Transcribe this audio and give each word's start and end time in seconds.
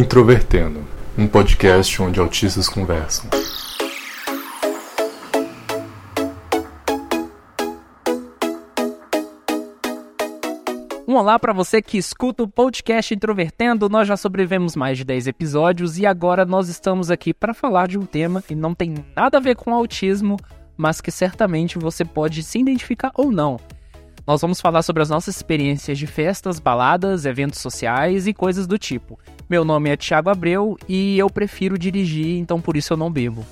Introvertendo, 0.00 0.82
um 1.18 1.28
podcast 1.28 2.00
onde 2.00 2.18
autistas 2.18 2.70
conversam. 2.70 3.28
Um 11.06 11.16
olá 11.16 11.38
para 11.38 11.52
você 11.52 11.82
que 11.82 11.98
escuta 11.98 12.42
o 12.42 12.48
podcast 12.48 13.12
Introvertendo. 13.12 13.90
Nós 13.90 14.08
já 14.08 14.16
sobrevivemos 14.16 14.74
mais 14.74 14.96
de 14.96 15.04
10 15.04 15.26
episódios 15.26 15.98
e 15.98 16.06
agora 16.06 16.46
nós 16.46 16.70
estamos 16.70 17.10
aqui 17.10 17.34
para 17.34 17.52
falar 17.52 17.86
de 17.86 17.98
um 17.98 18.06
tema 18.06 18.40
que 18.40 18.54
não 18.54 18.74
tem 18.74 18.94
nada 19.14 19.36
a 19.36 19.40
ver 19.40 19.54
com 19.54 19.74
autismo, 19.74 20.38
mas 20.78 21.02
que 21.02 21.10
certamente 21.10 21.78
você 21.78 22.06
pode 22.06 22.42
se 22.42 22.58
identificar 22.58 23.12
ou 23.14 23.30
não. 23.30 23.58
Nós 24.26 24.40
vamos 24.40 24.60
falar 24.60 24.82
sobre 24.82 25.02
as 25.02 25.08
nossas 25.08 25.36
experiências 25.36 25.98
de 25.98 26.06
festas, 26.06 26.60
baladas, 26.60 27.24
eventos 27.24 27.58
sociais 27.58 28.26
e 28.26 28.34
coisas 28.34 28.66
do 28.66 28.78
tipo. 28.78 29.18
Meu 29.48 29.64
nome 29.64 29.90
é 29.90 29.96
Thiago 29.96 30.30
Abreu 30.30 30.78
e 30.88 31.18
eu 31.18 31.28
prefiro 31.28 31.78
dirigir, 31.78 32.38
então 32.38 32.60
por 32.60 32.76
isso 32.76 32.92
eu 32.92 32.96
não 32.96 33.10
bebo. 33.10 33.44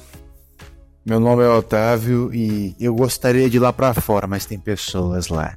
Meu 1.05 1.19
nome 1.19 1.43
é 1.43 1.49
Otávio 1.49 2.31
e 2.35 2.77
eu 2.79 2.95
gostaria 2.95 3.49
de 3.49 3.57
ir 3.57 3.61
lá 3.61 3.73
pra 3.73 3.95
fora, 3.95 4.27
mas 4.27 4.45
tem 4.45 4.59
pessoas 4.59 5.29
lá. 5.29 5.57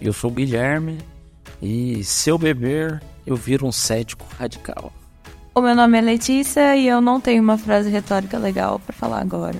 Eu 0.00 0.12
sou 0.12 0.30
o 0.30 0.34
Guilherme 0.34 0.98
e 1.60 2.04
se 2.04 2.30
eu 2.30 2.36
beber, 2.36 3.02
eu 3.26 3.34
viro 3.34 3.66
um 3.66 3.72
cético 3.72 4.26
radical. 4.38 4.92
O 5.54 5.60
meu 5.62 5.74
nome 5.74 5.96
é 5.96 6.02
Letícia 6.02 6.76
e 6.76 6.86
eu 6.86 7.00
não 7.00 7.18
tenho 7.18 7.42
uma 7.42 7.56
frase 7.56 7.88
retórica 7.88 8.36
legal 8.36 8.78
para 8.78 8.94
falar 8.94 9.22
agora. 9.22 9.56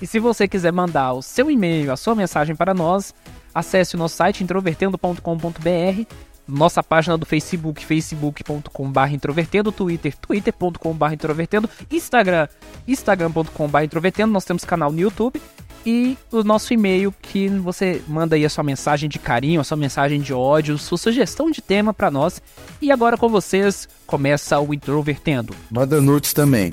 E 0.00 0.06
se 0.06 0.20
você 0.20 0.46
quiser 0.46 0.72
mandar 0.72 1.12
o 1.12 1.22
seu 1.22 1.50
e-mail, 1.50 1.92
a 1.92 1.96
sua 1.96 2.14
mensagem 2.14 2.54
para 2.54 2.72
nós, 2.72 3.12
acesse 3.54 3.94
o 3.94 3.98
nosso 3.98 4.16
site 4.16 4.42
introvertendo.com.br, 4.42 6.04
nossa 6.46 6.82
página 6.82 7.16
do 7.16 7.24
Facebook, 7.24 7.84
facebook.com.br 7.84 9.12
introvertendo, 9.12 9.70
Twitter, 9.70 10.16
twitter.com.br 10.16 11.12
introvertendo, 11.12 11.70
Instagram, 11.90 12.48
instagram.com.br 12.86 13.82
introvertendo, 13.82 14.32
nós 14.32 14.44
temos 14.44 14.64
canal 14.64 14.90
no 14.90 14.98
YouTube 14.98 15.40
e 15.84 16.18
o 16.30 16.42
nosso 16.42 16.74
e-mail 16.74 17.14
que 17.22 17.48
você 17.48 18.02
manda 18.06 18.36
aí 18.36 18.44
a 18.44 18.50
sua 18.50 18.62
mensagem 18.62 19.08
de 19.08 19.18
carinho, 19.18 19.60
a 19.60 19.64
sua 19.64 19.76
mensagem 19.76 20.20
de 20.20 20.32
ódio, 20.32 20.76
sua 20.76 20.98
sugestão 20.98 21.50
de 21.50 21.62
tema 21.62 21.94
para 21.94 22.10
nós. 22.10 22.42
E 22.82 22.92
agora 22.92 23.16
com 23.16 23.28
vocês 23.28 23.88
começa 24.06 24.58
o 24.60 24.74
Introvertendo. 24.74 25.54
Manda 25.70 26.00
nudes 26.00 26.32
também. 26.32 26.72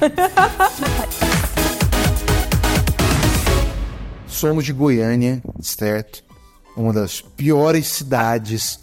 Somos 4.34 4.64
de 4.64 4.72
Goiânia, 4.72 5.40
certo? 5.60 6.24
Uma 6.76 6.92
das 6.92 7.20
piores 7.20 7.86
cidades. 7.86 8.80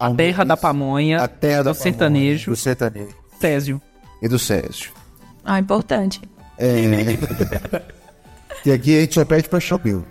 A 0.00 0.12
terra 0.14 0.44
da 0.44 0.56
pamonha, 0.56 1.22
a 1.22 1.28
terra 1.28 1.62
do 1.62 1.64
da 1.66 1.74
sertanejo, 1.74 2.50
do 2.50 2.56
sertanejo 2.56 3.14
Césio. 3.38 3.82
e 4.22 4.28
do 4.28 4.38
Césio. 4.38 4.92
Ah, 5.44 5.58
importante. 5.58 6.22
É. 6.58 6.74
e 8.64 8.72
aqui 8.72 8.96
a 8.96 9.00
gente 9.02 9.14
só 9.14 9.24
pede 9.26 9.48
pra 9.48 9.60
shopping. 9.60 10.02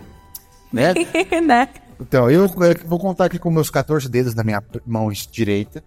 Né? 0.71 0.93
né? 1.43 1.69
Então, 1.99 2.29
eu, 2.29 2.43
eu 2.45 2.87
vou 2.87 2.99
contar 2.99 3.25
aqui 3.25 3.39
com 3.39 3.49
meus 3.49 3.71
14 3.71 4.07
dedos 4.07 4.35
na 4.35 4.43
minha 4.43 4.63
mão 4.85 5.09
direita 5.31 5.83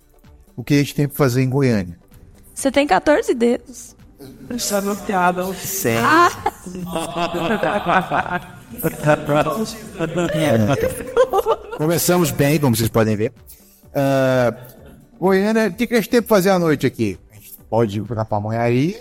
o 0.57 0.65
que 0.65 0.75
a 0.75 0.79
gente 0.79 0.95
tem 0.95 1.07
pra 1.07 1.17
fazer 1.17 1.43
em 1.43 1.49
Goiânia. 1.49 1.97
Você 2.53 2.73
tem 2.73 2.87
14 2.87 3.34
dedos. 3.34 3.95
É 4.19 5.05
piada. 5.07 5.55
Sério? 5.55 6.09
Começamos 11.77 12.31
bem, 12.31 12.59
como 12.59 12.75
vocês 12.75 12.88
podem 12.88 13.16
ver. 13.16 13.32
Ah, 13.94 14.54
Goiânia, 15.19 15.69
o 15.69 15.72
que, 15.72 15.87
que 15.87 15.94
a 15.94 15.97
gente 15.99 16.09
tem 16.10 16.21
pra 16.22 16.28
fazer 16.37 16.50
à 16.50 16.59
noite 16.59 16.87
aqui? 16.87 17.19
A 17.31 17.34
gente 17.34 17.53
pode 17.71 17.99
ir 17.99 18.03
pra 18.03 18.25
pamonharia, 18.25 19.00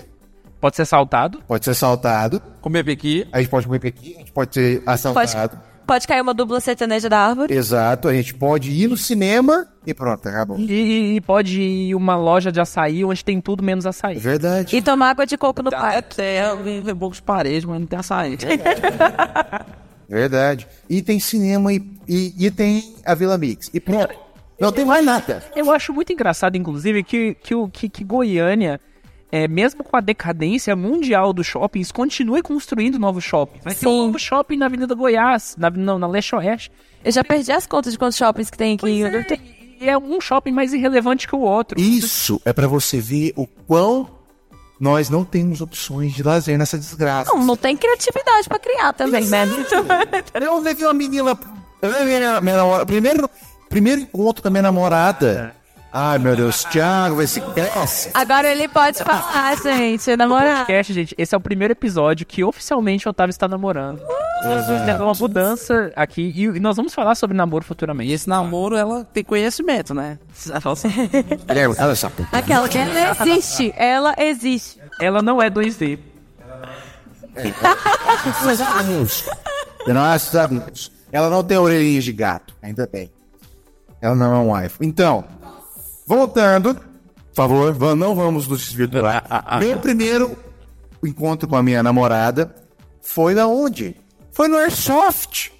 Pode 0.61 0.75
ser 0.77 0.85
saltado. 0.85 1.41
pode 1.47 1.63
ser 1.65 1.71
assaltado, 1.71 2.41
Comer 2.61 2.83
pequi. 2.83 3.27
a 3.31 3.39
gente 3.39 3.49
pode 3.49 3.65
comer 3.67 3.85
aqui, 3.85 4.15
a 4.15 4.19
gente 4.19 4.31
pode 4.31 4.53
ser 4.53 4.81
assaltado. 4.85 5.57
pode 5.57 5.74
cair 6.07 6.21
uma 6.21 6.33
dupla 6.33 6.59
sertaneja 6.59 7.07
da 7.09 7.19
árvore. 7.19 7.53
Exato, 7.53 8.07
a 8.07 8.13
gente 8.13 8.33
pode 8.33 8.71
ir 8.71 8.87
no 8.87 8.97
cinema 8.97 9.67
e 9.85 9.93
pronto, 9.93 10.27
acabou. 10.27 10.57
E, 10.59 11.15
e 11.15 11.21
pode 11.21 11.61
ir 11.61 11.95
uma 11.95 12.15
loja 12.15 12.51
de 12.51 12.59
açaí 12.59 13.05
onde 13.05 13.23
tem 13.23 13.39
tudo 13.39 13.63
menos 13.63 13.85
açaí. 13.85 14.17
Verdade. 14.17 14.75
E 14.75 14.81
tomar 14.81 15.11
água 15.11 15.25
de 15.25 15.37
coco 15.37 15.61
no 15.61 15.69
É 15.69 15.71
parque. 15.71 16.15
terra, 16.15 16.55
vem 16.55 16.95
poucos 16.95 17.19
paredes, 17.19 17.65
mas 17.65 17.79
não 17.79 17.87
tem 17.87 17.99
açaí. 17.99 18.37
Verdade. 20.07 20.67
E 20.89 21.01
tem 21.01 21.19
cinema 21.19 21.73
e, 21.73 21.81
e, 22.07 22.45
e 22.45 22.51
tem 22.51 22.95
a 23.05 23.15
Vila 23.15 23.37
Mix. 23.37 23.69
E 23.73 23.79
pronto. 23.79 24.13
Não 24.59 24.71
tem 24.71 24.85
mais 24.85 25.03
nada. 25.03 25.43
Eu 25.55 25.69
acho 25.71 25.91
muito 25.91 26.13
engraçado, 26.13 26.55
inclusive, 26.55 27.03
que, 27.03 27.35
que, 27.35 27.53
o- 27.53 27.67
que, 27.67 27.89
que 27.89 28.03
Goiânia, 28.03 28.79
é, 29.35 29.49
mesmo 29.49 29.83
com 29.83 29.97
a 29.97 29.99
decadência 29.99 30.73
mundial 30.77 31.33
dos 31.33 31.45
shoppings, 31.45 31.91
continue 31.91 32.41
construindo 32.41 32.97
novos 32.97 33.25
shoppings. 33.25 33.61
Vai 33.65 33.75
ter 33.75 33.85
um 33.85 33.91
Sim. 33.91 34.05
novo 34.05 34.17
shopping 34.17 34.55
na 34.55 34.67
Avenida 34.67 34.95
Goiás, 34.95 35.55
na, 35.57 35.69
não, 35.69 35.99
na 35.99 36.07
Leste 36.07 36.33
Oeste. 36.35 36.71
Eu 37.03 37.11
já 37.11 37.21
perdi 37.21 37.51
as 37.51 37.67
contas 37.67 37.91
de 37.91 37.99
quantos 37.99 38.17
shoppings 38.17 38.49
que 38.49 38.57
tem 38.57 38.75
aqui. 38.75 38.89
em 38.89 39.01
Pois 39.01 39.13
é, 39.13 39.39
e 39.81 39.89
é 39.89 39.97
um 39.97 40.21
shopping 40.21 40.53
mais 40.53 40.71
irrelevante 40.71 41.27
que 41.27 41.35
o 41.35 41.41
outro. 41.41 41.77
Isso 41.77 42.41
é 42.45 42.53
pra 42.53 42.65
você 42.65 42.97
ver 43.01 43.33
o 43.35 43.45
quão 43.45 44.09
nós 44.79 45.09
não 45.09 45.25
temos 45.25 45.59
opções 45.59 46.13
de 46.13 46.23
lazer 46.23 46.57
nessa 46.57 46.77
desgraça. 46.77 47.29
Não, 47.33 47.43
não 47.43 47.57
tem 47.57 47.75
criatividade 47.75 48.47
pra 48.47 48.57
criar 48.57 48.93
também, 48.93 49.27
né? 49.27 49.45
Eu 50.33 50.59
levei 50.59 50.85
uma 50.85 50.93
menina. 50.93 51.37
Minha, 52.05 52.39
minha. 52.39 52.85
Primeiro, 52.85 53.29
primeiro 53.67 53.99
encontro 53.99 54.41
com 54.41 54.47
a 54.47 54.51
minha 54.51 54.63
namorada. 54.63 55.53
Ai, 55.97 56.19
meu 56.19 56.35
Deus, 56.35 56.65
Thiago, 56.65 57.15
vai 57.15 57.25
se 57.25 57.39
cresce. 57.39 58.11
Agora 58.13 58.51
ele 58.51 58.67
pode 58.67 58.97
falar, 59.01 59.55
gente, 59.55 60.13
namorar. 60.17 60.57
Podcast, 60.65 60.91
gente, 60.93 61.15
esse 61.17 61.33
é 61.33 61.37
o 61.37 61.39
primeiro 61.39 61.71
episódio 61.71 62.25
que 62.25 62.43
oficialmente 62.43 63.07
o 63.07 63.11
Otávio 63.11 63.29
está 63.29 63.47
namorando. 63.47 64.01
É 64.89 65.01
uma 65.01 65.13
mudança 65.13 65.93
aqui 65.95 66.33
e, 66.35 66.43
e 66.43 66.59
nós 66.59 66.75
vamos 66.75 66.93
falar 66.93 67.15
sobre 67.15 67.37
namoro 67.37 67.63
futuramente. 67.63 68.11
E 68.11 68.13
esse 68.13 68.27
namoro, 68.27 68.75
ela 68.75 69.05
tem 69.05 69.23
conhecimento, 69.23 69.93
né? 69.93 70.19
Ela 71.47 71.73
olha 71.79 71.95
só. 71.95 72.11
Aquela 72.29 72.67
que 72.67 72.77
ela 72.77 73.11
existe, 73.21 73.73
ela 73.77 74.13
existe. 74.17 74.81
Ela 74.99 75.21
não 75.21 75.41
é 75.41 75.49
2D. 75.49 75.97
Nossa, 79.87 80.49
ela 81.09 81.29
não 81.29 81.41
tem 81.41 81.57
orelhinhas 81.57 82.03
de 82.03 82.11
gato, 82.11 82.53
ainda 82.61 82.85
bem. 82.85 83.09
Ela 84.01 84.13
não 84.13 84.35
é 84.35 84.39
um 84.39 84.65
iPhone. 84.65 84.89
Então, 84.89 85.23
voltando, 86.05 86.75
por 86.75 87.35
favor, 87.35 87.95
não 87.95 88.15
vamos 88.15 88.47
nos 88.47 88.59
desvirtuar. 88.65 89.23
Meu 89.59 89.77
primeiro 89.79 90.37
encontro 91.03 91.47
com 91.47 91.55
a 91.55 91.63
minha 91.63 91.81
namorada 91.83 92.53
foi 93.01 93.33
na 93.33 93.47
onde? 93.47 93.95
Foi 94.31 94.47
no 94.47 94.57
Airsoft. 94.57 95.51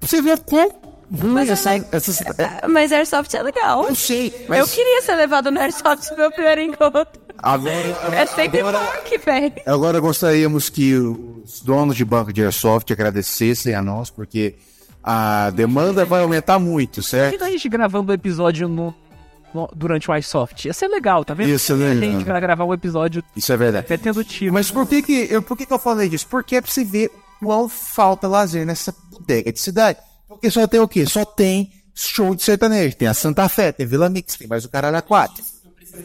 Você 0.00 0.22
vê 0.22 0.36
qual? 0.36 0.80
Mas 1.10 1.48
eu 1.48 1.54
essas- 1.92 2.20
é, 2.38 2.66
Mas 2.68 2.92
Airsoft 2.92 3.34
é 3.34 3.42
legal. 3.42 3.84
eu 3.88 3.94
sei, 3.96 4.28
Eu 4.28 4.44
mas 4.48 4.70
queria 4.72 5.02
ser 5.02 5.16
levado 5.16 5.50
no 5.50 5.58
Airsoft 5.60 6.08
no 6.12 6.16
meu 6.16 6.30
primeiro 6.30 6.60
encontro. 6.60 7.20
agora, 7.36 7.74
É 8.14 8.26
sempre 8.26 8.60
agora, 8.60 8.78
parque, 8.78 9.18
velho. 9.18 9.52
agora 9.66 9.98
gostaríamos 9.98 10.68
que 10.70 10.94
os 10.94 11.60
donos 11.62 11.96
de 11.96 12.04
banco 12.04 12.32
de 12.32 12.42
Airsoft 12.44 12.92
agradecessem 12.92 13.74
a 13.74 13.82
nós, 13.82 14.08
porque 14.08 14.54
a 15.02 15.50
demanda 15.50 16.04
vai 16.04 16.22
aumentar 16.22 16.60
muito, 16.60 17.02
certo? 17.02 17.34
Imagina 17.34 17.48
a 17.48 17.52
gente 17.52 17.68
gravando 17.68 18.12
o 18.12 18.14
episódio 18.14 18.68
no- 18.68 18.94
durante 19.74 20.10
o 20.10 20.16
iSoft. 20.16 20.66
Ia 20.66 20.72
ser 20.72 20.88
legal, 20.88 21.24
tá 21.24 21.34
vendo? 21.34 21.48
Isso 21.50 21.72
é 21.72 21.76
legal. 21.76 22.08
A 22.08 22.12
gente 22.18 22.24
vai 22.24 22.40
gravar 22.40 22.64
um 22.64 22.74
episódio 22.74 23.22
Isso 23.36 23.52
é 23.52 23.56
verdade. 23.56 23.84
até 23.86 23.96
tendo 23.96 24.22
tiro. 24.24 24.52
Mas 24.52 24.70
por 24.70 24.86
que 24.86 25.02
que 25.02 25.26
eu, 25.30 25.42
por 25.42 25.56
que 25.56 25.66
que 25.66 25.72
eu 25.72 25.78
falei 25.78 26.08
disso? 26.08 26.26
Porque 26.28 26.56
é 26.56 26.60
pra 26.60 26.70
você 26.70 26.84
ver 26.84 27.10
qual 27.40 27.68
falta 27.68 28.28
lazer 28.28 28.64
nessa 28.66 28.94
bodega 29.10 29.52
de 29.52 29.58
cidade. 29.60 29.98
Porque 30.28 30.50
só 30.50 30.66
tem 30.66 30.78
o 30.80 30.86
quê? 30.88 31.04
Só 31.06 31.24
tem 31.24 31.72
show 31.94 32.34
de 32.34 32.42
sertanejo. 32.42 32.96
Tem 32.96 33.08
a 33.08 33.14
Santa 33.14 33.48
Fé, 33.48 33.72
tem 33.72 33.86
Vila 33.86 34.08
Mix, 34.08 34.36
tem 34.36 34.46
mais 34.46 34.64
o 34.64 34.68
Caralho 34.68 34.96
a 34.96 35.02
Quatro. 35.02 35.42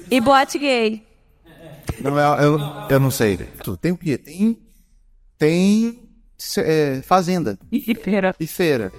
E 0.09 0.19
boate 0.19 0.57
gay. 0.57 1.03
Não, 2.01 2.19
é- 2.19 2.43
eu, 2.45 2.59
eu 2.89 2.99
não 2.99 3.11
sei. 3.11 3.37
Tem 3.79 3.91
o 3.91 3.97
quê? 3.97 4.17
Tem, 4.17 4.57
tem 5.37 5.99
é, 6.57 7.01
fazenda 7.03 7.57
e 7.71 7.93
feira. 7.95 8.35
e 8.39 8.47
feira. 8.47 8.91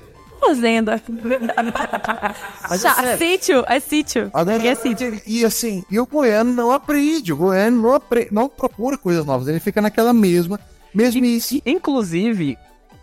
Fazenda. 0.47 1.03
Chá, 2.81 3.17
sítio, 3.17 3.65
é 3.69 3.81
sítio. 3.81 4.31
Agora, 4.33 4.63
E 4.63 4.69
é 4.69 4.75
sítio. 4.75 5.21
e 5.27 5.45
assim, 5.45 5.85
e 5.91 5.99
o 5.99 6.07
goiano 6.07 6.53
não 6.53 6.71
aprende, 6.71 7.33
o 7.33 7.37
goiano 7.37 7.83
não, 7.83 7.95
apre, 7.95 8.29
não 8.31 8.49
procura 8.49 8.97
coisas 8.97 9.25
novas, 9.25 9.49
ele 9.49 9.61
fica 9.61 9.81
naquela 9.81 10.13
mesma, 10.13 10.61
mesmice. 10.95 11.63
Inclusive, 11.67 12.57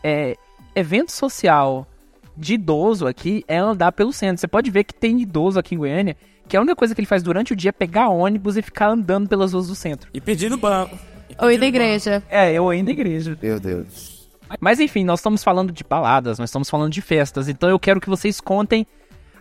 é, 0.03 0.35
evento 0.75 1.11
social 1.11 1.87
de 2.35 2.55
idoso 2.55 3.05
aqui 3.07 3.43
é 3.47 3.57
andar 3.57 3.91
pelo 3.91 4.11
centro. 4.11 4.39
Você 4.39 4.47
pode 4.47 4.71
ver 4.71 4.83
que 4.83 4.93
tem 4.93 5.21
idoso 5.21 5.59
aqui 5.59 5.75
em 5.75 5.77
Goiânia 5.77 6.17
que 6.47 6.57
a 6.57 6.61
única 6.61 6.75
coisa 6.75 6.93
que 6.93 6.99
ele 6.99 7.07
faz 7.07 7.23
durante 7.23 7.53
o 7.53 7.55
dia 7.55 7.69
é 7.69 7.71
pegar 7.71 8.09
ônibus 8.09 8.57
e 8.57 8.61
ficar 8.61 8.89
andando 8.89 9.29
pelas 9.29 9.53
ruas 9.53 9.67
do 9.67 9.75
centro. 9.75 10.09
e 10.13 10.19
pedir 10.19 10.49
no 10.49 10.57
banco. 10.57 10.97
Ou 11.39 11.49
ir 11.51 11.57
da 11.57 11.65
igreja. 11.65 12.21
É, 12.29 12.51
eu 12.53 12.69
ainda 12.69 12.91
igreja. 12.91 13.37
Meu 13.41 13.59
Deus. 13.59 14.12
Mas 14.59 14.79
enfim, 14.79 15.03
nós 15.03 15.19
estamos 15.19 15.43
falando 15.43 15.71
de 15.71 15.83
baladas, 15.83 16.39
nós 16.39 16.49
estamos 16.49 16.69
falando 16.69 16.91
de 16.91 17.01
festas, 17.01 17.47
então 17.47 17.69
eu 17.69 17.79
quero 17.79 17.99
que 17.99 18.09
vocês 18.09 18.39
contem 18.41 18.85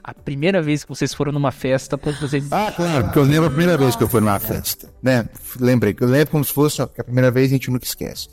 a 0.05 0.13
primeira 0.13 0.61
vez 0.61 0.83
que 0.83 0.89
vocês 0.89 1.15
foram 1.15 1.31
numa 1.33 1.53
festa, 1.53 1.97
quando 1.97 2.19
vocês. 2.21 2.51
Ah, 2.53 2.73
claro, 2.75 3.05
porque 3.05 3.19
eu 3.19 3.23
lembro 3.25 3.47
a 3.47 3.51
primeira 3.51 3.77
vez 3.79 3.95
que 3.95 4.03
eu 4.03 4.09
fui 4.09 4.21
numa 4.21 4.39
festa, 4.41 4.91
né? 5.03 5.29
Lembrei, 5.61 5.95
eu 6.01 6.09
lembro 6.09 6.31
como 6.33 6.45
se 6.45 6.53
fosse 6.53 6.83
ó, 6.83 6.87
que 6.87 7.01
a 7.01 7.05
primeira 7.05 7.31
vez 7.31 7.51
a 7.51 7.55
gente 7.55 7.71
nunca 7.71 7.85
esquece. 7.85 8.29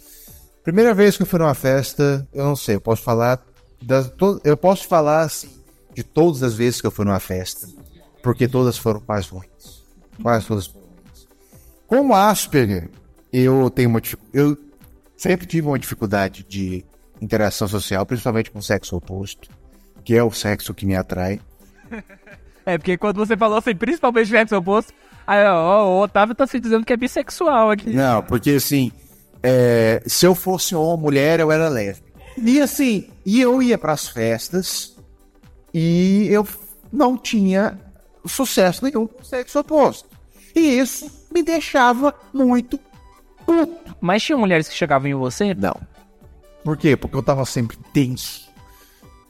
Primeira 0.63 0.93
vez 0.93 1.15
que 1.15 1.23
eu 1.23 1.27
fui 1.27 1.39
numa 1.39 1.53
festa, 1.53 2.27
eu 2.33 2.43
não 2.45 2.55
sei, 2.55 2.75
eu 2.75 2.81
posso 2.81 3.01
falar 3.03 3.39
das, 3.81 4.09
to- 4.11 4.41
eu 4.43 4.57
posso 4.57 4.87
falar 4.87 5.21
assim, 5.21 5.49
de 5.93 6.03
todas 6.03 6.41
as 6.43 6.53
vezes 6.55 6.81
que 6.81 6.87
eu 6.87 6.91
fui 6.91 7.05
numa 7.05 7.19
festa, 7.19 7.67
porque 8.23 8.47
todas 8.47 8.77
foram 8.77 8.99
quase 9.01 9.29
ruins. 9.29 9.83
Quase 10.21 10.47
todas 10.47 10.67
foram 10.67 10.87
ruins. 10.87 11.27
Como 11.87 12.15
Asperger, 12.15 12.89
eu 13.31 13.69
tenho 13.69 13.89
uma 13.89 14.01
eu 14.33 14.57
sempre 15.19 15.45
tive 15.45 15.67
uma 15.67 15.77
dificuldade 15.77 16.45
de 16.47 16.85
interação 17.21 17.67
social, 17.67 18.05
principalmente 18.05 18.49
com 18.49 18.59
o 18.59 18.63
sexo 18.63 18.95
oposto, 18.95 19.49
que 20.03 20.15
é 20.15 20.23
o 20.23 20.31
sexo 20.31 20.73
que 20.73 20.85
me 20.85 20.95
atrai. 20.95 21.41
É, 22.65 22.77
porque 22.77 22.97
quando 22.97 23.17
você 23.17 23.35
falou 23.35 23.57
assim, 23.57 23.75
principalmente 23.75 24.29
sexo 24.29 24.55
oposto, 24.55 24.93
aí, 25.27 25.43
ó, 25.45 25.87
o 25.87 26.01
Otávio 26.03 26.35
tá 26.35 26.47
se 26.47 26.59
dizendo 26.59 26.85
que 26.85 26.93
é 26.93 26.97
bissexual 26.97 27.71
aqui. 27.71 27.89
Não, 27.89 28.23
porque 28.23 28.51
assim, 28.51 28.91
é, 29.43 30.01
se 30.05 30.25
eu 30.25 30.33
fosse 30.33 30.73
uma 30.73 30.95
mulher, 30.95 31.39
eu 31.39 31.51
era 31.51 31.67
lésbica. 31.67 32.07
E 32.37 32.61
assim, 32.61 33.09
e 33.25 33.41
eu 33.41 33.61
ia 33.61 33.77
pras 33.77 34.07
festas 34.07 34.95
e 35.73 36.27
eu 36.29 36.47
não 36.93 37.17
tinha 37.17 37.77
sucesso 38.25 38.85
nenhum 38.85 39.05
com 39.07 39.21
o 39.21 39.25
sexo 39.25 39.59
oposto. 39.59 40.07
E 40.55 40.79
isso 40.79 41.27
me 41.33 41.43
deixava 41.43 42.13
muito 42.31 42.79
puto. 43.49 43.95
Mas 43.99 44.21
tinha 44.21 44.37
mulheres 44.37 44.67
que 44.67 44.75
chegavam 44.75 45.09
em 45.09 45.15
você? 45.15 45.55
Não. 45.55 45.75
Por 46.63 46.77
quê? 46.77 46.95
Porque 46.95 47.15
eu 47.15 47.23
tava 47.23 47.43
sempre 47.45 47.77
tenso. 47.91 48.47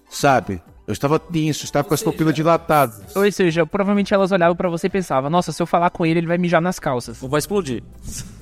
Sabe? 0.10 0.62
Eu 0.86 0.94
estava 0.94 1.20
tenso, 1.20 1.66
estava 1.66 1.88
com 1.88 1.94
as 1.94 2.02
pupilas 2.02 2.34
dilatadas. 2.34 3.16
Ou 3.16 3.32
seja, 3.32 3.66
provavelmente 3.66 4.14
elas 4.14 4.32
olhavam 4.32 4.56
pra 4.56 4.70
você 4.70 4.88
e 4.88 4.90
pensavam, 4.90 5.30
nossa, 5.30 5.52
se 5.52 5.62
eu 5.62 5.68
falar 5.68 5.92
com 5.92 6.06
ele, 6.06 6.20
ele 6.20 6.28
vai 6.28 6.38
mijar 6.38 6.62
nas 6.62 6.80
calças. 6.80 7.22
Ou 7.22 7.30
vai 7.30 7.38
explodir. 7.38 7.84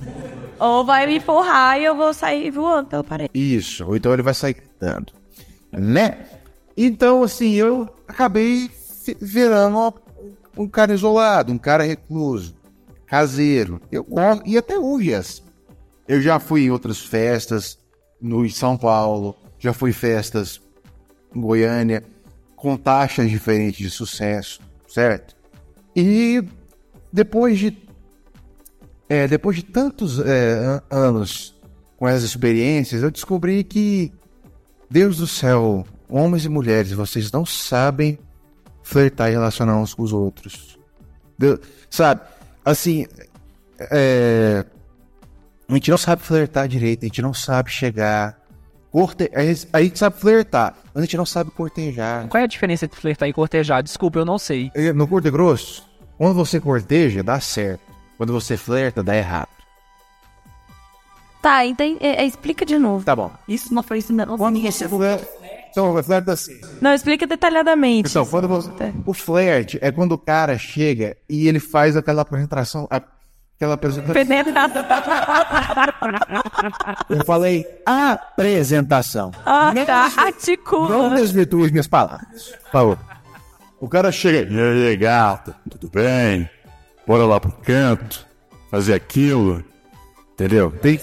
Ou 0.58 0.84
vai 0.84 1.06
me 1.06 1.18
empurrar 1.18 1.78
e 1.78 1.84
eu 1.84 1.94
vou 1.94 2.12
sair 2.12 2.50
voando 2.50 2.88
pela 2.88 3.04
parede. 3.04 3.30
Isso, 3.32 3.86
ou 3.86 3.94
então 3.94 4.12
ele 4.12 4.22
vai 4.22 4.34
sair 4.34 4.54
gritando. 4.54 5.12
Né? 5.70 6.26
Então, 6.76 7.22
assim, 7.22 7.52
eu 7.52 7.88
acabei 8.08 8.68
virando 9.20 9.94
um 10.56 10.66
cara 10.66 10.92
isolado, 10.92 11.52
um 11.52 11.58
cara 11.58 11.84
recluso, 11.84 12.56
caseiro. 13.06 13.80
Eu 13.92 14.04
e 14.44 14.58
até 14.58 14.76
hoje 14.76 15.12
é 15.12 15.16
assim. 15.16 15.42
Eu 16.08 16.20
já 16.22 16.38
fui 16.40 16.64
em 16.64 16.70
outras 16.70 16.98
festas 16.98 17.78
no 18.20 18.44
em 18.44 18.48
São 18.48 18.76
Paulo, 18.76 19.36
já 19.58 19.72
fui 19.72 19.90
em 19.90 19.92
festas 19.92 20.60
em 21.34 21.40
Goiânia, 21.40 22.02
com 22.56 22.76
taxas 22.76 23.30
diferentes 23.30 23.78
de 23.78 23.90
sucesso, 23.90 24.60
certo? 24.88 25.36
E 25.94 26.42
depois 27.12 27.58
de 27.58 27.76
é, 29.08 29.26
depois 29.28 29.56
de 29.56 29.62
tantos 29.62 30.18
é, 30.18 30.54
an- 30.58 30.82
anos 30.90 31.54
com 31.96 32.06
essas 32.08 32.24
experiências, 32.24 33.02
eu 33.02 33.10
descobri 33.10 33.64
que, 33.64 34.12
Deus 34.90 35.16
do 35.18 35.26
céu, 35.26 35.86
homens 36.08 36.44
e 36.44 36.48
mulheres, 36.48 36.92
vocês 36.92 37.30
não 37.32 37.44
sabem 37.46 38.18
flertar 38.82 39.28
e 39.28 39.32
relacionar 39.32 39.76
uns 39.78 39.94
com 39.94 40.02
os 40.02 40.12
outros. 40.12 40.78
Deu- 41.38 41.58
sabe? 41.90 42.20
Assim, 42.64 43.06
é, 43.78 44.64
a 45.68 45.74
gente 45.74 45.90
não 45.90 45.98
sabe 45.98 46.22
flertar 46.22 46.66
direito, 46.66 47.04
a 47.04 47.06
gente 47.06 47.22
não 47.22 47.34
sabe 47.34 47.70
chegar. 47.70 48.38
Corte... 48.90 49.30
A 49.72 49.82
gente 49.82 49.98
sabe 49.98 50.18
flertar, 50.18 50.74
mas 50.94 51.02
a 51.02 51.04
gente 51.04 51.16
não 51.16 51.26
sabe 51.26 51.50
cortejar. 51.50 52.26
Qual 52.28 52.40
é 52.40 52.44
a 52.44 52.48
diferença 52.48 52.86
entre 52.86 52.98
flertar 52.98 53.28
e 53.28 53.32
cortejar? 53.32 53.82
Desculpa, 53.82 54.18
eu 54.18 54.24
não 54.24 54.38
sei. 54.38 54.72
No 54.94 55.06
curto 55.06 55.28
e 55.28 55.30
grosso, 55.30 55.86
quando 56.16 56.34
você 56.34 56.58
corteja, 56.58 57.22
dá 57.22 57.38
certo. 57.38 57.82
Quando 58.16 58.32
você 58.32 58.56
flerta, 58.56 59.02
dá 59.02 59.14
errado. 59.14 59.48
Tá, 61.40 61.64
então 61.64 61.86
é, 62.00 62.22
é, 62.22 62.26
explica 62.26 62.66
de 62.66 62.78
novo. 62.78 63.04
Tá 63.04 63.14
bom. 63.14 63.30
Isso 63.46 63.72
não 63.72 63.82
foi 63.82 63.98
isso 63.98 64.12
não. 64.12 64.36
Quando 64.36 64.60
você 64.60 64.88
flerta. 64.88 65.28
Então, 65.70 65.94
o 65.94 66.02
flerte 66.02 66.30
assim. 66.30 66.60
Não, 66.80 66.92
explica 66.92 67.26
detalhadamente. 67.26 68.10
Então, 68.10 68.26
quando 68.26 68.48
você. 68.48 68.92
O 69.06 69.14
flerte 69.14 69.78
é 69.80 69.92
quando 69.92 70.12
o 70.12 70.18
cara 70.18 70.58
chega 70.58 71.16
e 71.28 71.46
ele 71.46 71.60
faz 71.60 71.96
aquela 71.96 72.22
apresentação. 72.22 72.88
Aquela 73.58 73.74
apresentação. 73.74 74.14
Penetrado. 74.14 74.72
Eu 77.10 77.24
falei 77.24 77.66
apresentação. 77.84 79.32
Ah, 79.44 79.72
tá. 79.84 80.12
Não 80.16 80.24
Articula. 80.26 81.16
desvirtue 81.16 81.64
as 81.64 81.70
minhas 81.72 81.88
palavras. 81.88 82.52
Por 82.62 82.70
favor. 82.70 82.98
O 83.80 83.88
cara 83.88 84.12
chega. 84.12 84.48
E 84.52 84.86
aí, 84.86 84.96
gato? 84.96 85.52
Tudo 85.68 85.90
bem? 85.90 86.48
Bora 87.04 87.24
lá 87.26 87.40
pro 87.40 87.50
canto. 87.50 88.24
Fazer 88.70 88.94
aquilo. 88.94 89.64
Entendeu? 90.38 90.70
Tem 90.70 90.96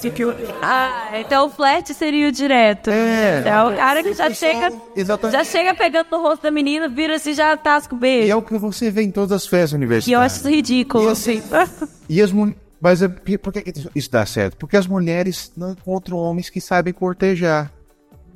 Ah, 0.61 1.09
então 1.19 1.47
o 1.47 1.49
flat 1.49 1.93
seria 1.93 2.29
o 2.29 2.31
direto. 2.31 2.89
É. 2.89 3.43
É 3.45 3.63
o 3.63 3.75
cara 3.75 4.01
que 4.01 4.13
já 4.13 4.29
chega, 4.33 4.71
Exatamente. 4.95 5.35
já 5.37 5.43
chega 5.43 5.73
pegando 5.75 6.07
no 6.09 6.21
rosto 6.21 6.43
da 6.43 6.51
menina, 6.51 6.87
vira 6.87 7.15
assim, 7.17 7.33
já 7.33 7.57
tasca 7.57 7.93
o 7.93 7.97
E 7.97 7.99
beijo. 7.99 8.31
é 8.31 8.35
o 8.35 8.41
que 8.41 8.57
você 8.57 8.89
vê 8.89 9.01
em 9.01 9.11
todas 9.11 9.33
as 9.33 9.45
festas 9.45 9.71
E 9.71 9.73
eu 9.73 9.77
universitárias. 9.77 10.21
acho 10.31 10.35
isso 10.39 10.49
ridículo. 10.49 11.09
E 11.09 11.11
assim, 11.11 11.43
E 12.07 12.21
as 12.21 12.31
mulheres. 12.31 12.61
Mas 12.79 13.01
é- 13.01 13.07
por 13.09 13.51
que 13.51 13.61
que 13.61 13.73
isso 13.93 14.09
dá 14.11 14.25
certo? 14.25 14.55
Porque 14.55 14.77
as 14.77 14.87
mulheres 14.87 15.51
não 15.57 15.71
encontram 15.71 16.17
homens 16.17 16.49
que 16.49 16.61
sabem 16.61 16.93
cortejar. 16.93 17.69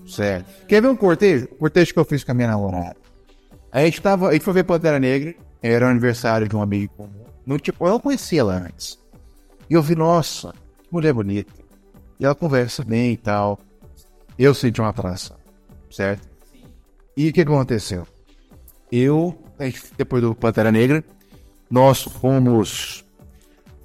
Certo. 0.06 0.66
Quer 0.68 0.82
ver 0.82 0.90
um 0.90 0.96
cortejo? 0.98 1.46
O 1.52 1.56
cortejo 1.56 1.94
que 1.94 2.00
eu 2.00 2.06
fiz 2.06 2.26
com 2.26 2.32
a 2.32 2.34
minha 2.34 2.48
namorada. 2.50 2.98
A 3.72 3.82
gente 3.86 4.02
tava. 4.02 4.28
A 4.30 4.34
gente 4.34 4.44
foi 4.44 4.54
ver 4.54 4.64
Pantera 4.66 5.00
Negra. 5.00 5.34
Era 5.64 5.86
o 5.86 5.90
aniversário 5.90 6.48
de 6.50 6.56
um 6.58 6.62
amigo 6.62 6.92
comum. 6.98 7.10
Não, 7.46 7.58
tipo, 7.58 7.86
eu 7.86 7.92
não 7.92 8.00
conhecia 8.02 8.42
ela 8.42 8.54
antes. 8.56 8.98
E 9.70 9.74
eu 9.76 9.82
vi, 9.84 9.94
nossa, 9.96 10.52
que 10.52 10.69
mulher 10.92 11.14
bonita. 11.14 11.52
E 12.20 12.26
ela 12.26 12.36
conversa 12.36 12.84
bem 12.84 13.14
e 13.14 13.18
tal. 13.18 13.60
Eu 14.38 14.54
senti 14.54 14.82
uma 14.82 14.90
atração. 14.90 15.38
Certo? 15.90 16.28
E 17.16 17.30
o 17.30 17.34
que 17.34 17.42
aconteceu? 17.42 18.08
Eu, 18.92 19.38
depois 19.98 20.22
do 20.22 20.34
Pantera 20.34 20.72
Negra, 20.72 21.04
nós 21.70 22.02
fomos 22.02 23.06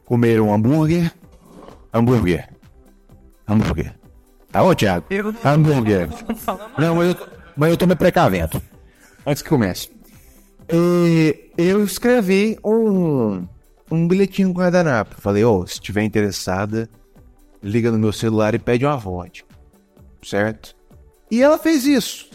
comer 0.04 0.40
um 0.40 0.52
hambúrguer. 0.52 1.12
Hambúrguer. 1.92 2.48
Hambúrguer. 3.46 3.94
Tá 4.50 4.62
ô, 4.62 4.74
Thiago? 4.74 5.06
Hambúrguer. 5.44 6.08
Não, 6.78 6.96
mas 6.96 7.08
eu, 7.08 7.28
mas 7.56 7.70
eu 7.70 7.76
tô 7.76 7.86
me 7.86 7.96
precavendo. 7.96 8.62
Antes 9.26 9.42
que 9.42 9.48
comece. 9.48 9.90
E 10.72 11.50
eu 11.58 11.84
escrevi 11.84 12.58
um, 12.64 13.46
um 13.90 14.06
bilhetinho 14.08 14.52
com 14.52 14.60
guardanapo. 14.60 15.14
Falei, 15.20 15.44
ô, 15.44 15.66
se 15.66 15.80
tiver 15.80 16.02
interessada, 16.02 16.88
liga 17.62 17.90
no 17.90 17.98
meu 17.98 18.12
celular 18.12 18.54
e 18.54 18.58
pede 18.58 18.84
uma 18.84 18.96
vodka. 18.96 19.46
Certo? 20.22 20.74
E 21.30 21.42
ela 21.42 21.58
fez 21.58 21.86
isso. 21.86 22.30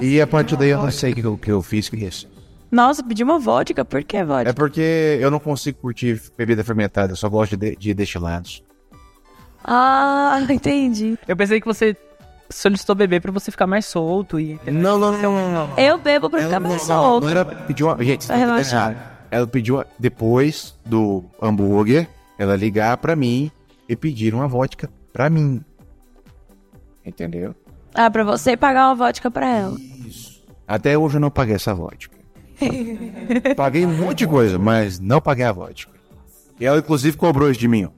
e 0.00 0.20
a 0.20 0.26
partir 0.26 0.56
daí 0.56 0.70
eu 0.70 0.82
não 0.82 0.90
sei 0.90 1.12
o 1.12 1.14
que, 1.14 1.22
eu- 1.24 1.38
que 1.38 1.50
eu 1.50 1.62
fiz 1.62 1.88
com 1.88 1.96
isso. 1.96 2.28
Nossa, 2.70 3.02
pedi 3.02 3.24
uma 3.24 3.38
vodka. 3.38 3.84
Por 3.84 4.04
que 4.04 4.16
É 4.18 4.24
vodka? 4.24 4.54
porque 4.54 5.18
eu 5.20 5.30
não 5.30 5.40
consigo 5.40 5.78
curtir 5.80 6.20
bebida 6.36 6.62
fermentada, 6.62 7.12
eu 7.12 7.16
só 7.16 7.28
gosto 7.28 7.56
de, 7.56 7.74
de 7.76 7.92
destilados. 7.94 8.62
Ah, 9.64 10.38
entendi. 10.48 11.18
Eu 11.26 11.36
pensei 11.36 11.60
que 11.60 11.66
você 11.66 11.96
solicitou 12.48 12.94
beber 12.94 13.20
pra 13.20 13.30
você 13.32 13.50
ficar 13.50 13.66
mais 13.66 13.86
solto 13.86 14.38
e. 14.40 14.58
Não, 14.66 14.98
não, 14.98 15.12
não, 15.12 15.32
não, 15.32 15.52
não. 15.68 15.78
Eu 15.78 15.98
bebo 15.98 16.28
pra 16.30 16.42
ficar 16.42 16.60
mais 16.60 16.82
solto. 16.82 17.24
Não 17.24 17.30
era 17.30 17.44
pediu 17.44 17.86
uma, 17.88 18.02
gente, 18.04 18.26
relaxar. 18.30 18.92
errado. 18.92 19.09
Ela 19.30 19.46
pediu 19.46 19.84
depois 19.98 20.74
do 20.84 21.24
hambúrguer, 21.40 22.08
ela 22.38 22.56
ligar 22.56 22.96
pra 22.96 23.14
mim 23.14 23.50
e 23.88 23.94
pedir 23.94 24.34
uma 24.34 24.48
vodka 24.48 24.90
pra 25.12 25.30
mim. 25.30 25.62
Entendeu? 27.04 27.54
Ah, 27.94 28.10
pra 28.10 28.24
você 28.24 28.56
pagar 28.56 28.88
uma 28.88 28.94
vodka 28.94 29.30
pra 29.30 29.48
ela. 29.48 29.76
Até 30.66 30.96
hoje 30.96 31.16
eu 31.16 31.20
não 31.20 31.30
paguei 31.30 31.54
essa 31.54 31.74
vodka. 31.74 32.16
paguei 33.56 33.86
um 33.86 33.96
monte 33.96 34.18
de 34.18 34.26
coisa, 34.26 34.58
mas 34.58 34.98
não 34.98 35.20
paguei 35.20 35.44
a 35.44 35.52
vodka. 35.52 35.92
E 36.58 36.66
ela 36.66 36.78
inclusive 36.78 37.16
cobrou 37.16 37.50
isso 37.50 37.58
de 37.58 37.68
mim, 37.68 37.86
ó. 37.86 37.90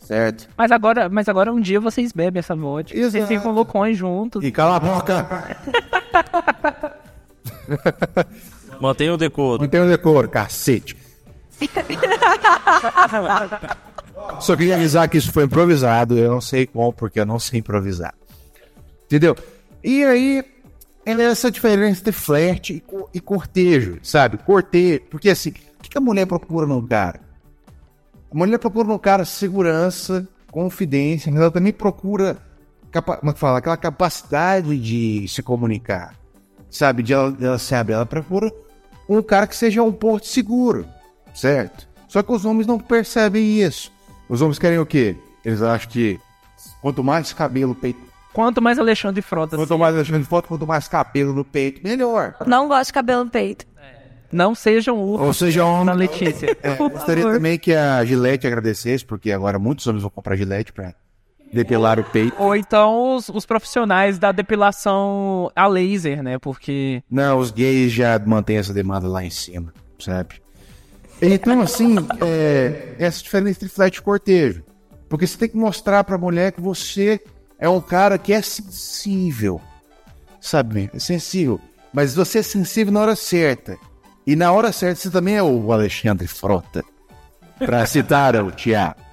Certo? 0.00 0.48
Mas 0.56 0.72
agora, 0.72 1.08
mas 1.08 1.28
agora 1.28 1.52
um 1.52 1.60
dia 1.60 1.78
vocês 1.80 2.12
bebem 2.12 2.40
essa 2.40 2.54
vodka. 2.56 2.98
Vocês 2.98 3.14
Exato. 3.14 3.28
ficam 3.28 3.52
loucões 3.52 3.96
juntos. 3.96 4.42
E 4.42 4.50
cala 4.50 4.76
a 4.76 4.80
boca! 4.80 5.56
Mantenha 8.80 9.14
o 9.14 9.16
decoro. 9.16 9.62
Não 9.62 9.68
tem 9.68 9.80
o 9.80 9.88
decoro, 9.88 10.28
cacete. 10.28 10.96
Só 14.40 14.56
queria 14.56 14.76
avisar 14.76 15.08
que 15.08 15.18
isso 15.18 15.32
foi 15.32 15.44
improvisado. 15.44 16.16
Eu 16.16 16.30
não 16.32 16.40
sei 16.40 16.66
como, 16.66 16.92
porque 16.92 17.20
eu 17.20 17.26
não 17.26 17.38
sei 17.38 17.60
improvisar. 17.60 18.14
Entendeu? 19.06 19.36
E 19.82 20.04
aí, 20.04 20.44
é 21.04 21.12
essa 21.12 21.50
diferença 21.50 22.04
de 22.04 22.12
flerte 22.12 22.74
e, 22.74 22.80
co- 22.80 23.10
e 23.12 23.20
cortejo, 23.20 23.98
sabe? 24.02 24.38
Cortejo. 24.38 25.00
Porque 25.10 25.30
assim, 25.30 25.50
o 25.50 25.82
que 25.82 25.90
que 25.90 25.98
a 25.98 26.00
mulher 26.00 26.26
procura 26.26 26.66
no 26.66 26.82
cara? 26.86 27.20
A 28.32 28.36
mulher 28.36 28.58
procura 28.58 28.86
no 28.88 28.98
cara 28.98 29.24
segurança, 29.24 30.26
confidência, 30.50 31.30
mas 31.32 31.40
ela 31.40 31.50
também 31.50 31.72
procura, 31.72 32.36
como 33.20 33.30
é 33.30 33.34
que 33.34 33.40
fala? 33.40 33.58
Aquela 33.58 33.76
capacidade 33.76 34.78
de 34.78 35.26
se 35.28 35.42
comunicar. 35.42 36.14
sabe? 36.70 37.02
De 37.02 37.12
ela, 37.12 37.36
ela 37.40 37.58
sabe, 37.58 37.92
ela 37.92 38.06
procura 38.06 38.52
um 39.18 39.22
cara 39.22 39.46
que 39.46 39.56
seja 39.56 39.82
um 39.82 39.92
porto 39.92 40.26
seguro, 40.26 40.86
certo? 41.34 41.88
Só 42.08 42.22
que 42.22 42.32
os 42.32 42.44
homens 42.44 42.66
não 42.66 42.78
percebem 42.78 43.60
isso. 43.62 43.92
Os 44.28 44.40
homens 44.42 44.58
querem 44.58 44.78
o 44.78 44.86
quê? 44.86 45.16
Eles 45.44 45.62
acham 45.62 45.90
que 45.90 46.18
quanto 46.80 47.02
mais 47.02 47.32
cabelo, 47.32 47.74
peito. 47.74 48.00
Quanto 48.32 48.62
mais 48.62 48.78
Alexandre 48.78 49.20
Frota, 49.22 49.56
Quanto 49.56 49.76
mais 49.76 49.94
Alexandre 49.94 50.24
Frota, 50.24 50.46
quanto 50.48 50.66
mais 50.66 50.86
cabelo 50.86 51.32
no 51.32 51.44
peito, 51.44 51.80
melhor. 51.82 52.36
Não 52.46 52.68
gosto 52.68 52.86
de 52.86 52.92
cabelo 52.92 53.24
no 53.24 53.30
peito. 53.30 53.66
não 54.30 54.54
sejam 54.54 54.96
ursos 55.02 55.26
Ou 55.26 55.32
seja, 55.34 55.64
um, 55.64 55.84
na 55.84 55.92
Letícia. 55.92 56.56
É, 56.62 56.76
gostaria 56.76 57.24
favor. 57.24 57.36
também 57.36 57.58
que 57.58 57.74
a 57.74 58.04
Gillette 58.04 58.46
agradecesse, 58.46 59.04
porque 59.04 59.32
agora 59.32 59.58
muitos 59.58 59.84
homens 59.88 60.02
vão 60.02 60.10
comprar 60.10 60.36
Gillette 60.36 60.72
pra 60.72 60.94
depilar 61.52 61.98
o 61.98 62.04
peito. 62.04 62.34
Ou 62.38 62.54
então 62.54 63.16
os, 63.16 63.28
os 63.28 63.44
profissionais 63.44 64.18
da 64.18 64.32
depilação 64.32 65.50
a 65.54 65.66
laser, 65.66 66.22
né? 66.22 66.38
Porque 66.38 67.02
Não, 67.10 67.38
os 67.38 67.50
gays 67.50 67.92
já 67.92 68.18
mantêm 68.18 68.56
essa 68.56 68.72
demanda 68.72 69.08
lá 69.08 69.24
em 69.24 69.30
cima, 69.30 69.72
sabe? 69.98 70.40
Então, 71.22 71.60
assim, 71.60 71.96
é, 72.22 72.94
essa 72.98 73.22
diferença 73.22 73.58
entre 73.58 73.68
flat 73.68 73.94
e 73.94 74.02
cortejo. 74.02 74.64
Porque 75.08 75.26
você 75.26 75.36
tem 75.36 75.48
que 75.48 75.56
mostrar 75.56 76.04
pra 76.04 76.16
mulher 76.16 76.52
que 76.52 76.60
você 76.60 77.20
é 77.58 77.68
um 77.68 77.80
cara 77.80 78.16
que 78.16 78.32
é 78.32 78.40
sensível. 78.40 79.60
Sabe? 80.40 80.90
É 80.94 80.98
sensível. 80.98 81.60
Mas 81.92 82.14
você 82.14 82.38
é 82.38 82.42
sensível 82.42 82.92
na 82.92 83.00
hora 83.00 83.16
certa. 83.16 83.76
E 84.26 84.34
na 84.34 84.52
hora 84.52 84.72
certa 84.72 85.00
você 85.00 85.10
também 85.10 85.36
é 85.36 85.42
o 85.42 85.72
Alexandre 85.72 86.26
Frota. 86.26 86.82
Pra 87.58 87.84
citar 87.84 88.36
o 88.36 88.50
Thiago. 88.50 89.09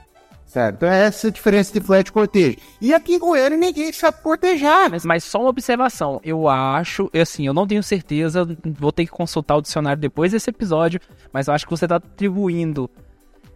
Sabe? 0.58 0.78
Então 0.78 0.90
é 0.90 1.06
essa 1.06 1.28
a 1.28 1.32
diferença 1.32 1.70
entre 1.70 1.82
flat 1.86 2.08
e 2.08 2.12
cortejo. 2.12 2.58
E 2.82 2.94
aqui 2.94 3.14
em 3.14 3.20
Goiânia 3.20 3.58
ninguém 3.58 3.92
sabe 3.94 4.22
cortejar. 4.24 4.90
Mas, 4.90 5.06
mas 5.06 5.24
só 5.24 5.40
uma 5.42 5.50
observação. 5.50 6.20
Eu 6.24 6.48
acho, 6.50 7.12
assim, 7.14 7.46
eu 7.46 7.54
não 7.54 7.68
tenho 7.68 7.84
certeza, 7.84 8.44
vou 8.80 8.92
ter 8.92 9.06
que 9.06 9.12
consultar 9.12 9.56
o 9.56 9.62
dicionário 9.62 10.02
depois 10.02 10.32
desse 10.32 10.50
episódio, 10.50 11.00
mas 11.32 11.48
eu 11.48 11.54
acho 11.54 11.66
que 11.66 11.70
você 11.72 11.88
tá 11.88 11.98
atribuindo 11.98 12.90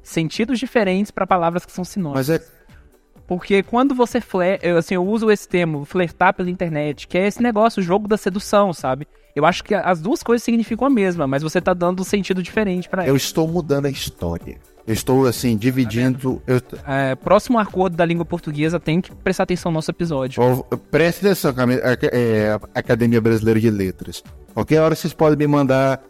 sentidos 0.04 0.60
diferentes 0.60 1.12
para 1.12 1.26
palavras 1.26 1.66
que 1.66 1.72
são 1.72 1.84
sinônimos. 1.84 2.28
Mas 2.28 2.40
é 2.40 2.44
Porque 3.28 3.64
quando 3.64 3.96
você 3.96 4.22
fler, 4.22 4.60
eu, 4.62 4.78
assim, 4.78 4.94
eu 4.96 5.04
uso 5.06 5.32
esse 5.32 5.48
termo, 5.48 5.86
flertar 5.86 6.34
pela 6.36 6.50
internet, 6.50 7.08
que 7.08 7.18
é 7.18 7.26
esse 7.26 7.42
negócio, 7.42 7.80
o 7.80 7.84
jogo 7.84 8.08
da 8.08 8.18
sedução, 8.18 8.74
sabe? 8.74 9.08
Eu 9.36 9.46
acho 9.46 9.64
que 9.64 9.74
as 9.74 10.02
duas 10.02 10.22
coisas 10.22 10.44
significam 10.44 10.86
a 10.86 10.90
mesma, 10.90 11.26
mas 11.26 11.42
você 11.42 11.62
tá 11.62 11.74
dando 11.74 12.02
um 12.02 12.04
sentido 12.04 12.44
diferente 12.44 12.90
pra 12.90 13.04
Eu 13.04 13.10
ela. 13.10 13.18
estou 13.18 13.48
mudando 13.48 13.86
a 13.86 13.90
história. 13.90 14.58
Eu 14.88 14.94
estou, 14.94 15.26
assim, 15.28 15.56
dividindo. 15.56 16.42
Eu, 16.48 16.60
É, 16.88 17.14
próximo 17.16 17.60
acordo 17.60 17.96
da 17.96 18.04
língua 18.04 18.26
portuguesa 18.26 18.80
tem 18.80 19.00
que 19.00 19.14
prestar 19.14 19.44
atenção 19.44 19.72
no 19.72 19.76
nosso 19.76 19.92
episódio. 19.92 20.42
Ó, 20.42 20.64
preste 20.90 21.26
atenção, 21.26 21.52
a- 21.52 22.16
é, 22.16 22.52
a 22.74 22.80
Academia 22.80 23.22
Brasileira 23.22 23.60
de 23.60 23.70
Letras. 23.70 24.24
Qualquer 24.54 24.82
hora 24.82 24.96
vocês 24.96 25.14
podem 25.14 25.38
me 25.38 25.48
mandar. 25.48 26.02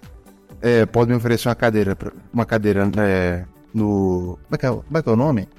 É, 0.62 0.86
podem 0.86 1.14
me 1.14 1.18
oferecer 1.18 1.50
uma 1.50 1.56
cadeira. 1.56 1.98
Uma 2.34 2.46
cadeira 2.46 2.90
é, 2.98 3.44
no. 3.74 4.38
Como 4.44 4.56
é, 4.56 4.58
que 4.58 4.66
é, 4.66 4.70
como 4.70 4.98
é 4.98 5.02
que 5.02 5.10
é 5.10 5.12
o 5.12 5.16
nome? 5.16 5.50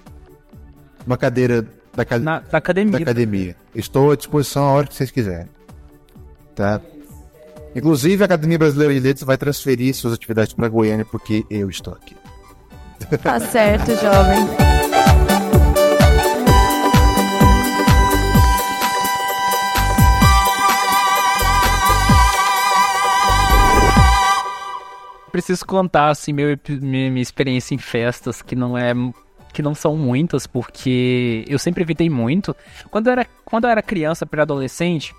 Uma 1.06 1.16
cadeira 1.18 1.66
da, 1.94 2.04
ca- 2.04 2.18
Na, 2.18 2.38
da 2.40 2.58
academia. 2.58 2.92
da 2.92 2.98
academia. 2.98 3.56
Estou 3.74 4.10
à 4.12 4.16
disposição 4.16 4.64
a 4.64 4.72
hora 4.72 4.86
que 4.86 4.94
vocês 4.94 5.10
quiserem. 5.10 5.48
Tá? 6.54 6.80
Inclusive, 7.74 8.22
a 8.22 8.26
Academia 8.26 8.58
Brasileira 8.58 8.92
de 8.94 9.00
Letras 9.00 9.24
vai 9.26 9.36
transferir 9.36 9.94
suas 9.94 10.12
atividades 10.14 10.52
para 10.52 10.68
Goiânia 10.68 11.04
porque 11.04 11.44
eu 11.50 11.68
estou 11.70 11.94
aqui. 11.94 12.14
Tá 13.22 13.40
certo, 13.40 13.94
jovem. 13.96 14.72
preciso 25.32 25.64
contar 25.66 26.10
assim 26.10 26.32
meu, 26.32 26.56
minha, 26.82 27.20
experiência 27.20 27.74
em 27.74 27.78
festas 27.78 28.42
que 28.42 28.54
não 28.54 28.76
é 28.76 28.92
que 29.52 29.62
não 29.62 29.74
são 29.74 29.96
muitas 29.96 30.46
porque 30.46 31.44
eu 31.48 31.58
sempre 31.58 31.82
evitei 31.82 32.08
muito. 32.08 32.54
Quando 32.90 33.06
eu 33.06 33.12
era 33.12 33.26
quando 33.44 33.64
eu 33.64 33.70
era 33.70 33.82
criança, 33.82 34.26
pré-adolescente, 34.26 35.14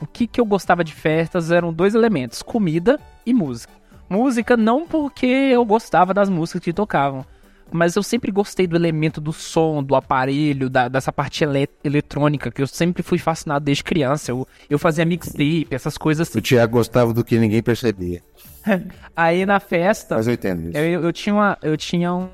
o 0.00 0.06
que 0.06 0.26
que 0.26 0.40
eu 0.40 0.44
gostava 0.44 0.84
de 0.84 0.92
festas 0.92 1.50
eram 1.50 1.72
dois 1.72 1.94
elementos: 1.94 2.42
comida 2.42 3.00
e 3.24 3.32
música. 3.32 3.72
Música 4.08 4.56
não 4.56 4.86
porque 4.86 5.26
eu 5.26 5.64
gostava 5.64 6.12
das 6.14 6.28
músicas 6.28 6.62
que 6.62 6.72
tocavam, 6.72 7.24
mas 7.72 7.96
eu 7.96 8.02
sempre 8.02 8.30
gostei 8.30 8.66
do 8.66 8.76
elemento 8.76 9.20
do 9.20 9.32
som, 9.32 9.82
do 9.82 9.94
aparelho, 9.96 10.68
da- 10.70 10.88
dessa 10.88 11.12
parte 11.12 11.42
ele- 11.42 11.68
eletrônica, 11.82 12.50
que 12.50 12.62
eu 12.62 12.66
sempre 12.66 13.02
fui 13.02 13.18
fascinado 13.18 13.64
desde 13.64 13.82
criança. 13.82 14.30
Eu, 14.30 14.46
eu 14.68 14.78
fazia 14.78 15.04
mixtape, 15.04 15.68
essas 15.70 15.96
coisas 15.98 16.28
assim. 16.28 16.38
O 16.38 16.42
Thiago 16.42 16.74
gostava 16.74 17.12
do 17.12 17.24
que 17.24 17.38
ninguém 17.38 17.62
percebia. 17.62 18.22
Aí 19.16 19.44
na 19.46 19.58
festa. 19.60 20.16
Mas 20.16 20.26
eu 20.26 20.34
entendo 20.34 20.68
isso. 20.68 20.78
Eu, 20.78 21.02
eu 21.04 21.12
tinha, 21.12 21.34
uma, 21.34 21.58
eu 21.62 21.76
tinha 21.76 22.12
um- 22.14 22.28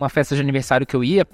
uma 0.00 0.08
festa 0.08 0.34
de 0.34 0.40
aniversário 0.40 0.86
que 0.86 0.96
eu 0.96 1.04
ia, 1.04 1.26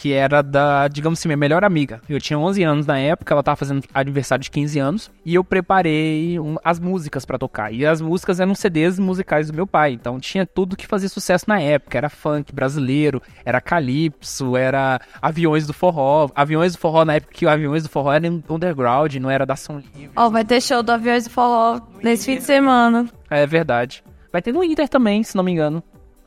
que 0.00 0.12
era 0.12 0.42
da, 0.42 0.86
digamos 0.86 1.18
assim, 1.18 1.26
minha 1.28 1.36
melhor 1.36 1.64
amiga. 1.64 2.00
Eu 2.08 2.20
tinha 2.20 2.38
11 2.38 2.62
anos 2.62 2.86
na 2.86 2.98
época, 3.00 3.34
ela 3.34 3.42
tava 3.42 3.56
fazendo 3.56 3.82
aniversário 3.92 4.44
de 4.44 4.50
15 4.50 4.78
anos, 4.78 5.10
e 5.24 5.34
eu 5.34 5.42
preparei 5.42 6.38
um- 6.38 6.54
as 6.64 6.78
músicas 6.78 7.24
pra 7.24 7.36
tocar. 7.36 7.72
E 7.72 7.84
as 7.84 8.00
músicas 8.00 8.38
eram 8.38 8.54
CDs 8.54 8.96
musicais 8.98 9.48
do 9.50 9.54
meu 9.56 9.66
pai, 9.66 9.92
então 9.92 10.20
tinha 10.20 10.46
tudo 10.46 10.76
que 10.76 10.86
fazia 10.86 11.08
sucesso 11.08 11.46
na 11.48 11.60
época. 11.60 11.98
Era 11.98 12.08
funk 12.08 12.54
brasileiro, 12.54 13.20
era 13.44 13.60
calypso, 13.60 14.56
era 14.56 15.00
aviões 15.20 15.66
do 15.66 15.72
forró. 15.72 16.28
Aviões 16.34 16.74
do 16.74 16.78
forró 16.78 17.04
na 17.04 17.14
época 17.16 17.32
que 17.34 17.44
o 17.44 17.48
aviões 17.50 17.82
do 17.82 17.88
forró 17.88 18.12
era 18.12 18.28
underground, 18.28 19.14
não 19.16 19.28
era 19.30 19.44
da 19.44 19.54
ação 19.54 19.78
livre. 19.78 20.10
Ó, 20.14 20.30
vai 20.30 20.44
ter 20.44 20.60
show 20.60 20.80
do 20.82 20.92
Aviões 20.92 21.24
do 21.24 21.30
Forró 21.30 21.80
nesse 22.02 22.26
fim 22.26 22.36
de 22.36 22.44
semana. 22.44 23.08
É 23.28 23.44
verdade. 23.46 24.04
Vai 24.32 24.40
ter 24.42 24.52
no 24.52 24.62
Inter 24.62 24.88
também, 24.88 25.24
se 25.24 25.34
não 25.36 25.42
me 25.42 25.50
engano. 25.50 25.82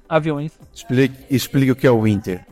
Aviões. 0.10 0.52
Explique, 0.74 1.16
explique 1.30 1.72
o 1.72 1.76
que 1.76 1.88
é 1.88 1.92
o 1.92 2.02
Winter. 2.02 2.46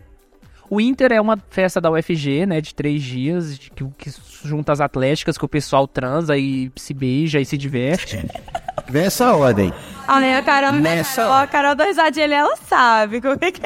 O 0.70 0.80
Inter 0.80 1.12
é 1.12 1.20
uma 1.20 1.38
festa 1.50 1.82
da 1.82 1.90
UFG, 1.90 2.46
né, 2.46 2.62
de 2.62 2.76
três 2.76 3.02
dias, 3.02 3.58
de- 3.58 3.72
que, 3.72 3.84
que 3.98 4.12
junta 4.44 4.72
as 4.72 4.80
atléticas, 4.80 5.38
que 5.38 5.44
o 5.46 5.48
pessoal 5.48 5.88
transa 5.88 6.38
e 6.38 6.72
se 6.76 6.94
beija 6.94 7.40
e 7.40 7.46
se 7.46 7.58
diverte. 7.58 8.20
Vem 8.88 9.06
essa 9.06 9.34
ordem. 9.36 9.74
A 10.08 10.20
minha 10.20 10.42
Carol, 10.44 10.74
Nessa- 10.74 11.42
a 11.42 11.48
Carol 11.48 11.76
da 11.76 11.86
risadinha 11.86 12.26
ela 12.28 12.56
sabe 12.56 13.20
como 13.22 13.38
é 13.42 13.52
que 13.52 13.62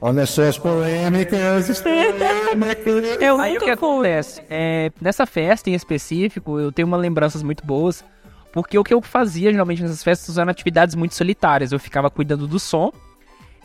Olha 0.00 0.26
só 0.26 0.42
as 0.42 0.58
polêmicas. 0.58 1.70
as 1.70 1.80
polêmicas. 1.80 3.20
Eu 3.20 3.40
Aí 3.40 3.56
o 3.56 3.60
que 3.60 3.70
acontece? 3.70 4.42
É, 4.50 4.90
nessa 5.00 5.24
festa 5.26 5.70
em 5.70 5.74
específico, 5.74 6.58
eu 6.58 6.70
tenho 6.72 6.86
uma 6.86 6.96
lembranças 6.96 7.42
muito 7.42 7.64
boas, 7.66 8.04
porque 8.52 8.78
o 8.78 8.84
que 8.84 8.94
eu 8.94 9.00
fazia 9.02 9.50
geralmente 9.50 9.82
nessas 9.82 10.02
festas 10.02 10.36
eram 10.38 10.50
atividades 10.50 10.94
muito 10.94 11.14
solitárias. 11.14 11.72
Eu 11.72 11.78
ficava 11.78 12.10
cuidando 12.10 12.46
do 12.46 12.60
som, 12.60 12.92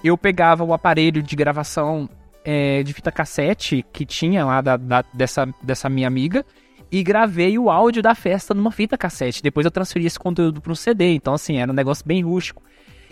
eu 0.03 0.18
pegava 0.18 0.63
o 0.63 0.74
aparelho 0.74 1.22
de 1.22 1.36
gravação 1.36 2.10
é, 2.46 2.82
de 2.84 2.94
fita 2.94 3.12
cassete 3.12 3.86
que 3.91 4.06
tinha 4.06 4.46
lá 4.46 4.62
da, 4.62 4.77
da- 4.77 5.03
dessa, 5.13 5.48
dessa 5.62 5.89
minha 5.89 6.08
amiga 6.08 6.46
e 6.91 7.03
gravei 7.03 7.60
o 7.60 7.70
áudio 7.70 8.01
da 8.01 8.15
festa 8.15 8.53
numa 8.53 8.72
fita 8.72 8.98
cassete. 8.98 9.44
Depois 9.44 9.65
eu 9.65 9.72
transferi 9.72 10.06
esse 10.06 10.18
conteúdo 10.18 10.60
para 10.62 10.72
um 10.72 10.75
CD, 10.75 11.13
então 11.13 11.34
assim, 11.34 11.58
era 11.58 11.72
um 11.72 11.75
negócio 11.75 12.03
bem 12.06 12.24
rústico. 12.24 12.63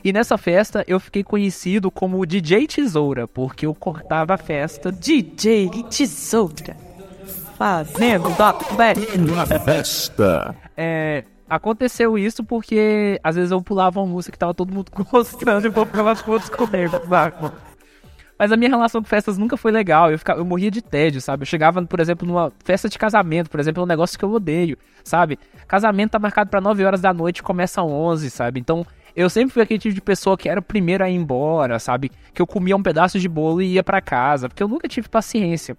E 0.04 0.14
nessa 0.14 0.38
festa 0.38 0.84
eu 0.88 1.00
fiquei 1.00 1.24
conhecido 1.24 1.92
como 1.92 2.26
DJ 2.26 2.66
Tesoura, 2.68 3.28
porque 3.28 3.66
eu 3.66 3.76
cortava 3.76 4.34
a 4.34 4.38
festa 4.38 4.92
DJ 4.92 5.70
Tesoura. 5.90 6.76
Fazendo. 7.58 8.30
Uma 9.34 9.46
festa. 9.46 10.56
É, 10.76 11.24
aconteceu 11.50 12.18
isso 12.18 12.44
porque 12.44 13.20
às 13.24 13.36
vezes 13.36 13.52
eu 13.52 13.62
pulava 13.62 14.00
uma 14.00 14.08
música 14.08 14.32
que 14.32 14.40
tava 14.40 14.54
todo 14.54 14.74
mundo 14.74 14.92
gostando 15.12 15.68
e 15.68 15.72
povo 15.72 15.90
ficava 15.90 16.16
com 16.16 16.32
outros 16.32 16.50
comigo, 16.50 17.00
sabe? 17.08 17.52
Mas 18.40 18.52
a 18.52 18.58
minha 18.58 18.70
relação 18.70 19.02
com 19.02 19.08
festas 19.08 19.38
nunca 19.38 19.58
foi 19.58 19.72
legal. 19.72 20.12
Eu, 20.12 20.20
ficava, 20.20 20.40
eu 20.40 20.46
morria 20.46 20.70
de 20.70 20.82
tédio, 20.82 21.20
sabe? 21.20 21.42
Eu 21.42 21.48
chegava, 21.48 21.84
por 21.84 22.00
exemplo, 22.00 22.28
numa 22.28 22.52
festa 22.64 22.88
de 22.88 22.98
casamento, 22.98 23.50
por 23.50 23.60
exemplo, 23.60 23.82
é 23.82 23.84
um 23.84 23.88
negócio 23.88 24.18
que 24.18 24.24
eu 24.24 24.32
odeio, 24.32 24.78
sabe? 25.04 25.40
Casamento 25.68 26.12
tá 26.12 26.20
marcado 26.20 26.50
pra 26.50 26.62
9 26.62 26.86
horas 26.86 27.02
da 27.02 27.14
noite 27.14 27.42
começa 27.42 27.82
às 27.82 27.88
11, 27.88 28.30
sabe? 28.30 28.60
Então, 28.60 28.86
eu 29.16 29.30
sempre 29.30 29.54
fui 29.54 29.64
aquele 29.64 29.80
tipo 29.80 29.96
de 29.96 30.02
pessoa 30.02 30.38
que 30.38 30.48
era 30.48 30.60
o 30.60 30.64
primeiro 30.64 31.04
a 31.04 31.10
ir 31.10 31.16
embora, 31.16 31.80
sabe? 31.80 32.12
Que 32.32 32.42
eu 32.42 32.46
comia 32.46 32.76
um 32.76 32.84
pedaço 32.84 33.20
de 33.20 33.28
bolo 33.28 33.62
e 33.62 33.74
ia 33.74 33.84
pra 33.84 34.00
casa, 34.00 34.48
porque 34.48 34.62
eu 34.62 34.68
nunca 34.68 34.88
tive 34.88 35.10
paciência. 35.10 35.76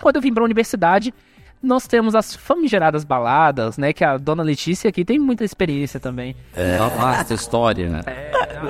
Quando 0.00 0.16
eu 0.16 0.22
vim 0.22 0.34
pra 0.34 0.42
universidade, 0.42 1.14
nós 1.62 1.86
temos 1.86 2.14
as 2.14 2.34
famigeradas 2.34 3.04
baladas, 3.04 3.78
né? 3.78 3.92
Que 3.92 4.04
a 4.04 4.16
dona 4.16 4.42
Letícia 4.42 4.88
aqui 4.88 5.04
tem 5.04 5.18
muita 5.18 5.44
experiência 5.44 6.00
também. 6.00 6.34
É 6.54 6.78
uma 6.78 6.88
vasta 6.88 7.34
história, 7.34 7.88
né? 7.88 8.02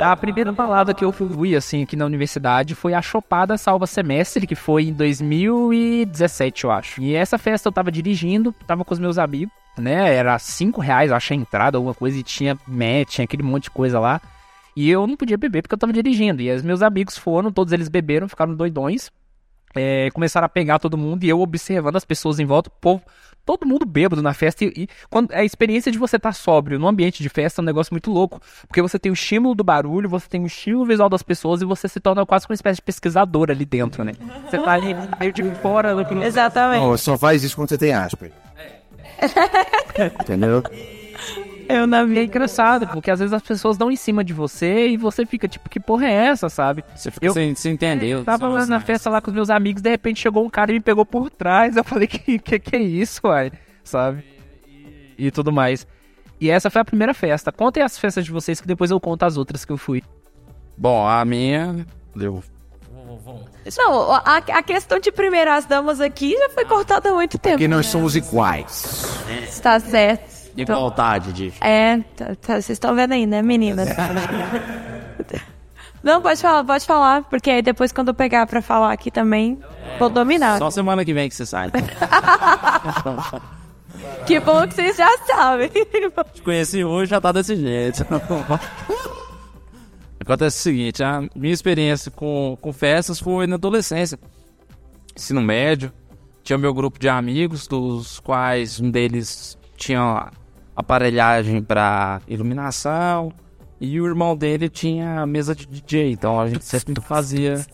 A 0.01 0.17
primeira 0.17 0.53
balada 0.53 0.95
que 0.95 1.05
eu 1.05 1.13
fui, 1.13 1.57
assim, 1.57 1.83
aqui 1.83 1.97
na 1.97 2.05
universidade 2.05 2.75
foi 2.75 2.95
a 2.95 3.03
Chopada 3.03 3.57
Salva 3.57 3.87
Semestre, 3.87 4.47
que 4.47 4.55
foi 4.55 4.85
em 4.85 4.93
2017, 4.93 6.65
eu 6.65 6.71
acho. 6.71 7.01
E 7.01 7.15
essa 7.15 7.39
festa 7.39 7.69
eu 7.69 7.73
tava 7.73 7.91
dirigindo, 7.91 8.55
tava 8.67 8.85
com 8.85 8.93
os 8.95 9.01
meus 9.01 9.19
amigos, 9.19 9.53
né? 9.79 10.15
Era 10.15 10.39
5 10.39 10.81
reais, 10.81 11.11
eu 11.11 11.17
achei 11.17 11.37
a 11.37 11.41
entrada, 11.41 11.79
alguma 11.79 11.95
coisa, 11.95 12.19
e 12.19 12.23
tinha 12.23 12.59
match, 12.67 13.15
tinha 13.15 13.25
aquele 13.25 13.43
monte 13.43 13.65
de 13.65 13.71
coisa 13.71 13.99
lá. 13.99 14.21
E 14.75 14.91
eu 14.91 15.07
não 15.07 15.17
podia 15.17 15.37
beber 15.37 15.63
porque 15.63 15.75
eu 15.75 15.79
tava 15.79 15.93
dirigindo. 15.93 16.41
E 16.41 16.51
os 16.51 16.63
meus 16.63 16.83
amigos 16.83 17.19
foram, 17.19 17.53
todos 17.53 17.73
eles 17.73 17.89
beberam, 17.89 18.29
ficaram 18.29 18.55
doidões. 18.55 19.11
É, 19.75 20.11
começaram 20.12 20.47
a 20.47 20.49
pegar 20.49 20.79
todo 20.79 20.97
mundo 20.97 21.25
e 21.25 21.29
eu 21.29 21.41
observando 21.41 21.97
as 21.97 22.05
pessoas 22.05 22.38
em 22.38 22.45
volta, 22.45 22.69
o 22.69 22.73
povo, 22.81 23.02
todo 23.45 23.67
mundo 23.67 23.85
bêbado 23.85 24.23
na 24.23 24.35
festa. 24.35 24.64
E, 24.64 24.73
e 24.76 24.88
quando 25.11 25.33
a 25.33 25.45
experiência 25.45 25.91
de 25.91 25.99
você 25.99 26.17
estar 26.17 26.33
sóbrio 26.33 26.79
no 26.79 26.88
ambiente 26.88 27.23
de 27.23 27.29
festa 27.29 27.61
é 27.61 27.62
um 27.62 27.64
negócio 27.64 27.93
muito 27.93 28.11
louco, 28.11 28.41
porque 28.67 28.83
você 28.83 28.99
tem 28.99 29.11
o 29.11 29.14
estímulo 29.14 29.55
do 29.55 29.64
barulho, 29.64 30.09
você 30.09 30.29
tem 30.29 30.43
o 30.43 30.47
estímulo 30.47 30.87
visual 30.87 31.09
das 31.09 31.23
pessoas 31.23 31.62
e 31.62 31.64
você 31.64 31.88
se 31.88 32.00
torna 32.00 32.25
quase 32.25 32.47
uma 32.49 32.55
espécie 32.55 32.76
de 32.76 32.83
pesquisador 32.83 33.50
ali 33.50 33.64
dentro, 33.64 34.05
né? 34.05 34.12
Você 34.49 34.59
tá 34.59 34.73
ali 34.73 34.95
meio 35.19 35.33
de 35.33 35.43
fora. 35.57 35.95
Exatamente. 36.25 36.83
Não, 36.83 36.97
só 36.97 37.19
faz 37.19 37.43
isso 37.43 37.57
quando 37.57 37.69
você 37.69 37.79
tem 37.79 37.93
aspa. 37.93 38.29
Entendeu? 40.21 40.62
Eu 41.69 41.87
na 41.87 42.02
E 42.04 42.19
é 42.19 42.25
engraçado, 42.25 42.87
porque 42.88 43.11
às 43.11 43.19
vezes 43.19 43.33
as 43.33 43.42
pessoas 43.42 43.76
dão 43.76 43.90
em 43.90 43.97
cima 43.97 44.23
de 44.25 44.33
você 44.33 44.88
e 44.88 44.97
você 44.97 45.25
fica 45.26 45.47
tipo, 45.49 45.69
que 45.69 45.78
porra 45.81 46.07
é 46.07 46.12
essa, 46.12 46.49
sabe? 46.49 46.85
Você 46.95 47.11
fica 47.11 47.26
Eu- 47.26 47.33
sem, 47.33 47.54
sem 47.54 47.73
entender. 47.73 48.09
Eu 48.09 48.25
tava 48.25 48.49
lá 48.49 48.66
na 48.66 48.81
festa 48.81 49.09
lá 49.11 49.21
com 49.21 49.31
os 49.31 49.35
meus 49.35 49.50
amigos, 49.50 49.83
de 49.83 49.90
repente 49.90 50.21
chegou 50.21 50.45
um 50.45 50.50
cara 50.50 50.71
e 50.71 50.75
me 50.75 50.81
pegou 50.81 51.04
por 51.07 51.31
trás. 51.31 51.76
Eu 51.76 51.85
falei, 51.85 52.07
que 52.09 52.38
que, 52.38 52.59
que 52.59 52.76
é 52.76 52.81
isso, 52.83 53.21
uai? 53.25 53.52
Sabe? 53.85 54.25
E, 54.66 55.26
e 55.26 55.31
tudo 55.31 55.52
mais. 55.52 55.87
E 56.40 56.50
essa 56.50 56.69
foi 56.71 56.81
a 56.83 56.85
primeira 56.85 57.14
festa. 57.14 57.52
Contem 57.52 57.83
as 57.83 57.97
festas 57.99 58.25
de 58.25 58.33
vocês 58.33 58.61
que 58.61 58.66
depois 58.66 58.90
eu 58.90 58.99
conto 59.00 59.23
as 59.25 59.37
outras 59.37 59.64
que 59.64 59.71
eu 59.73 59.78
fui. 59.78 60.02
Bom, 60.76 61.07
a 61.07 61.25
minha. 61.25 61.87
Deu. 62.16 62.42
Não, 63.78 64.12
a, 64.12 64.37
a 64.38 64.62
questão 64.62 64.99
de 64.99 65.12
primeiras 65.12 65.66
damas 65.66 66.00
aqui 66.00 66.37
já 66.37 66.49
foi 66.50 66.64
cortada 66.64 67.11
há 67.11 67.14
muito 67.14 67.38
tempo. 67.38 67.54
Porque 67.57 67.69
nós 67.69 67.87
somos 67.87 68.16
iguais. 68.16 69.04
Está 69.47 69.78
certo. 69.78 70.32
De 70.54 70.64
vontade 70.64 71.32
de. 71.32 71.52
É, 71.61 71.99
tá- 72.16 72.35
tá- 72.40 72.52
vocês 72.54 72.71
estão 72.71 72.94
vendo 72.94 73.12
aí, 73.12 73.26
né, 73.26 73.42
meninas? 73.42 73.88
Não, 76.02 76.21
pode 76.21 76.40
falar, 76.42 76.64
pode 76.64 76.85
falar, 76.85 77.23
porque 77.25 77.49
aí 77.50 77.62
depois 77.62 77.92
quando 77.92 78.09
eu 78.09 78.14
pegar 78.14 78.44
pra 78.47 78.61
falar 78.61 78.92
aqui 78.92 79.09
também, 79.11 79.61
vou 80.00 80.11
dominar. 80.11 80.59
Só 80.59 80.68
semana 80.68 81.04
que 81.04 81.14
vem 81.14 81.28
que 81.28 81.35
você 81.35 81.47
sai. 81.47 81.71
Que 84.26 84.40
bom 84.40 84.66
que 84.66 84.75
vocês 84.75 84.97
já 84.97 85.09
sabem. 85.26 85.71
Te 86.32 86.42
conheci 86.42 86.85
hoje 86.85 87.11
já 87.11 87.21
tá 87.21 87.32
desse 87.32 87.56
jeito. 87.56 88.04
Acontece 90.18 90.59
o 90.59 90.62
seguinte, 90.62 91.02
a 91.02 91.21
minha 91.35 91.52
experiência 91.52 92.11
com, 92.11 92.56
com 92.61 92.73
festas 92.73 93.18
foi 93.18 93.47
na 93.47 93.56
adolescência. 93.56 94.18
Ensino 95.16 95.42
médio. 95.42 95.92
Tinha 96.44 96.59
meu 96.59 96.73
grupo 96.73 96.99
de 96.99 97.09
amigos, 97.09 97.66
dos 97.66 98.21
quais 98.21 98.80
um 98.80 98.90
deles 98.90 99.59
tinha 99.76 100.30
aparelhagem 100.75 101.62
para 101.62 102.21
iluminação 102.26 103.33
e 103.81 104.00
o 104.00 104.07
irmão 104.07 104.37
dele 104.37 104.69
tinha 104.69 105.21
a 105.21 105.26
mesa 105.26 105.55
de 105.55 105.67
DJ. 105.67 106.12
Então 106.12 106.41
a 106.41 106.49
gente 106.49 106.64
sempre 106.64 107.00
fazia 107.00 107.64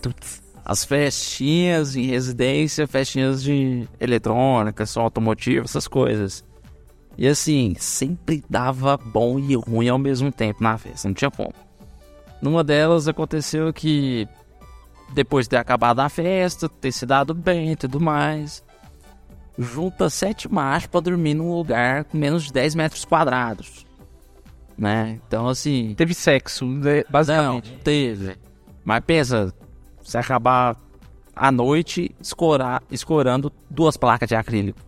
as 0.64 0.84
festinhas 0.84 1.96
em 1.96 2.06
residência, 2.06 2.86
festinhas 2.86 3.42
de 3.42 3.88
eletrônica, 4.00 4.84
som 4.86 5.00
automotivo, 5.00 5.64
essas 5.64 5.88
coisas. 5.88 6.44
E 7.16 7.26
assim, 7.26 7.74
sempre 7.78 8.44
dava 8.48 8.96
bom 8.96 9.38
e 9.38 9.54
ruim 9.54 9.88
ao 9.88 9.98
mesmo 9.98 10.30
tempo 10.30 10.62
na 10.62 10.78
festa, 10.78 11.08
não 11.08 11.14
tinha 11.14 11.30
como. 11.30 11.54
Numa 12.40 12.62
delas 12.62 13.08
aconteceu 13.08 13.72
que 13.72 14.28
depois 15.12 15.46
de 15.46 15.50
ter 15.50 15.56
acabado 15.56 16.00
a 16.00 16.08
festa, 16.08 16.68
ter 16.68 16.92
se 16.92 17.04
dado 17.04 17.34
bem 17.34 17.72
e 17.72 17.76
tudo 17.76 18.00
mais, 18.00 18.62
junta 19.58 20.08
sete 20.08 20.50
machos 20.50 20.86
pra 20.86 21.00
dormir 21.00 21.34
num 21.34 21.52
lugar 21.52 22.04
com 22.04 22.16
menos 22.16 22.44
de 22.44 22.52
10 22.52 22.74
metros 22.76 23.04
quadrados. 23.04 23.84
Né? 24.76 25.18
Então 25.26 25.48
assim, 25.48 25.94
Teve 25.96 26.14
sexo, 26.14 26.64
né, 26.64 26.98
não, 26.98 27.04
basicamente. 27.10 27.72
teve. 27.82 28.36
Mas 28.84 29.00
pensa, 29.04 29.52
se 30.02 30.16
acabar 30.16 30.76
à 31.34 31.50
noite 31.50 32.14
escorar, 32.20 32.82
escorando 32.90 33.52
duas 33.68 33.96
placas 33.96 34.28
de 34.28 34.36
acrílico. 34.36 34.78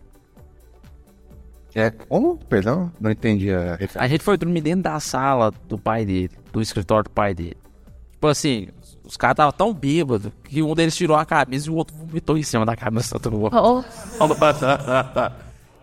É, 1.73 1.89
como? 1.89 2.37
Perdão? 2.37 2.91
Não 2.99 3.11
entendi 3.11 3.51
a 3.51 3.71
referência. 3.71 4.01
A 4.01 4.07
gente 4.07 4.23
foi 4.23 4.37
dormir 4.37 4.61
dentro 4.61 4.83
da 4.83 4.99
sala 4.99 5.51
do 5.67 5.77
pai 5.77 6.05
dele, 6.05 6.31
do 6.51 6.61
escritório 6.61 7.05
do 7.05 7.09
pai 7.11 7.33
dele. 7.33 7.57
Tipo 8.11 8.27
assim, 8.27 8.67
os 9.11 9.17
caras 9.17 9.33
estavam 9.33 9.51
tão 9.51 9.73
bêbados 9.73 10.31
que 10.45 10.63
um 10.63 10.73
deles 10.73 10.95
tirou 10.95 11.17
a 11.17 11.25
camisa 11.25 11.67
e 11.67 11.69
o 11.69 11.75
outro 11.75 11.93
vomitou 11.93 12.37
em 12.37 12.43
cima 12.43 12.65
da 12.65 12.77
cabeça 12.77 13.19
do 13.19 13.41
outro. 13.41 13.59
Oh, 13.59 13.83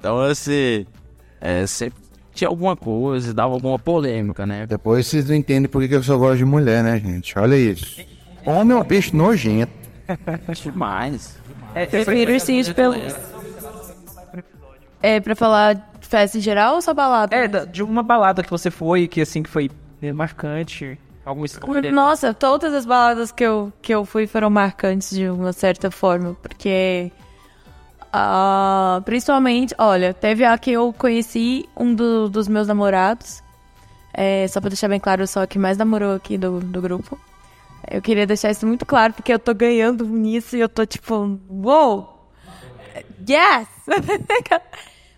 então, 0.00 0.18
assim, 0.22 0.86
é, 1.38 1.66
sempre 1.66 1.98
tinha 2.32 2.48
alguma 2.48 2.74
coisa, 2.74 3.34
dava 3.34 3.52
alguma 3.52 3.78
polêmica, 3.78 4.46
né? 4.46 4.66
Depois 4.66 5.06
vocês 5.06 5.28
não 5.28 5.34
entendem 5.36 5.68
por 5.68 5.86
que 5.86 5.94
eu 5.94 6.02
só 6.02 6.16
gosto 6.16 6.38
de 6.38 6.46
mulher, 6.46 6.82
né, 6.82 6.98
gente? 6.98 7.38
Olha 7.38 7.54
isso. 7.54 8.00
Homem 8.46 8.74
é 8.74 8.80
um 8.80 8.84
peixe 8.84 9.14
nojento. 9.14 9.72
Demais. 10.64 11.36
prefiro 11.90 12.32
ursinho 12.32 12.64
de 12.64 12.72
pelúcia. 12.72 13.20
É, 15.02 15.20
pra 15.20 15.36
falar 15.36 15.74
de 15.74 16.08
festa 16.08 16.38
em 16.38 16.40
geral 16.40 16.76
ou 16.76 16.80
só 16.80 16.94
balada? 16.94 17.36
É, 17.36 17.46
de 17.66 17.82
uma 17.82 18.02
balada 18.02 18.42
que 18.42 18.50
você 18.50 18.70
foi, 18.70 19.06
que 19.06 19.20
assim, 19.20 19.42
que 19.42 19.50
foi 19.50 19.70
marcante. 20.14 20.98
Alguma 21.28 21.46
escolha. 21.46 21.92
Nossa, 21.92 22.32
todas 22.34 22.72
as 22.72 22.86
baladas 22.86 23.30
que 23.30 23.44
eu, 23.44 23.72
que 23.82 23.92
eu 23.94 24.04
fui 24.04 24.26
foram 24.26 24.48
marcantes 24.50 25.10
de 25.10 25.28
uma 25.28 25.52
certa 25.52 25.90
forma, 25.90 26.34
porque. 26.42 27.12
ah, 28.12 29.02
principalmente, 29.04 29.74
olha, 29.78 30.14
teve 30.14 30.44
a 30.44 30.56
que 30.56 30.70
eu 30.72 30.92
conheci 30.92 31.68
um 31.76 31.94
do- 31.94 32.28
dos 32.28 32.48
meus 32.48 32.66
namorados. 32.66 33.42
É, 34.14 34.48
só 34.48 34.60
pra 34.60 34.68
deixar 34.70 34.88
bem 34.88 34.98
claro, 34.98 35.22
eu 35.22 35.26
sou 35.26 35.42
a 35.42 35.46
que 35.46 35.58
mais 35.58 35.76
namorou 35.76 36.14
aqui 36.16 36.36
do, 36.38 36.60
do 36.60 36.80
grupo. 36.80 37.18
Eu 37.90 38.02
queria 38.02 38.26
deixar 38.26 38.50
isso 38.50 38.66
muito 38.66 38.84
claro, 38.84 39.12
porque 39.12 39.32
eu 39.32 39.38
tô 39.38 39.54
ganhando 39.54 40.04
nisso 40.04 40.56
e 40.56 40.60
eu 40.60 40.68
tô 40.68 40.84
tipo, 40.84 41.38
uou! 41.48 42.28
Yes! 43.28 43.68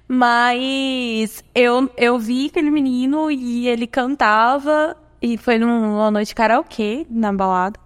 Mas 0.06 1.42
eu, 1.54 1.88
eu 1.96 2.18
vi 2.18 2.46
aquele 2.46 2.70
menino 2.70 3.30
e 3.30 3.68
ele 3.68 3.86
cantava 3.86 4.96
e 5.20 5.36
foi 5.36 5.58
num- 5.58 5.80
numa 5.80 6.10
noite 6.10 6.34
karaokê 6.34 7.06
na 7.10 7.32
balada. 7.32 7.78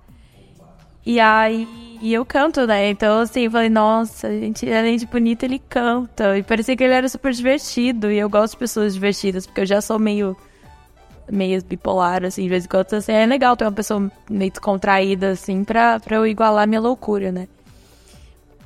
E 1.06 1.20
aí 1.20 1.68
e 2.00 2.12
eu 2.12 2.24
canto, 2.24 2.66
né? 2.66 2.90
Então, 2.90 3.20
assim, 3.20 3.42
eu 3.42 3.50
falei, 3.50 3.70
nossa, 3.70 4.28
gente, 4.28 4.70
além 4.70 4.96
de 4.98 5.06
bonito, 5.06 5.42
ele 5.44 5.58
canta. 5.58 6.36
E 6.36 6.42
parecia 6.42 6.76
que 6.76 6.84
ele 6.84 6.92
era 6.92 7.08
super 7.08 7.32
divertido. 7.32 8.10
E 8.10 8.18
eu 8.18 8.28
gosto 8.28 8.52
de 8.54 8.58
pessoas 8.58 8.92
divertidas, 8.94 9.46
porque 9.46 9.62
eu 9.62 9.66
já 9.66 9.80
sou 9.80 9.98
meio 9.98 10.36
meio 11.30 11.62
bipolar, 11.64 12.22
assim, 12.22 12.42
de 12.42 12.48
vez 12.50 12.66
em 12.66 12.68
quando. 12.68 12.92
Assim, 12.92 13.12
é 13.12 13.24
legal 13.24 13.56
ter 13.56 13.64
uma 13.64 13.72
pessoa 13.72 14.10
meio 14.28 14.50
descontraída, 14.50 15.30
assim, 15.30 15.64
pra, 15.64 15.98
pra 15.98 16.16
eu 16.16 16.26
igualar 16.26 16.68
minha 16.68 16.80
loucura, 16.80 17.32
né? 17.32 17.48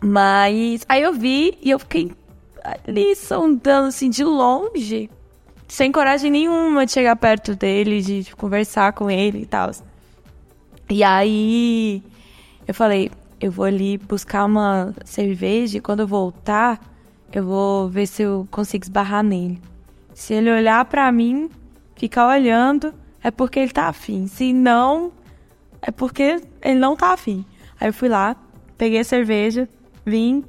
Mas 0.00 0.84
aí 0.88 1.02
eu 1.02 1.12
vi 1.12 1.56
e 1.62 1.70
eu 1.70 1.78
fiquei 1.78 2.10
ali 2.86 3.14
sondando, 3.14 3.88
assim, 3.88 4.10
de 4.10 4.24
longe, 4.24 5.08
sem 5.68 5.92
coragem 5.92 6.30
nenhuma 6.30 6.86
de 6.86 6.92
chegar 6.92 7.14
perto 7.16 7.54
dele, 7.54 8.00
de, 8.00 8.34
conversar 8.34 8.92
com 8.94 9.10
ele 9.10 9.42
e 9.42 9.46
tal. 9.46 9.70
E 10.90 11.04
aí 11.04 12.02
eu 12.66 12.72
falei, 12.72 13.10
eu 13.38 13.52
vou 13.52 13.66
ali 13.66 13.98
buscar 13.98 14.46
uma 14.46 14.94
cerveja 15.04 15.76
e 15.76 15.80
quando 15.80 16.00
eu 16.00 16.06
voltar, 16.06 16.80
eu 17.30 17.44
vou 17.44 17.88
ver 17.88 18.06
se 18.06 18.22
eu 18.22 18.48
consigo 18.50 18.84
esbarrar 18.84 19.22
nele. 19.22 19.60
Se 20.14 20.32
ele 20.34 20.50
olhar 20.50 20.84
pra 20.86 21.12
mim, 21.12 21.50
ficar 21.94 22.26
olhando, 22.26 22.92
é 23.22 23.30
porque 23.30 23.60
ele 23.60 23.70
tá 23.70 23.88
afim. 23.88 24.26
Se 24.26 24.52
não, 24.52 25.12
é 25.82 25.90
porque 25.90 26.40
ele 26.62 26.78
não 26.78 26.96
tá 26.96 27.12
afim. 27.12 27.44
Aí 27.78 27.88
eu 27.88 27.92
fui 27.92 28.08
lá, 28.08 28.34
peguei 28.76 29.00
a 29.00 29.04
cerveja, 29.04 29.68
vim, 30.04 30.42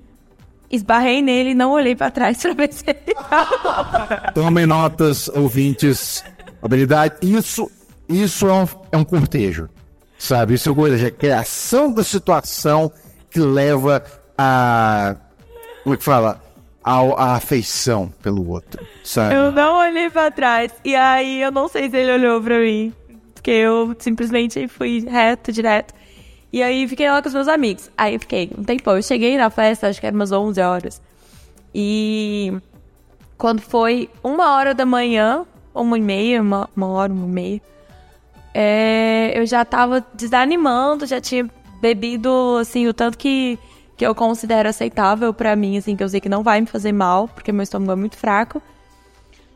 esbarrei 0.70 1.22
nele 1.22 1.52
e 1.52 1.56
não 1.56 1.72
olhei 1.72 1.96
pra 1.96 2.12
trás 2.12 2.42
pra 2.42 2.54
ver 2.54 2.72
se 2.74 2.84
ele 2.88 3.14
tava. 3.16 4.32
Tomem 4.34 4.66
notas, 4.66 5.28
ouvintes. 5.30 6.24
Habilidade. 6.62 7.16
Isso, 7.22 7.70
isso 8.08 8.48
é 8.48 8.54
um, 8.54 8.68
é 8.92 8.98
um 8.98 9.04
cortejo. 9.04 9.70
Sabe? 10.18 10.56
Isso 10.56 10.70
é 10.70 10.76
coisa 10.76 10.98
de 10.98 11.12
criação 11.12 11.92
da 11.94 12.04
situação 12.04 12.92
que 13.30 13.40
leva 13.40 14.04
a. 14.38 15.16
Como 15.84 15.96
é 15.96 15.98
que 15.98 16.04
fala? 16.04 16.42
Ao- 16.84 17.18
A, 17.18 17.36
afeição 17.36 18.12
pelo 18.22 18.50
outro. 18.50 18.86
Sabe? 19.04 19.36
Eu 19.36 19.52
não 19.52 19.78
olhei 19.80 20.10
pra 20.10 20.30
trás. 20.32 20.72
E 20.84 20.96
aí 20.96 21.42
eu 21.42 21.52
não 21.52 21.68
sei 21.68 21.90
se 21.90 21.96
ele 21.98 22.12
olhou 22.14 22.42
pra 22.42 22.60
mim. 22.60 22.94
Porque 23.34 23.52
eu 23.52 23.96
simplesmente 24.00 24.68
fui 24.68 25.06
reto, 25.10 25.52
direto. 25.52 25.94
E 26.52 26.64
aí 26.64 26.88
fiquei 26.88 27.10
lá 27.10 27.22
com 27.22 27.28
os 27.28 27.34
meus 27.34 27.48
amigos. 27.48 27.90
Aí 27.98 28.18
fiquei 28.18 28.52
um 28.58 28.64
tempão. 28.64 28.96
Eu 28.96 29.04
cheguei 29.04 29.38
na 29.38 29.50
festa, 29.50 29.88
acho 29.88 30.00
que 30.00 30.08
era 30.08 30.16
umas 30.16 30.32
11 30.32 30.62
horas. 30.62 31.02
E 31.74 32.54
quando 33.38 33.62
foi 33.62 34.10
uma 34.24 34.56
hora 34.56 34.74
da 34.74 34.86
manhã, 34.86 35.46
uma 35.74 35.98
e 35.98 36.02
meia, 36.02 36.42
uma, 36.42 36.70
uma 36.76 36.88
hora, 36.88 37.14
uma 37.14 37.26
e 37.26 37.30
meia, 37.30 37.62
é, 38.54 39.32
eu 39.36 39.46
já 39.46 39.64
tava 39.64 40.06
desanimando, 40.14 41.06
já 41.06 41.22
tinha 41.22 41.50
bebido, 41.80 42.58
assim, 42.60 42.88
o 42.88 42.94
tanto 42.94 43.18
que, 43.18 43.58
que 43.96 44.06
eu 44.06 44.16
considero 44.16 44.68
aceitável 44.68 45.34
pra 45.34 45.56
mim, 45.56 45.78
assim, 45.78 45.96
que 45.96 46.04
eu 46.04 46.10
sei 46.10 46.20
que 46.20 46.30
não 46.30 46.44
vai 46.44 46.60
me 46.60 46.68
fazer 46.68 46.92
mal, 46.92 47.28
porque 47.28 47.52
meu 47.52 47.64
estômago 47.64 47.92
é 47.92 47.96
muito 47.96 48.18
fraco. 48.18 48.62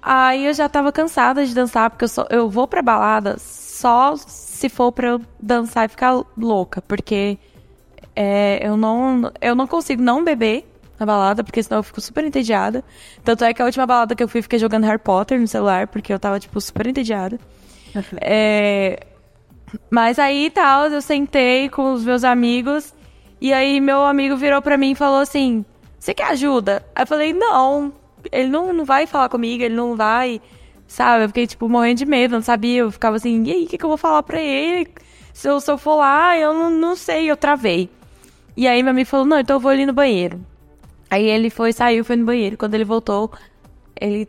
Aí 0.02 0.46
eu 0.46 0.54
já 0.54 0.70
tava 0.70 0.92
cansada 0.92 1.46
de 1.46 1.56
dançar, 1.56 1.90
porque 1.90 2.06
eu, 2.06 2.10
só, 2.10 2.28
eu 2.30 2.50
vou 2.50 2.68
pra 2.68 2.82
balada 2.82 3.38
só 3.40 4.16
se 4.64 4.70
for 4.70 4.94
pra 4.94 5.10
eu 5.10 5.22
dançar 5.42 5.86
e 5.86 5.90
ficar 5.90 6.24
louca, 6.38 6.82
porque 6.82 7.38
é, 8.16 8.66
eu 8.66 8.78
não 8.78 9.30
eu 9.42 9.56
não 9.56 9.68
consigo 9.68 10.02
não 10.02 10.24
beber 10.24 10.66
na 10.98 11.06
balada, 11.06 11.44
porque 11.44 11.62
senão 11.62 11.80
eu 11.80 11.84
fico 11.84 12.00
super 12.00 12.24
entediada. 12.24 12.82
Tanto 13.26 13.44
é 13.44 13.54
que 13.54 13.62
a 13.62 13.66
última 13.66 13.86
balada 13.86 14.16
que 14.16 14.24
eu 14.24 14.28
fui, 14.28 14.42
fiquei 14.42 14.58
jogando 14.58 14.86
Harry 14.86 15.00
Potter 15.00 15.38
no 15.38 15.48
celular, 15.48 15.88
porque 15.88 16.14
eu 16.14 16.20
tava, 16.20 16.40
tipo, 16.40 16.62
super 16.62 16.88
entediada. 16.88 17.38
é, 18.22 19.06
mas 19.90 20.18
aí, 20.18 20.50
tal, 20.50 20.86
eu 20.86 21.02
sentei 21.02 21.68
com 21.68 21.92
os 21.92 22.06
meus 22.06 22.24
amigos, 22.24 22.94
e 23.42 23.52
aí 23.52 23.82
meu 23.82 24.06
amigo 24.06 24.38
virou 24.38 24.62
pra 24.62 24.78
mim 24.78 24.92
e 24.92 24.96
falou 24.96 25.20
assim, 25.20 25.66
você 26.00 26.14
quer 26.14 26.28
ajuda? 26.28 26.86
Aí 26.96 27.04
eu 27.04 27.08
falei, 27.08 27.34
não, 27.34 27.92
ele 28.32 28.48
não, 28.48 28.72
não 28.72 28.86
vai 28.86 29.06
falar 29.06 29.28
comigo, 29.28 29.62
ele 29.62 29.76
não 29.76 29.98
vai, 29.98 30.40
sabe? 30.94 31.26
Eu 31.26 31.28
fiquei, 31.30 31.48
tipo, 31.48 31.68
morrendo 31.68 31.98
de 31.98 32.06
medo, 32.06 32.36
não 32.36 32.42
sabia, 32.42 32.82
eu 32.82 32.92
ficava 32.92 33.16
assim, 33.16 33.44
e 33.44 33.52
aí, 33.52 33.64
o 33.64 33.68
que, 33.68 33.78
que 33.78 33.84
eu 33.84 33.90
vou 33.90 33.98
falar 33.98 34.22
pra 34.24 34.40
ele? 34.40 34.88
Se 35.34 35.50
eu, 35.50 35.60
se 35.60 35.72
eu 35.72 35.78
for 35.78 35.96
lá, 35.96 36.38
eu 36.38 36.54
não, 36.54 36.70
não 36.70 36.96
sei, 36.96 37.30
eu 37.30 37.36
travei. 37.36 37.90
E 38.56 38.68
aí 38.68 38.84
meu 38.84 38.92
amigo 38.92 39.10
falou, 39.10 39.26
não, 39.26 39.40
então 39.40 39.56
eu 39.56 39.60
vou 39.60 39.72
ali 39.72 39.86
no 39.86 39.94
banheiro. 39.94 40.40
Aí 41.10 41.26
ele 41.28 41.50
foi, 41.50 41.74
saiu, 41.74 42.06
foi 42.06 42.16
no 42.16 42.26
banheiro. 42.26 42.58
Quando 42.58 42.76
ele 42.76 42.86
voltou, 42.86 43.32
ele 44.00 44.28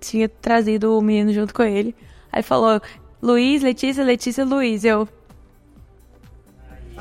tinha 0.00 0.28
trazido 0.28 0.98
o 0.98 1.02
menino 1.02 1.32
junto 1.32 1.54
com 1.54 1.62
ele. 1.62 1.94
Aí 2.32 2.42
falou, 2.42 2.80
Luiz, 3.22 3.62
Letícia, 3.62 4.02
Letícia, 4.02 4.44
Luiz. 4.44 4.84
Eu. 4.84 5.08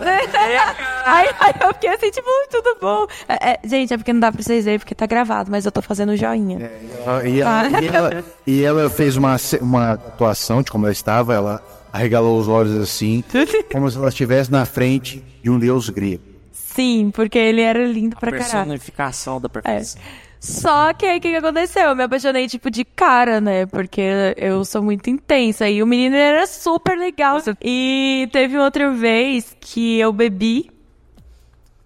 Aí, 0.06 1.30
aí 1.40 1.54
eu 1.62 1.74
fiquei 1.74 1.90
assim, 1.90 2.12
tipo, 2.12 2.28
tudo 2.50 2.78
bom. 2.82 3.08
É, 3.28 3.52
é, 3.54 3.60
gente, 3.64 3.94
é 3.94 3.98
porque 3.98 4.14
não 4.14 4.20
dá 4.20 4.32
pra 4.32 4.42
vocês 4.42 4.66
verem, 4.66 4.80
porque 4.80 4.96
tá 4.96 5.06
gravado, 5.06 5.50
mas 5.52 5.66
eu 5.66 5.72
tô 5.72 5.82
fazendo 5.82 6.16
joinha. 6.16 6.72
Ah, 7.06 7.28
E 7.28 7.42
ela, 7.42 7.82
e 7.82 7.88
ela- 7.88 8.24
e 8.48 8.64
ela 8.64 8.90
fez 8.90 9.16
uma, 9.18 9.36
uma 9.62 9.92
atuação 9.94 10.62
de 10.62 10.72
como 10.72 10.86
ela 10.86 10.94
estava, 10.94 11.34
ela 11.34 11.64
arregalou 11.94 12.40
os 12.40 12.48
olhos 12.48 12.76
assim, 12.82 13.24
como 13.72 13.90
se 13.90 13.98
ela 13.98 14.10
estivesse 14.10 14.52
na 14.52 14.66
frente 14.66 15.24
de 15.44 15.50
um 15.50 15.60
deus 15.60 15.90
grego. 15.90 16.24
Sim, 16.54 17.12
porque 17.14 17.38
ele 17.38 17.62
era 17.62 17.86
lindo 17.86 18.16
pra 18.16 18.32
caralho. 18.32 18.50
Personificação 18.52 19.42
da 19.42 19.50
perfeição. 19.50 20.02
Só 20.42 20.92
que 20.92 21.06
aí 21.06 21.20
o 21.20 21.22
que, 21.22 21.30
que 21.30 21.36
aconteceu? 21.36 21.90
Eu 21.90 21.96
me 21.96 22.02
apaixonei, 22.02 22.48
tipo, 22.48 22.72
de 22.72 22.84
cara, 22.84 23.40
né? 23.40 23.68
Porque 23.68 24.02
eu 24.36 24.66
sou 24.66 24.82
muito 24.82 25.08
intensa. 25.08 25.70
E 25.70 25.84
o 25.84 25.86
menino 25.86 26.16
era 26.16 26.48
super 26.48 26.98
legal. 26.98 27.38
E 27.62 28.28
teve 28.32 28.58
outra 28.58 28.90
vez 28.92 29.56
que 29.62 30.00
eu 30.00 30.12
bebi 30.12 30.72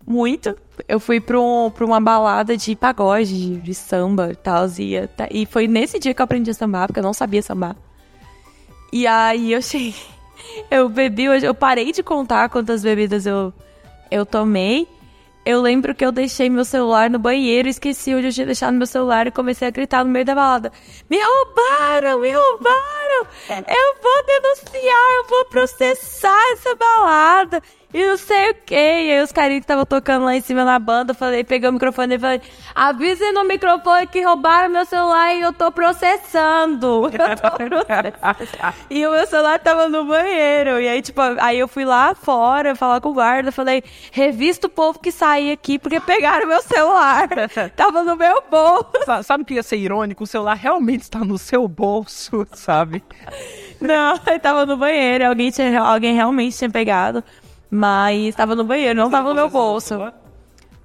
muito. 0.08 0.56
Eu 0.88 1.02
fui 1.02 1.20
pra, 1.20 1.38
um, 1.38 1.70
pra 1.70 1.86
uma 1.86 2.00
balada 2.00 2.56
de 2.56 2.78
pagode, 2.78 3.58
de, 3.58 3.74
samba 3.74 4.32
e 4.32 4.36
tal. 4.38 4.66
E, 5.30 5.46
foi 5.46 5.68
nesse 5.68 6.00
dia 6.00 6.14
que 6.14 6.22
eu 6.22 6.24
aprendi 6.24 6.50
a 6.50 6.54
sambar, 6.54 6.88
porque 6.88 7.02
eu 7.02 7.04
não 7.04 7.14
sabia 7.14 7.42
sambar. 7.42 7.76
E 8.90 9.06
aí 9.06 9.52
eu 9.52 9.62
cheguei. 9.62 9.96
Eu 10.70 10.88
bebi, 10.88 11.24
eu 11.24 11.56
parei 11.56 11.92
de 11.92 12.04
contar 12.04 12.50
quantas 12.50 12.84
bebidas 12.84 13.26
eu, 13.26 13.52
eu 14.12 14.26
tomei. 14.26 14.88
Eu 15.46 15.62
lembro 15.62 15.94
que 15.94 16.04
eu 16.04 16.12
deixei 16.12 16.50
meu 16.50 16.66
celular 16.66 17.08
no 17.08 17.20
banheiro, 17.20 17.70
esqueci 17.70 18.16
onde 18.16 18.28
eu 18.28 18.34
tinha 18.34 18.48
deixado 18.48 18.74
meu 18.74 18.88
celular 18.88 19.28
e 19.28 19.32
comecei 19.32 19.68
a 19.68 19.72
gritar 19.72 20.04
no 20.04 20.10
meio 20.10 20.26
da 20.26 20.34
balada: 20.34 20.72
Me 21.08 21.20
roubaram, 21.22 22.20
me 22.20 22.32
roubaram! 22.32 23.28
Eu 23.50 23.96
vou 24.02 24.26
denunciar, 24.26 25.12
eu 25.18 25.28
vou 25.30 25.46
processar 25.46 26.52
essa 26.54 26.74
balada! 26.74 27.62
E 27.98 28.06
não 28.06 28.18
sei 28.18 28.52
o 28.52 28.56
que. 28.66 28.76
E 28.76 29.12
aí 29.14 29.24
os 29.24 29.32
carinhos 29.32 29.60
que 29.62 29.64
estavam 29.64 29.86
tocando 29.86 30.26
lá 30.26 30.36
em 30.36 30.42
cima 30.42 30.66
na 30.66 30.78
banda, 30.78 31.12
eu 31.12 31.16
falei, 31.16 31.46
peguei 31.46 31.70
o 31.70 31.72
microfone 31.72 32.16
e 32.16 32.20
falei, 32.20 32.42
avisem 32.76 33.32
no 33.32 33.46
microfone 33.46 34.06
que 34.06 34.22
roubaram 34.22 34.70
meu 34.70 34.84
celular 34.86 35.34
e 35.34 35.40
eu 35.40 35.54
tô 35.54 35.72
processando. 35.72 37.06
Eu 37.16 37.36
tô 37.38 37.56
processando. 37.56 38.76
e 38.90 39.06
o 39.08 39.12
meu 39.12 39.26
celular 39.28 39.60
tava 39.60 39.88
no 39.88 40.04
banheiro. 40.06 40.80
E 40.82 40.88
aí, 40.90 41.02
tipo, 41.02 41.22
aí 41.40 41.58
eu 41.58 41.68
fui 41.70 41.86
lá 41.86 42.14
fora 42.14 42.76
falar 42.76 43.00
com 43.00 43.10
o 43.10 43.14
guarda, 43.14 43.50
falei, 43.52 43.82
revista 44.12 44.68
o 44.68 44.70
povo 44.70 45.00
que 45.00 45.12
sair 45.12 45.52
aqui, 45.54 45.80
porque 45.80 46.00
pegaram 46.02 46.48
meu 46.48 46.62
celular. 46.62 47.30
tava 47.78 48.04
no 48.04 48.18
meu 48.18 48.44
bolso. 48.52 48.90
Sa- 49.06 49.24
Sabe 49.24 49.44
o 49.44 49.46
que 49.46 49.54
ia 49.54 49.64
ser 49.64 49.78
irônico? 49.78 50.26
O 50.26 50.28
celular 50.28 50.56
realmente 50.56 51.04
está 51.04 51.20
no 51.20 51.38
seu 51.38 51.66
bolso, 51.68 52.46
sabe? 52.54 53.02
Não, 53.80 54.20
ele 54.28 54.40
tava 54.40 54.66
no 54.66 54.76
banheiro. 54.76 55.28
Alguém, 55.28 55.50
tinha, 55.50 55.80
alguém 55.82 56.14
realmente 56.14 56.58
tinha 56.58 56.70
pegado. 56.70 57.24
Mas 57.76 58.34
tava 58.36 58.56
no 58.56 58.64
banheiro, 58.64 58.98
não 58.98 59.10
tava 59.12 59.30
no 59.30 59.36
meu 59.36 59.50
bolso. 59.50 59.96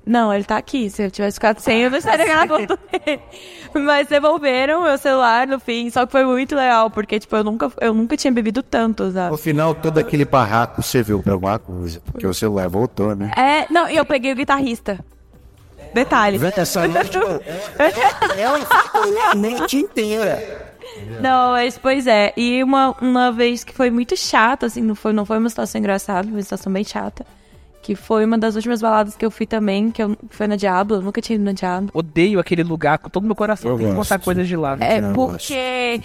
Não, 0.04 0.32
ele 0.34 0.42
tá 0.44 0.56
aqui. 0.56 0.90
Se 0.90 1.02
eu 1.04 1.10
tivesse 1.10 1.34
ficado 1.36 1.60
sem, 1.60 1.82
eu 1.82 1.90
não 1.90 1.98
estaria 1.98 2.24
gravando 2.26 2.76
ele. 3.06 3.20
Mas 3.84 4.08
devolveram 4.08 4.82
meu 4.82 4.98
celular 4.98 5.46
no 5.46 5.60
fim. 5.60 5.88
Só 5.90 6.04
que 6.04 6.10
foi 6.10 6.24
muito 6.24 6.56
legal, 6.56 6.90
porque, 6.90 7.20
tipo, 7.20 7.36
eu 7.36 7.44
nunca, 7.44 7.70
eu 7.80 7.94
nunca 7.94 8.16
tinha 8.16 8.32
bebido 8.32 8.60
tanto, 8.62 9.04
No 9.04 9.12
sabe? 9.12 9.36
final, 9.38 9.72
todo 9.74 9.98
aquele 9.98 10.24
barraco 10.24 10.82
serviu 10.82 11.22
pra 11.22 11.34
alguma 11.34 11.58
coisa, 11.60 12.00
porque 12.00 12.26
o 12.26 12.34
celular 12.34 12.68
voltou, 12.68 13.14
né? 13.14 13.30
É, 13.36 13.72
não, 13.72 13.88
e 13.88 13.96
eu 13.96 14.04
peguei 14.04 14.32
o 14.32 14.36
guitarrista. 14.36 14.98
Detalhe. 15.94 16.40
Essa 16.56 16.88
noite, 16.88 17.18
ela 18.38 18.58
ficou 18.58 19.12
lá 19.12 19.30
a 19.30 19.34
noite 19.34 19.76
inteira. 19.76 20.69
Não, 21.20 21.52
mas, 21.52 21.78
pois 21.78 22.06
é. 22.06 22.32
E 22.36 22.62
uma, 22.62 22.96
uma 23.00 23.32
vez 23.32 23.64
que 23.64 23.72
foi 23.72 23.90
muito 23.90 24.16
chata, 24.16 24.66
assim, 24.66 24.80
não 24.82 24.94
foi, 24.94 25.12
não 25.12 25.24
foi 25.24 25.38
uma 25.38 25.48
situação 25.48 25.78
engraçada, 25.78 26.24
foi 26.24 26.32
uma 26.32 26.42
situação 26.42 26.72
bem 26.72 26.84
chata. 26.84 27.24
Que 27.82 27.94
foi 27.94 28.26
uma 28.26 28.36
das 28.36 28.56
últimas 28.56 28.82
baladas 28.82 29.16
que 29.16 29.24
eu 29.24 29.30
fui 29.30 29.46
também, 29.46 29.90
que 29.90 30.02
eu, 30.02 30.14
foi 30.28 30.46
na 30.46 30.54
Diablo, 30.54 30.96
eu 30.96 31.02
nunca 31.02 31.20
tinha 31.22 31.36
ido 31.36 31.44
na 31.44 31.52
Diablo. 31.52 31.90
Odeio 31.94 32.38
aquele 32.38 32.62
lugar 32.62 32.98
com 32.98 33.08
todo 33.08 33.24
o 33.24 33.26
meu 33.26 33.34
coração. 33.34 33.70
Eu 33.70 33.78
Tem 33.78 33.88
que 33.88 33.94
contar 33.94 34.18
coisas 34.18 34.46
de 34.46 34.54
lá. 34.54 34.76
É 34.80 35.00
não 35.00 35.14
porque. 35.14 36.02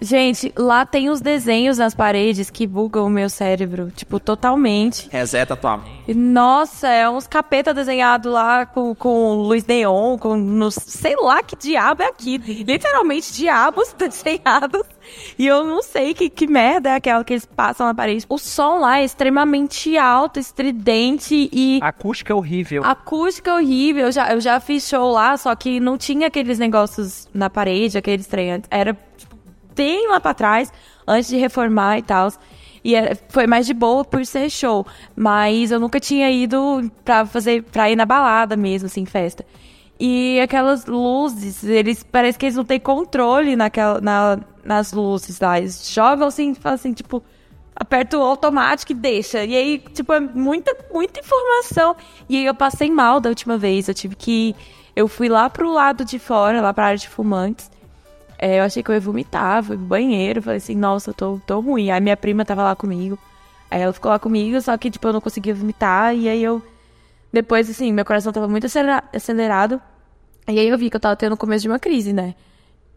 Gente, 0.00 0.52
lá 0.56 0.86
tem 0.86 1.10
os 1.10 1.20
desenhos 1.20 1.78
nas 1.78 1.94
paredes 1.94 2.48
que 2.48 2.66
bugam 2.66 3.06
o 3.06 3.10
meu 3.10 3.28
cérebro, 3.28 3.90
tipo, 3.90 4.18
totalmente. 4.18 5.08
Reseta 5.10 5.54
tua 5.54 5.76
mente. 5.76 6.14
Nossa, 6.14 6.88
é 6.88 7.08
uns 7.08 7.26
capeta 7.26 7.74
desenhado 7.74 8.30
lá 8.30 8.64
com, 8.66 8.94
com 8.94 9.34
luz 9.34 9.64
neon, 9.66 10.16
com 10.18 10.36
no, 10.36 10.70
sei 10.70 11.14
lá 11.16 11.42
que 11.42 11.54
diabo 11.54 12.02
é 12.02 12.06
aquilo. 12.06 12.44
Literalmente 12.46 13.32
diabos 13.32 13.92
desenhados. 13.98 14.82
E 15.38 15.46
eu 15.46 15.64
não 15.64 15.82
sei 15.82 16.14
que, 16.14 16.30
que 16.30 16.46
merda 16.46 16.90
é 16.90 16.94
aquela 16.94 17.22
que 17.22 17.32
eles 17.32 17.44
passam 17.44 17.86
na 17.86 17.94
parede. 17.94 18.24
O 18.28 18.38
som 18.38 18.78
lá 18.78 19.00
é 19.00 19.04
extremamente 19.04 19.96
alto, 19.98 20.38
estridente 20.38 21.48
e 21.52 21.78
A 21.82 21.88
acústica 21.88 22.32
é 22.32 22.36
horrível. 22.36 22.84
a 22.84 22.92
acústica 22.92 23.50
é 23.50 23.54
horrível. 23.54 24.06
Eu 24.06 24.12
já, 24.12 24.32
eu 24.32 24.40
já 24.40 24.58
fiz 24.60 24.88
show 24.88 25.10
lá, 25.12 25.36
só 25.36 25.54
que 25.54 25.78
não 25.78 25.98
tinha 25.98 26.28
aqueles 26.28 26.58
negócios 26.58 27.28
na 27.34 27.50
parede, 27.50 27.98
aqueles 27.98 28.26
trem. 28.26 28.62
Era 28.70 28.96
bem 29.74 30.08
lá 30.08 30.20
pra 30.20 30.34
trás, 30.34 30.72
antes 31.06 31.28
de 31.28 31.36
reformar 31.36 31.98
e 31.98 32.02
tal. 32.02 32.28
E 32.82 32.94
era- 32.94 33.16
foi 33.28 33.46
mais 33.46 33.66
de 33.66 33.74
boa 33.74 34.04
por 34.04 34.24
ser 34.24 34.48
show. 34.50 34.86
Mas 35.14 35.70
eu 35.70 35.78
nunca 35.78 36.00
tinha 36.00 36.30
ido 36.30 36.90
pra 37.04 37.26
fazer, 37.26 37.62
pra 37.64 37.90
ir 37.90 37.96
na 37.96 38.06
balada 38.06 38.56
mesmo, 38.56 38.86
assim, 38.86 39.04
festa. 39.04 39.44
E 39.98 40.40
aquelas 40.40 40.86
luzes, 40.86 41.62
eles 41.62 42.02
parece 42.02 42.38
que 42.38 42.46
eles 42.46 42.56
não 42.56 42.64
têm 42.64 42.80
controle 42.80 43.54
naquela, 43.54 44.00
na, 44.00 44.38
nas 44.64 44.92
luzes 44.94 45.38
lá. 45.40 45.58
Eles 45.58 45.90
jogam 45.92 46.26
assim, 46.28 46.56
assim, 46.64 46.94
tipo, 46.94 47.22
aperta 47.76 48.16
o 48.16 48.22
automático 48.22 48.92
e 48.92 48.94
deixa. 48.94 49.44
E 49.44 49.54
aí, 49.54 49.78
tipo, 49.92 50.10
é 50.14 50.20
muita, 50.20 50.74
muita 50.90 51.20
informação. 51.20 51.94
E 52.30 52.38
aí 52.38 52.46
eu 52.46 52.54
passei 52.54 52.90
mal 52.90 53.20
da 53.20 53.28
última 53.28 53.58
vez. 53.58 53.88
Eu 53.88 53.94
tive 53.94 54.14
que. 54.16 54.56
Eu 54.96 55.06
fui 55.06 55.28
lá 55.28 55.50
pro 55.50 55.70
lado 55.70 56.02
de 56.04 56.18
fora, 56.18 56.62
lá 56.62 56.72
pra 56.72 56.86
área 56.86 56.98
de 56.98 57.08
fumantes. 57.08 57.70
É, 58.42 58.58
eu 58.58 58.62
achei 58.64 58.82
que 58.82 58.90
eu 58.90 58.94
ia 58.94 59.00
vomitar, 59.00 59.62
fui 59.62 59.76
pro 59.76 59.84
banheiro, 59.84 60.40
falei 60.40 60.56
assim, 60.56 60.74
nossa, 60.74 61.10
eu 61.10 61.14
tô, 61.14 61.40
tô 61.46 61.60
ruim. 61.60 61.90
Aí 61.90 62.00
minha 62.00 62.16
prima 62.16 62.42
tava 62.44 62.62
lá 62.64 62.74
comigo. 62.74 63.18
Aí 63.70 63.82
ela 63.82 63.92
ficou 63.92 64.10
lá 64.10 64.18
comigo, 64.18 64.58
só 64.62 64.76
que, 64.78 64.90
tipo, 64.90 65.06
eu 65.06 65.12
não 65.12 65.20
conseguia 65.20 65.54
vomitar. 65.54 66.14
E 66.16 66.28
aí 66.28 66.42
eu. 66.42 66.62
Depois, 67.32 67.68
assim, 67.68 67.92
meu 67.92 68.04
coração 68.04 68.32
tava 68.32 68.48
muito 68.48 68.66
acelera- 68.66 69.04
acelerado. 69.14 69.80
E 70.48 70.58
aí 70.58 70.66
eu 70.68 70.78
vi 70.78 70.88
que 70.90 70.96
eu 70.96 71.00
tava 71.00 71.14
tendo 71.16 71.34
o 71.34 71.36
começo 71.36 71.62
de 71.62 71.68
uma 71.68 71.78
crise, 71.78 72.12
né? 72.14 72.34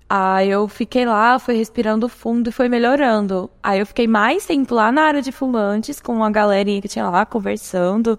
Aí 0.10 0.49
eu 0.49 0.67
fiquei 0.67 1.06
lá, 1.06 1.38
fui 1.39 1.56
respirando 1.56 2.08
fundo 2.08 2.49
e 2.49 2.51
foi 2.51 2.69
melhorando. 2.69 3.49
Aí 3.62 3.79
eu 3.79 3.86
fiquei 3.86 4.08
mais 4.08 4.45
tempo 4.45 4.73
lá 4.73 4.91
na 4.91 5.03
área 5.03 5.21
de 5.21 5.32
fumantes, 5.32 5.99
com 5.99 6.23
a 6.23 6.29
galerinha 6.32 6.82
que 6.82 6.88
tinha 6.88 7.10
lá 7.10 7.25
conversando. 7.25 8.17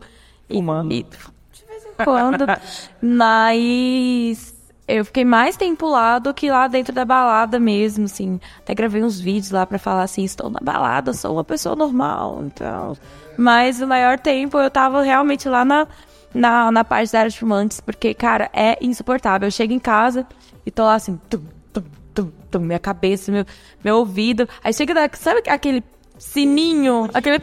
e- 0.49 0.55
Fumando. 0.57 0.93
E, 0.93 1.03
de 1.05 1.65
vez 1.67 1.85
em 1.87 2.05
quando. 2.05 2.45
Mas 3.03 4.54
eu 4.87 5.05
fiquei 5.05 5.25
mais 5.25 5.57
tempo 5.57 5.87
lá 5.87 6.18
do 6.18 6.35
que 6.35 6.51
lá 6.51 6.68
dentro 6.68 6.92
da 6.92 7.05
balada 7.05 7.59
mesmo, 7.59 8.05
assim. 8.05 8.38
Até 8.59 8.75
gravei 8.75 9.03
uns 9.03 9.18
vídeos 9.18 9.51
lá 9.51 9.64
pra 9.64 9.79
falar 9.79 10.03
assim, 10.03 10.25
estou 10.25 10.51
na 10.51 10.61
balada, 10.61 11.12
sou 11.12 11.35
uma 11.35 11.44
pessoa 11.44 11.75
normal, 11.75 12.42
então. 12.44 12.97
Mas 13.37 13.81
o 13.81 13.87
maior 13.87 14.18
tempo 14.18 14.59
eu 14.59 14.70
tava 14.70 15.03
realmente 15.03 15.49
lá 15.49 15.64
na, 15.64 15.87
na, 16.35 16.70
na 16.70 16.85
parte 16.85 17.12
da 17.12 17.20
área 17.20 17.31
de 17.31 17.38
fumantes, 17.38 17.81
porque, 17.81 18.12
cara, 18.12 18.51
é 18.53 18.77
insuportável. 18.81 19.47
Eu 19.47 19.53
chego 19.53 19.73
em 19.73 19.79
casa 19.79 20.27
e 20.66 20.70
tô 20.70 20.85
lá 20.85 20.94
assim, 20.94 21.18
tum, 21.31 21.42
tum, 21.73 21.85
tum, 22.14 22.33
tum, 22.51 22.61
minha 22.61 22.79
cabeça, 22.79 23.33
meu, 23.33 23.47
meu 23.83 23.97
ouvido. 23.97 24.47
Aí 24.62 24.73
chega, 24.75 24.92
da, 24.92 25.09
sabe 25.14 25.42
aquele 25.49 25.83
sininho? 26.18 27.09
Aquele. 27.14 27.38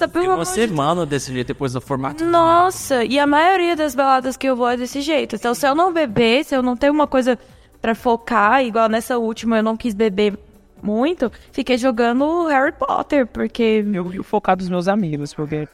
Nossa, 0.00 0.08
pelo 0.08 0.32
amor 0.32 0.44
Você 0.44 0.66
de 0.66 0.72
manda 0.72 1.04
desse 1.04 1.32
jeito 1.32 1.48
depois 1.48 1.72
do 1.72 1.80
formato. 1.80 2.24
nossa, 2.24 3.04
e 3.04 3.18
a 3.18 3.26
maioria 3.26 3.76
das 3.76 3.94
baladas 3.94 4.36
que 4.36 4.46
eu 4.46 4.56
vou 4.56 4.68
é 4.68 4.76
desse 4.76 5.00
jeito. 5.00 5.36
Então, 5.36 5.54
se 5.54 5.66
eu 5.66 5.74
não 5.74 5.92
beber, 5.92 6.44
se 6.44 6.54
eu 6.54 6.62
não 6.62 6.76
ter 6.76 6.90
uma 6.90 7.06
coisa 7.06 7.38
pra 7.80 7.94
focar, 7.94 8.64
igual 8.64 8.88
nessa 8.88 9.18
última 9.18 9.58
eu 9.58 9.62
não 9.62 9.76
quis 9.76 9.94
beber 9.94 10.38
muito, 10.82 11.30
fiquei 11.52 11.76
jogando 11.76 12.46
Harry 12.46 12.72
Potter, 12.72 13.26
porque. 13.26 13.84
Eu 13.92 14.04
vi 14.04 14.18
o 14.18 14.24
focado 14.24 14.60
dos 14.60 14.70
meus 14.70 14.88
amigos, 14.88 15.34
porque. 15.34 15.68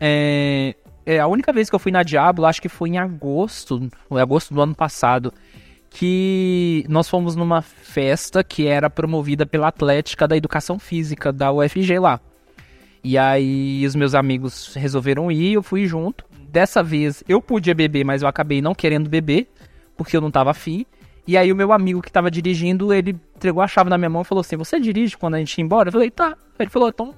É, 0.00 0.74
é, 1.04 1.20
a 1.20 1.26
única 1.26 1.52
vez 1.52 1.68
que 1.68 1.74
eu 1.74 1.78
fui 1.78 1.92
na 1.92 2.02
Diablo, 2.02 2.46
acho 2.46 2.62
que 2.62 2.68
foi 2.68 2.90
em 2.90 2.98
agosto, 2.98 3.88
foi 4.08 4.20
agosto 4.20 4.54
do 4.54 4.62
ano 4.62 4.74
passado, 4.74 5.32
que 5.90 6.84
nós 6.88 7.08
fomos 7.08 7.36
numa 7.36 7.60
festa 7.60 8.42
que 8.42 8.66
era 8.66 8.88
promovida 8.88 9.44
pela 9.44 9.68
Atlética 9.68 10.26
da 10.26 10.36
Educação 10.36 10.78
Física 10.78 11.30
da 11.32 11.52
UFG 11.52 11.98
lá. 11.98 12.18
E 13.04 13.18
aí 13.18 13.84
os 13.86 13.94
meus 13.94 14.14
amigos 14.14 14.74
resolveram 14.74 15.30
ir, 15.30 15.54
eu 15.54 15.62
fui 15.62 15.86
junto. 15.86 16.24
Dessa 16.48 16.82
vez 16.82 17.24
eu 17.28 17.40
podia 17.40 17.74
beber, 17.74 18.04
mas 18.04 18.22
eu 18.22 18.28
acabei 18.28 18.60
não 18.60 18.74
querendo 18.74 19.08
beber, 19.08 19.48
porque 19.96 20.16
eu 20.16 20.20
não 20.20 20.30
tava 20.30 20.50
afim. 20.50 20.86
E 21.26 21.36
aí 21.36 21.52
o 21.52 21.56
meu 21.56 21.72
amigo 21.72 22.02
que 22.02 22.12
tava 22.12 22.30
dirigindo, 22.30 22.92
ele 22.92 23.16
entregou 23.36 23.62
a 23.62 23.68
chave 23.68 23.88
na 23.88 23.96
minha 23.96 24.10
mão 24.10 24.22
e 24.22 24.24
falou 24.24 24.40
assim: 24.40 24.56
Você 24.56 24.78
dirige 24.78 25.16
quando 25.16 25.34
a 25.34 25.38
gente 25.38 25.56
ir 25.58 25.62
embora? 25.62 25.88
Eu 25.88 25.92
falei, 25.92 26.10
tá. 26.10 26.36
Ele 26.58 26.70
falou, 26.70 26.88
então 26.88 27.14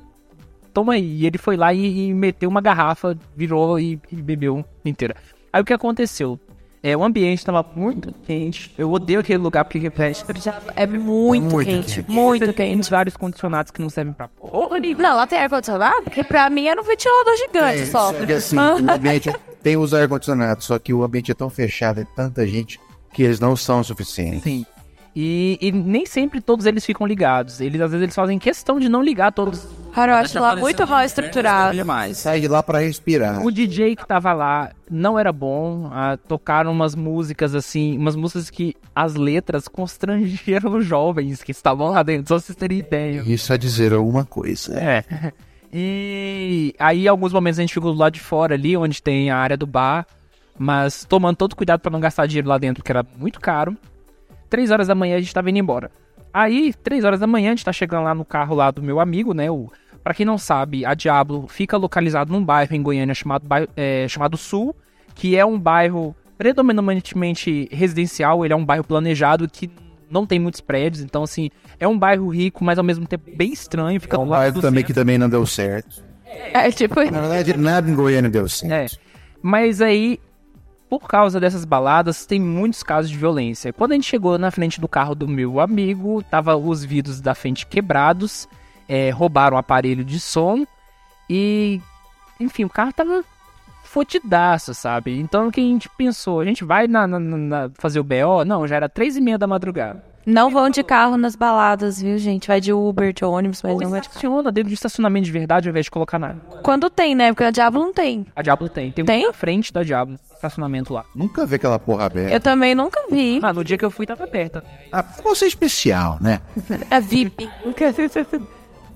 toma 0.73 0.95
aí. 0.95 1.21
E 1.21 1.27
ele 1.27 1.39
foi 1.39 1.57
lá 1.57 1.73
e, 1.73 2.09
e 2.09 2.15
meteu 2.15 2.49
uma 2.49 2.61
garrafa, 2.61 3.17
virou 3.37 3.79
e, 3.79 3.99
e 4.11 4.17
bebeu 4.17 4.65
inteira. 4.85 5.17
Aí 5.53 5.63
o 5.63 5.65
que 5.65 5.73
aconteceu? 5.73 6.39
É, 6.87 6.95
o 6.95 7.03
ambiente 7.03 7.39
estava 7.39 7.65
muito 7.75 8.13
quente. 8.27 8.71
Eu 8.77 8.93
odeio 8.93 9.21
aquele 9.21 9.39
lugar 9.39 9.65
porque 9.65 9.79
reflete. 9.79 10.23
É 10.77 10.87
muito, 10.87 11.51
Muito 11.51 11.67
quente, 11.67 11.95
quente. 12.03 12.11
muito 12.11 12.45
Tem 12.53 12.53
quente. 12.77 12.91
vários 12.91 13.17
condicionados 13.17 13.71
que 13.73 13.81
não 13.81 13.89
servem 13.89 14.13
pra 14.13 14.29
porra 14.29 14.79
nenhuma. 14.79 15.03
Não, 15.03 15.17
lá 15.17 15.27
tem 15.27 15.39
ar-condicionado? 15.39 16.03
Porque 16.03 16.23
pra 16.23 16.51
mim 16.51 16.67
era 16.67 16.79
um 16.79 16.85
ventilador 16.85 17.37
gigante 17.39 17.87
só. 17.87 18.13
Só 18.13 18.27
que 18.27 18.33
assim, 18.35 18.59
o 18.59 18.61
ambiente 18.93 19.33
tem 19.63 19.79
os 19.79 19.95
ar-condicionados, 19.95 20.67
só 20.67 20.79
que 20.79 20.93
o 20.93 21.03
ambiente 21.03 21.31
é 21.31 21.35
tão 21.35 21.49
fechado, 21.49 22.03
é 22.03 22.07
tanta 22.15 22.47
gente, 22.47 22.79
que 23.15 23.23
eles 23.23 23.41
não 23.41 23.57
são 23.57 23.83
suficientes. 23.83 24.43
Sim. 24.43 24.67
E, 25.17 25.59
e 25.61 25.71
nem 25.71 26.05
sempre 26.07 26.41
todos 26.41 26.67
eles 26.67 26.85
ficam 26.85 27.07
ligados. 27.07 27.61
Eles 27.61 27.81
às 27.81 27.91
vezes 27.91 28.03
eles 28.03 28.15
fazem 28.15 28.39
questão 28.39 28.81
de 28.81 28.89
não 28.89 29.01
ligar 29.01 29.33
todos. 29.33 29.67
Cara, 29.95 30.13
eu 30.13 30.17
acho 30.17 30.41
lá 30.41 30.57
muito 30.57 30.85
mal 30.89 31.05
estruturado. 31.05 31.77
Demais. 31.77 32.17
Sai 32.19 32.41
de 32.41 32.49
lá 32.49 32.63
pra 32.65 32.81
respirar. 32.81 33.45
O 33.47 33.51
DJ 33.53 33.95
que 33.95 34.05
tava 34.05 34.33
lá 34.33 34.73
não 34.91 35.17
era 35.17 35.33
bom. 35.33 35.89
ah, 35.93 36.19
tocaram 36.29 36.73
umas 36.73 36.97
músicas 36.97 37.55
assim, 37.55 37.97
umas 37.97 38.17
músicas 38.17 38.51
que 38.51 38.75
as 38.93 39.15
letras 39.15 39.69
constrangeram 39.69 40.77
os 40.79 40.85
jovens 40.85 41.45
que 41.45 41.53
estavam 41.53 41.91
lá 41.91 42.03
dentro, 42.03 42.29
só 42.29 42.41
vocês 42.41 42.57
terem 42.57 42.79
ideia. 42.79 43.23
Isso 43.25 43.53
a 43.53 43.57
dizer 43.57 43.93
alguma 43.93 44.25
coisa. 44.25 44.77
É. 44.79 45.05
E 45.73 46.73
aí, 46.79 47.05
em 47.05 47.09
alguns 47.09 47.33
momentos 47.33 47.59
a 47.59 47.63
gente 47.63 47.75
ficou 47.75 47.93
do 47.93 47.99
lado 47.99 48.13
de 48.15 48.21
fora 48.21 48.55
ali, 48.55 48.77
onde 48.77 49.03
tem 49.03 49.31
a 49.31 49.37
área 49.37 49.57
do 49.57 49.67
bar, 49.67 50.07
mas 50.57 51.05
tomando 51.05 51.37
todo 51.37 51.57
cuidado 51.57 51.81
pra 51.81 51.91
não 51.91 51.99
gastar 51.99 52.27
dinheiro 52.27 52.49
lá 52.49 52.59
dentro, 52.59 52.83
porque 52.83 52.93
era 52.93 53.05
muito 53.19 53.41
caro. 53.41 53.77
Três 54.51 54.71
horas 54.71 54.87
da 54.89 54.95
manhã 54.95 55.17
a 55.17 55.21
gente 55.21 55.33
tava 55.35 55.51
indo 55.51 55.59
embora. 55.59 55.91
Aí, 56.33 56.73
três 56.83 57.05
horas 57.05 57.21
da 57.21 57.27
manhã, 57.27 57.49
a 57.49 57.55
gente 57.55 57.65
tá 57.65 57.73
chegando 57.73 58.05
lá 58.05 58.15
no 58.15 58.25
carro 58.25 58.55
lá 58.57 58.71
do 58.71 58.83
meu 58.83 58.99
amigo, 59.01 59.33
né? 59.33 59.51
O, 59.51 59.71
pra 60.03 60.13
quem 60.15 60.27
não 60.27 60.37
sabe, 60.37 60.85
a 60.85 60.93
Diablo 60.95 61.47
fica 61.49 61.77
localizado 61.77 62.33
num 62.33 62.45
bairro 62.45 62.75
em 62.75 62.83
Goiânia 62.83 63.15
chamado, 63.15 63.47
é, 63.77 64.07
chamado 64.09 64.37
Sul, 64.37 64.75
que 65.15 65.37
é 65.37 65.45
um 65.47 65.59
bairro 65.59 66.15
predominantemente 66.37 67.69
residencial, 67.71 68.45
ele 68.45 68.53
é 68.53 68.57
um 68.57 68.65
bairro 68.65 68.85
planejado 68.85 69.49
que 69.49 69.71
não 70.11 70.27
tem 70.27 70.39
muitos 70.39 70.61
prédios, 70.61 71.03
então 71.03 71.23
assim, 71.23 71.51
é 71.79 71.87
um 71.89 71.99
bairro 71.99 72.29
rico, 72.29 72.65
mas 72.65 72.79
ao 72.79 72.85
mesmo 72.85 73.07
tempo 73.07 73.31
bem 73.37 73.53
estranho, 73.53 74.01
fica 74.01 74.17
É 74.17 74.19
um 74.21 74.27
bairro 74.27 74.61
também 74.61 74.81
centro. 74.81 74.87
que 74.89 74.93
também 74.95 75.19
não 75.19 75.29
deu 75.29 75.47
certo. 75.47 76.03
É 76.53 76.71
tipo. 76.71 76.97
Na 77.11 77.21
verdade, 77.21 77.57
nada 77.57 77.89
em 77.89 77.95
Goiânia 77.95 78.29
deu 78.29 78.45
É. 78.45 78.49
certo. 78.49 78.99
Mas 79.41 79.81
aí, 79.81 80.19
por 80.89 81.09
causa 81.09 81.41
dessas 81.41 81.65
baladas, 81.65 82.27
tem 82.27 82.41
muitos 82.41 82.83
casos 82.83 83.11
de 83.11 83.17
violência. 83.19 83.73
Quando 83.73 83.93
a 83.93 83.95
gente 83.95 84.07
chegou 84.09 84.39
na 84.39 84.51
frente 84.51 84.81
do 84.81 84.87
carro 84.89 85.15
do 85.15 85.27
meu 85.27 85.59
amigo, 85.61 86.23
tava 86.23 86.57
os 86.57 86.85
vidros 86.85 87.21
da 87.21 87.35
frente 87.35 87.67
quebrados, 87.67 88.49
é, 88.89 89.11
roubaram 89.11 89.57
o 89.57 89.59
aparelho 89.61 90.05
de 90.05 90.21
som 90.21 90.65
e, 91.29 91.81
enfim, 92.39 92.65
o 92.65 92.69
carro 92.71 92.93
tava 92.93 93.25
fodidaço, 93.83 94.75
sabe? 94.75 95.19
Então 95.19 95.49
o 95.49 95.53
que 95.53 95.61
a 95.61 95.65
gente 95.65 95.89
pensou? 95.91 96.41
A 96.41 96.45
gente 96.45 96.65
vai 96.65 96.87
na, 96.87 97.07
na- 97.07 97.19
na- 97.19 97.71
fazer 97.75 98.01
o 98.01 98.05
BO? 98.05 98.45
Não, 98.45 98.67
já 98.67 98.77
era 98.77 98.89
três 98.89 99.17
e 99.17 99.21
meia 99.21 99.39
da 99.39 99.47
madrugada. 99.47 100.05
Não 100.27 100.51
vão 100.51 100.71
de 100.71 100.83
carro 100.83 101.17
nas 101.17 101.37
baladas, 101.37 102.01
viu, 102.01 102.17
gente? 102.19 102.49
Vai 102.49 102.61
de 102.61 102.73
Uber, 102.73 103.13
de 103.13 103.25
ônibus, 103.25 103.63
mas 103.63 103.73
Ou 103.73 103.81
não 103.81 103.91
vai 103.91 104.01
de 104.01 104.09
carro. 104.09 104.17
estaciona 104.19 104.51
dentro 104.53 104.69
de 104.69 104.75
estacionamento 104.75 105.27
de 105.27 105.33
verdade 105.33 105.69
ao 105.69 105.71
invés 105.71 105.85
de 105.85 105.91
colocar 105.91 106.19
na... 106.19 106.35
Quando 106.63 106.89
tem, 106.89 107.15
né? 107.15 107.33
Porque 107.33 107.45
a 107.45 107.51
Diablo 107.51 107.81
não 107.81 107.93
tem. 107.93 108.27
A 108.35 108.43
Diablo 108.43 108.69
tem. 108.69 108.91
Tem, 108.91 109.03
um 109.03 109.07
Tem? 109.07 109.27
na 109.27 109.33
frente 109.33 109.73
da 109.73 109.83
Diablo, 109.83 110.17
estacionamento 110.35 110.93
lá. 110.93 111.05
Nunca 111.15 111.45
vi 111.45 111.57
aquela 111.57 111.79
porra 111.79 112.07
aberta. 112.07 112.33
Eu 112.35 112.41
também 112.41 112.75
nunca 112.75 113.01
vi. 113.11 113.41
Ah, 113.43 113.53
no 113.53 113.63
dia 113.65 113.77
que 113.77 113.85
eu 113.85 113.91
fui 113.91 114.07
tava 114.07 114.25
aberta. 114.25 114.65
Ah, 114.91 115.03
você 115.23 115.45
é 115.45 115.49
especial, 115.49 116.19
né? 116.21 116.41
É 116.91 117.01
VIP. 117.01 117.49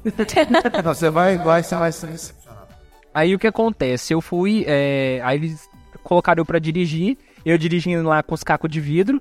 Você 0.85 1.11
vai, 1.11 1.37
vai, 1.37 1.63
você 1.63 1.75
vai 1.75 1.93
ser 1.93 2.09
Aí 3.13 3.35
o 3.35 3.39
que 3.39 3.47
acontece? 3.47 4.15
Eu 4.15 4.21
fui. 4.21 4.65
é, 4.67 5.21
aí 5.25 5.37
eles 5.39 5.69
colocaram 6.05 6.41
eu 6.41 6.47
pra 6.47 6.59
dirigir. 6.59 7.19
Eu 7.45 7.59
dirigindo 7.59 8.09
lá 8.09 8.23
com 8.23 8.35
os 8.35 8.45
cacos 8.45 8.71
de 8.71 8.81
vidro. 8.81 9.21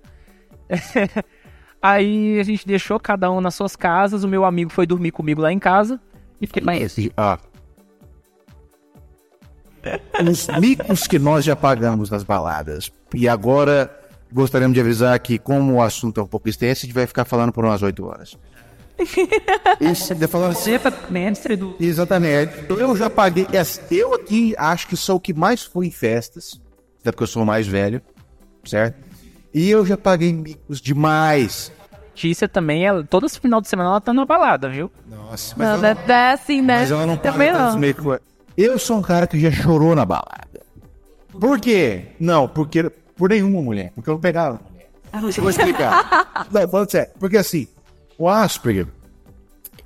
aí 1.81 2.39
a 2.39 2.43
gente 2.43 2.65
deixou 2.67 2.99
cada 2.99 3.31
um 3.31 3.39
nas 3.41 3.55
suas 3.55 3.75
casas. 3.75 4.23
O 4.23 4.27
meu 4.27 4.43
amigo 4.45 4.71
foi 4.71 4.85
dormir 4.85 5.11
comigo 5.11 5.41
lá 5.41 5.51
em 5.51 5.59
casa. 5.59 5.99
E 6.41 6.47
fiquei 6.47 6.63
lá. 6.63 6.75
Esse, 6.75 7.11
ó. 7.17 7.37
Os 10.29 10.47
micos 10.59 11.07
que 11.07 11.17
nós 11.17 11.45
já 11.45 11.55
pagamos 11.55 12.09
nas 12.09 12.23
baladas. 12.23 12.91
E 13.13 13.27
agora 13.27 13.89
gostaríamos 14.31 14.73
de 14.75 14.81
avisar 14.81 15.17
que, 15.19 15.37
como 15.39 15.75
o 15.75 15.81
assunto 15.81 16.19
é 16.19 16.23
um 16.23 16.27
pouco 16.27 16.49
extenso, 16.49 16.85
a 16.85 16.87
gente 16.87 16.93
vai 16.95 17.07
ficar 17.07 17.23
falando 17.25 17.53
por 17.53 17.63
umas 17.63 17.81
8 17.81 18.05
horas. 18.05 18.37
Isso, 19.79 20.15
falando 20.27 20.51
assim, 20.51 20.71
mestre 21.09 21.55
do. 21.55 21.75
Exatamente. 21.79 22.53
Eu 22.69 22.95
já 22.97 23.09
paguei. 23.09 23.47
essa- 23.53 23.81
Eu 23.93 24.13
aqui 24.15 24.55
acho 24.57 24.87
que 24.87 24.97
sou 24.97 25.17
o 25.17 25.19
que 25.19 25.33
mais 25.33 25.63
fui 25.63 25.87
em 25.87 25.91
festas. 25.91 26.59
Até 26.99 27.11
porque 27.11 27.23
eu 27.23 27.27
sou 27.27 27.43
o 27.43 27.45
mais 27.45 27.67
velho. 27.67 28.01
Certo? 28.65 29.06
E 29.53 29.69
eu 29.69 29.85
já 29.85 29.97
paguei 29.97 30.31
micos 30.33 30.79
demais. 30.81 31.71
Tícia 32.13 32.47
também, 32.47 32.85
ela, 32.85 33.03
todo 33.03 33.25
esse 33.25 33.39
final 33.39 33.61
de 33.61 33.67
semana 33.67 33.89
ela 33.89 34.01
tá 34.01 34.11
na 34.13 34.25
balada, 34.25 34.69
viu? 34.69 34.91
Nossa, 35.07 35.55
Não, 35.57 35.65
ela- 35.65 35.93
não 36.07 36.15
é 36.15 36.31
assim, 36.31 36.61
né? 36.61 36.79
Mas 36.79 36.91
ela 36.91 37.05
não 37.05 37.17
Também 37.17 37.51
não. 37.53 37.77
micos. 37.77 38.17
Eu 38.55 38.79
sou 38.79 38.97
um 38.97 39.01
cara 39.03 39.27
que 39.27 39.39
já 39.39 39.51
chorou 39.51 39.95
na 39.95 40.03
balada. 40.03 40.47
Por 41.39 41.59
quê? 41.59 42.07
Não, 42.19 42.47
porque 42.47 42.89
por 43.15 43.29
nenhuma 43.29 43.61
mulher. 43.61 43.91
Porque 43.93 44.09
eu 44.09 44.13
não 44.15 44.21
pegava 44.21 44.59
mulher. 44.71 44.89
Eu 45.13 45.41
vou 45.43 45.49
explicar. 45.49 46.47
não, 46.51 46.67
falando 46.67 46.89
sério. 46.89 47.11
Porque 47.19 47.37
assim, 47.37 47.67
o 48.17 48.27
Asperger, 48.27 48.87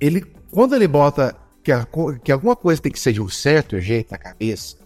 ele, 0.00 0.22
quando 0.50 0.74
ele 0.74 0.88
bota 0.88 1.36
que, 1.62 1.70
a 1.70 1.86
que 2.24 2.32
alguma 2.32 2.56
coisa 2.56 2.80
tem 2.80 2.90
que 2.90 2.98
ser 2.98 3.12
de 3.12 3.20
um 3.20 3.28
certo 3.28 3.78
jeito 3.78 4.10
na 4.10 4.18
cabeça, 4.18 4.76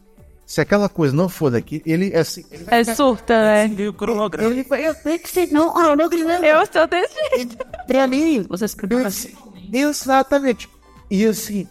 se 0.46 0.60
aquela 0.60 0.88
coisa 0.88 1.14
não 1.14 1.28
for 1.28 1.50
daqui, 1.50 1.82
ele 1.84 2.10
é 2.14 2.20
assim. 2.20 2.44
Ele 2.52 2.64
vai, 2.64 2.80
É 2.80 2.84
surta, 2.84 3.34
né? 3.42 3.64
ele 3.64 4.62
vai, 4.62 4.86
eu 4.86 4.94
tenho 4.94 5.18
que 5.18 5.28
eu 5.38 5.96
não 5.96 6.06
acredito. 6.06 6.30
Eu 6.44 6.66
sou 6.72 6.86
desse 6.86 7.14
jeito. 7.34 7.56
Pra 7.86 8.06
mim, 8.06 8.46
você 8.48 8.64
escreveu 8.64 9.04
assim. 9.04 9.34
Exatamente. 9.72 10.68
E 11.10 11.26
assim, 11.26 11.66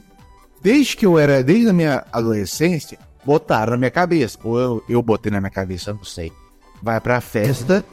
desde 0.61 0.97
que 0.97 1.05
eu 1.05 1.17
era, 1.17 1.41
desde 1.43 1.69
a 1.69 1.73
minha 1.73 2.05
adolescência, 2.11 2.99
botaram 3.23 3.71
na 3.71 3.77
minha 3.77 3.91
cabeça. 3.91 4.37
Ou 4.43 4.59
eu, 4.59 4.83
eu 4.89 5.01
botei 5.01 5.31
na 5.31 5.39
minha 5.39 5.49
cabeça, 5.51 5.91
eu 5.91 5.95
não 5.95 6.03
sei. 6.03 6.31
Vai 6.83 6.99
pra 6.99 7.21
festa, 7.21 7.83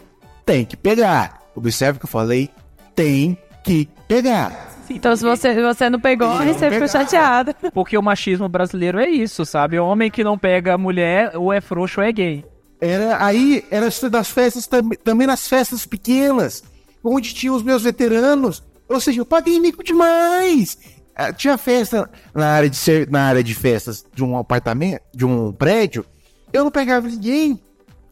tem 0.44 0.64
que 0.64 0.76
pegar. 0.76 1.40
Observe 1.54 1.98
que 2.00 2.04
eu 2.06 2.10
falei, 2.10 2.50
tem 2.94 3.38
que 3.62 3.88
pegar. 4.08 4.71
Então, 4.90 5.14
se 5.16 5.22
você, 5.24 5.54
você 5.62 5.88
não 5.90 6.00
pegou, 6.00 6.28
não 6.28 6.52
você 6.54 6.70
ficou 6.70 6.88
chateada. 6.88 7.54
Porque 7.72 7.96
o 7.96 8.02
machismo 8.02 8.48
brasileiro 8.48 8.98
é 8.98 9.08
isso, 9.08 9.44
sabe? 9.46 9.78
O 9.78 9.86
homem 9.86 10.10
que 10.10 10.22
não 10.24 10.36
pega 10.38 10.74
a 10.74 10.78
mulher, 10.78 11.36
ou 11.36 11.52
é 11.52 11.60
frouxo 11.60 12.00
ou 12.00 12.06
é 12.06 12.12
gay. 12.12 12.44
Era, 12.80 13.24
aí, 13.24 13.64
era 13.70 13.88
das 14.10 14.28
festas, 14.30 14.66
tam- 14.66 14.90
também 15.04 15.26
nas 15.26 15.46
festas 15.48 15.86
pequenas, 15.86 16.62
onde 17.02 17.32
tinha 17.32 17.52
os 17.52 17.62
meus 17.62 17.82
veteranos. 17.82 18.62
Ou 18.88 19.00
seja, 19.00 19.20
eu 19.20 19.26
paguei 19.26 19.58
mico 19.60 19.82
demais. 19.84 20.76
Ah, 21.14 21.32
Tinha 21.32 21.56
festa 21.56 22.10
na 22.34 22.48
área, 22.48 22.68
de 22.70 22.76
ser, 22.76 23.08
na 23.10 23.22
área 23.24 23.42
de 23.44 23.54
festas 23.54 24.04
de 24.14 24.24
um 24.24 24.36
apartamento, 24.36 25.02
de 25.14 25.24
um 25.24 25.52
prédio. 25.52 26.04
Eu 26.52 26.64
não 26.64 26.70
pegava 26.70 27.06
ninguém. 27.08 27.60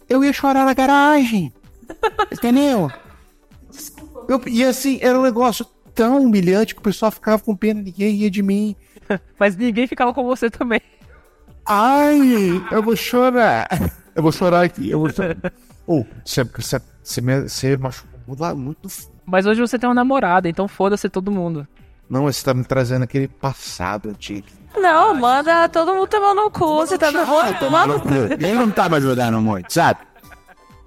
Eu 0.09 0.25
ia 0.25 0.33
chorar 0.33 0.65
na 0.65 0.75
garagem. 0.75 1.53
Entendeu? 2.31 2.91
Eu- 4.29 4.41
e 4.47 4.65
assim, 4.65 4.99
era 5.03 5.19
um 5.19 5.23
negócio 5.23 5.67
tão 6.01 6.23
humilhante 6.23 6.75
que 6.75 6.81
o 6.81 6.83
pessoal 6.83 7.11
ficava 7.13 7.43
com 7.43 7.55
pena, 7.55 7.83
ninguém 7.83 8.15
ia 8.17 8.31
de 8.31 8.43
mim. 8.43 8.75
Mas 9.39 9.55
ninguém 9.55 9.87
ficava 9.87 10.15
com 10.15 10.25
você 10.25 10.49
também. 10.49 10.81
Ai, 11.67 12.19
eu 12.71 12.83
vou 12.83 12.97
chorar. 12.97 13.69
Eu 14.15 14.23
vou 14.23 14.33
chorar 14.33 14.63
aqui. 14.65 14.91
Eu 14.91 14.99
vou 14.99 15.11
chorar. 15.13 15.37
Ô, 15.87 16.07
você, 16.25 16.43
você, 16.43 16.81
você, 17.03 17.21
me- 17.21 17.43
você 17.43 17.77
machucou 17.77 18.11
muito, 18.57 18.89
Mas 19.27 19.45
hoje 19.45 19.61
você 19.61 19.79
tem 19.79 19.89
uma 19.89 19.95
namorada, 19.95 20.49
então 20.49 20.67
foda-se 20.67 21.07
todo 21.11 21.31
mundo. 21.31 21.69
Não, 22.09 22.23
você 22.23 22.43
tá 22.43 22.55
me 22.55 22.65
trazendo 22.65 23.03
aquele 23.03 23.29
passado 23.29 24.09
antigo. 24.09 24.47
Não, 24.75 25.15
manda 25.15 25.69
todo 25.69 25.95
mundo 25.95 26.09
tomar 26.09 26.35
no 26.35 26.51
cu. 26.51 26.77
Você 26.79 26.97
tá 26.97 27.13
tomando 27.59 28.01
Ele 28.33 28.55
não 28.55 28.71
tá 28.71 28.89
me 28.89 28.97
ajudando 28.97 29.39
muito, 29.41 29.71
sabe? 29.73 30.01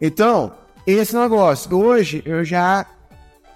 Então, 0.02 0.54
esse 0.88 1.16
negócio. 1.16 1.76
Hoje 1.78 2.24
eu 2.26 2.44
já 2.44 2.86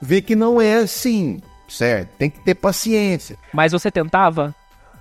vi 0.01 0.21
que 0.21 0.35
não 0.35 0.61
é 0.61 0.75
assim. 0.75 1.39
certo? 1.67 2.09
Tem 2.17 2.29
que 2.29 2.39
ter 2.39 2.55
paciência. 2.55 3.37
Mas 3.53 3.71
você 3.71 3.91
tentava? 3.91 4.55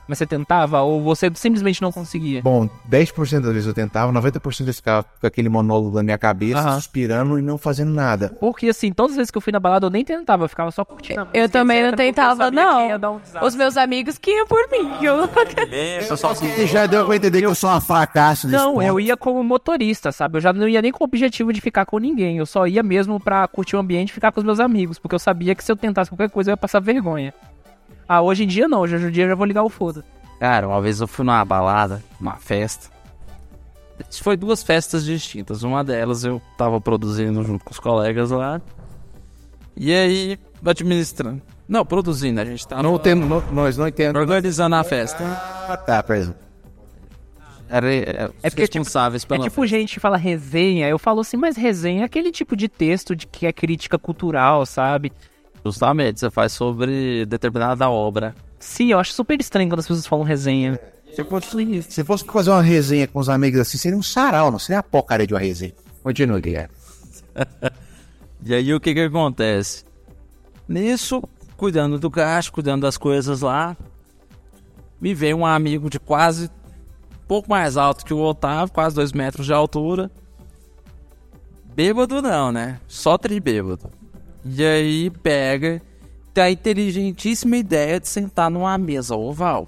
Mas 0.08 0.18
você 0.18 0.26
tentava? 0.26 0.80
Ou 0.82 1.02
você 1.02 1.30
simplesmente 1.34 1.82
não 1.82 1.90
conseguia? 1.90 2.40
Bom, 2.42 2.68
10% 2.90 3.40
das 3.40 3.52
vezes 3.52 3.66
eu 3.66 3.74
tentava, 3.74 4.12
90% 4.12 4.66
eu 4.68 4.74
ficava 4.74 5.04
com 5.20 5.26
aquele 5.26 5.48
monólogo 5.48 5.96
na 5.96 6.02
minha 6.02 6.18
cabeça, 6.18 6.60
Aham. 6.60 6.74
suspirando 6.76 7.38
e 7.38 7.42
não 7.42 7.58
fazendo 7.58 7.90
nada. 7.92 8.28
Porque 8.40 8.68
assim, 8.68 8.92
todas 8.92 9.12
as 9.12 9.16
vezes 9.16 9.30
que 9.30 9.38
eu 9.38 9.42
fui 9.42 9.52
na 9.52 9.58
balada 9.60 9.86
eu 9.86 9.90
nem 9.90 10.04
tentava, 10.04 10.44
eu 10.44 10.48
ficava 10.48 10.70
só 10.70 10.84
curtindo. 10.84 11.20
música, 11.20 11.36
Eu 11.38 11.48
também 11.48 11.82
não 11.82 11.90
eu 11.90 11.96
tentava, 11.96 12.50
não. 12.50 12.88
um. 13.14 13.20
Os 13.44 13.54
meus 13.54 13.76
amigos 13.76 14.16
que 14.18 14.30
iam 14.30 14.46
por 14.46 14.68
mim. 14.70 14.90
Eu... 15.02 15.28
Ele 16.56 16.66
já 16.66 16.86
deu 16.86 17.04
pra 17.06 17.16
entender 17.16 17.40
que 17.40 17.46
eu 17.46 17.54
sou 17.54 17.70
uma 17.70 17.80
fracasso 17.80 18.46
nesse 18.46 18.58
Não, 18.62 18.74
ponto. 18.74 18.82
eu 18.86 19.00
ia 19.00 19.16
como 19.16 19.42
motorista, 19.42 20.12
sabe? 20.12 20.36
Eu 20.38 20.40
já 20.40 20.52
não 20.52 20.68
ia 20.68 20.80
nem 20.82 20.92
com 20.92 21.02
o 21.02 21.06
objetivo 21.06 21.52
de 21.52 21.60
ficar 21.60 21.84
com 21.86 21.98
ninguém. 21.98 22.38
Eu 22.38 22.46
só 22.46 22.66
ia 22.66 22.82
mesmo 22.82 23.18
pra 23.20 23.46
curtir 23.48 23.76
o 23.76 23.78
ambiente 23.78 24.10
e 24.10 24.12
ficar 24.12 24.32
com 24.32 24.40
os 24.40 24.46
meus 24.46 24.60
amigos. 24.60 24.98
Porque 24.98 25.14
eu 25.14 25.18
sabia 25.18 25.54
que 25.54 25.64
se 25.64 25.70
eu 25.70 25.76
tentasse 25.76 26.10
qualquer 26.10 26.30
coisa 26.30 26.50
eu 26.50 26.52
ia 26.52 26.56
passar 26.56 26.80
vergonha. 26.80 27.32
Ah, 28.08 28.22
hoje 28.22 28.44
em 28.44 28.46
dia 28.46 28.68
não. 28.68 28.80
Hoje 28.80 28.96
em 28.96 29.10
dia 29.10 29.24
eu 29.24 29.28
já 29.30 29.34
vou 29.34 29.46
ligar 29.46 29.62
o 29.64 29.68
foda. 29.68 30.04
Cara, 30.38 30.68
uma 30.68 30.80
vez 30.80 31.00
eu 31.00 31.06
fui 31.06 31.24
numa 31.24 31.44
balada, 31.44 32.02
uma 32.20 32.36
festa. 32.36 32.88
Foi 34.22 34.36
duas 34.36 34.62
festas 34.62 35.04
distintas. 35.04 35.62
Uma 35.62 35.82
delas 35.82 36.24
eu 36.24 36.40
tava 36.58 36.80
produzindo 36.80 37.42
junto 37.42 37.64
com 37.64 37.70
os 37.70 37.78
colegas 37.80 38.30
lá. 38.30 38.60
E 39.74 39.92
aí, 39.92 40.38
administrando. 40.64 41.40
Não, 41.68 41.84
produzindo, 41.84 42.40
a 42.40 42.44
gente 42.44 42.66
tava 42.66 42.82
Não 42.82 42.98
temos, 42.98 43.28
não- 43.28 43.42
nós 43.52 43.76
não 43.76 43.88
entendemos. 43.88 44.20
organizando 44.20 44.76
a 44.76 44.84
festa. 44.84 45.24
Ah, 45.68 45.76
tá, 45.76 46.04
exemplo. 46.14 46.40
Era, 47.68 47.92
era 47.92 48.22
É 48.22 48.26
os 48.26 48.30
porque, 48.54 48.68
tipo, 48.68 48.78
responsáveis 48.78 49.24
É 49.24 49.26
pela 49.26 49.44
tipo 49.48 49.66
gente 49.66 49.94
que 49.94 50.00
fala 50.00 50.16
resenha. 50.16 50.88
Eu 50.88 50.98
falo 50.98 51.20
assim, 51.20 51.36
mas 51.36 51.56
resenha 51.56 52.02
é 52.02 52.04
aquele 52.04 52.30
tipo 52.30 52.54
de 52.56 52.68
texto 52.68 53.16
de 53.16 53.26
que 53.26 53.44
é 53.46 53.52
crítica 53.52 53.98
cultural, 53.98 54.64
sabe? 54.64 55.10
Justamente, 55.66 56.20
você 56.20 56.30
faz 56.30 56.52
sobre 56.52 57.26
determinada 57.26 57.88
obra. 57.90 58.34
Sim, 58.58 58.92
eu 58.92 58.98
acho 58.98 59.12
super 59.12 59.40
estranho 59.40 59.68
quando 59.68 59.80
as 59.80 59.86
pessoas 59.86 60.06
falam 60.06 60.24
resenha. 60.24 60.78
Se 61.12 61.24
fosse, 61.24 61.82
se 61.82 62.04
fosse 62.04 62.24
fazer 62.24 62.50
uma 62.50 62.62
resenha 62.62 63.06
com 63.06 63.18
os 63.18 63.28
amigos 63.28 63.60
assim, 63.60 63.78
seria 63.78 63.98
um 63.98 64.02
sarau, 64.02 64.50
não 64.50 64.58
seria 64.58 64.80
a 64.80 64.82
porcaria 64.82 65.26
de 65.26 65.34
uma 65.34 65.40
resenha. 65.40 65.72
Continua, 66.02 66.40
Guilherme. 66.40 66.74
E 68.44 68.54
aí 68.54 68.72
o 68.72 68.78
que 68.78 68.94
que 68.94 69.00
acontece? 69.00 69.84
Nisso, 70.68 71.20
cuidando 71.56 71.98
do 71.98 72.08
gasto, 72.08 72.52
cuidando 72.52 72.82
das 72.82 72.96
coisas 72.96 73.40
lá, 73.40 73.76
me 75.00 75.14
veio 75.14 75.38
um 75.38 75.46
amigo 75.46 75.90
de 75.90 75.98
quase 75.98 76.46
um 76.46 77.26
pouco 77.26 77.50
mais 77.50 77.76
alto 77.76 78.04
que 78.04 78.14
o 78.14 78.20
Otávio, 78.20 78.72
quase 78.72 78.94
dois 78.94 79.12
metros 79.12 79.46
de 79.46 79.52
altura. 79.52 80.10
Bêbado 81.74 82.22
não, 82.22 82.52
né? 82.52 82.78
Só 82.86 83.18
tribêbado. 83.18 83.90
E 84.48 84.64
aí 84.64 85.10
pega, 85.10 85.82
tem 86.32 86.44
a 86.44 86.50
inteligentíssima 86.50 87.56
ideia 87.56 87.98
de 87.98 88.08
sentar 88.08 88.50
numa 88.50 88.76
mesa 88.78 89.16
oval. 89.16 89.66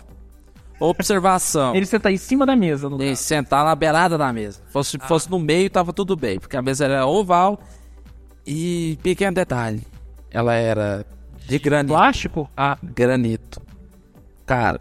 Observação. 0.79 1.75
Ele 1.77 1.87
senta 1.87 2.11
em 2.11 2.17
cima 2.17 2.47
da 2.47 2.55
mesa. 2.55 2.89
No 2.89 2.99
que 2.99 3.09
caso. 3.09 3.23
sentar 3.23 3.65
na 3.65 3.75
beirada 3.75 4.17
da 4.17 4.33
mesa. 4.33 4.61
Fosse, 4.71 4.99
fosse 4.99 5.31
no 5.31 5.39
meio, 5.39 5.69
tava 5.69 5.93
tudo 5.93 6.17
bem, 6.17 6.39
porque 6.39 6.57
a 6.57 6.63
mesa 6.63 6.85
era 6.85 7.07
oval 7.07 7.59
e 8.47 8.99
pequeno 9.03 9.35
detalhe, 9.35 9.83
ela 10.31 10.55
era 10.55 11.05
de 11.47 11.59
granito. 11.59 11.95
Plástico? 11.95 12.51
Ah, 12.57 12.79
Granito. 12.83 13.61
Cara, 14.47 14.81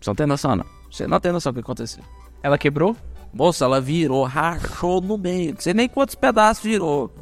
você 0.00 0.10
não 0.10 0.14
tem 0.14 0.26
noção, 0.26 0.56
não. 0.56 0.66
Você 0.90 1.06
não 1.06 1.20
tem 1.20 1.30
noção 1.32 1.52
do 1.52 1.56
que 1.56 1.60
aconteceu. 1.60 2.02
ela 2.42 2.56
quebrou? 2.56 2.96
Moça, 3.32 3.64
ela 3.64 3.80
virou, 3.80 4.24
rachou 4.24 5.00
no 5.00 5.18
meio. 5.18 5.54
Não 5.54 5.60
sei 5.60 5.74
nem 5.74 5.88
quantos 5.88 6.14
pedaços 6.14 6.64
virou. 6.64 7.12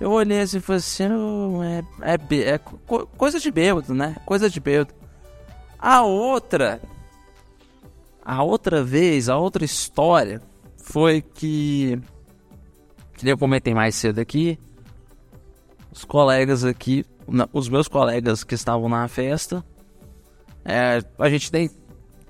Eu 0.00 0.12
olhei 0.12 0.40
assim 0.40 0.58
e 0.58 0.60
falei 0.60 0.78
assim, 0.78 1.04
"Oh, 1.10 1.62
é, 1.62 2.12
é, 2.12 2.16
bê- 2.18 2.44
é 2.44 2.58
co- 2.58 3.06
coisa 3.06 3.40
de 3.40 3.50
bêbado, 3.50 3.92
né? 3.94 4.16
Coisa 4.24 4.48
de 4.48 4.60
bêbado. 4.60 4.94
A 5.78 6.02
outra, 6.02 6.80
a 8.24 8.42
outra 8.42 8.82
vez, 8.84 9.28
a 9.28 9.36
outra 9.36 9.64
história 9.64 10.40
foi 10.76 11.20
que, 11.20 12.00
que 13.14 13.28
eu 13.28 13.36
comentei 13.38 13.74
mais 13.74 13.94
cedo 13.94 14.20
aqui, 14.20 14.58
os 15.92 16.04
colegas 16.04 16.64
aqui, 16.64 17.04
os 17.52 17.68
meus 17.68 17.88
colegas 17.88 18.44
que 18.44 18.54
estavam 18.54 18.88
na 18.88 19.06
festa, 19.08 19.64
é, 20.64 21.02
a 21.18 21.28
gente 21.28 21.50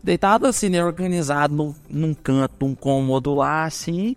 deitado 0.02 0.46
assim, 0.46 0.68
né, 0.70 0.82
organizado 0.84 1.54
num, 1.54 1.74
num 1.88 2.14
canto, 2.14 2.66
num 2.66 2.74
cômodo 2.74 3.34
lá, 3.34 3.64
assim. 3.64 4.16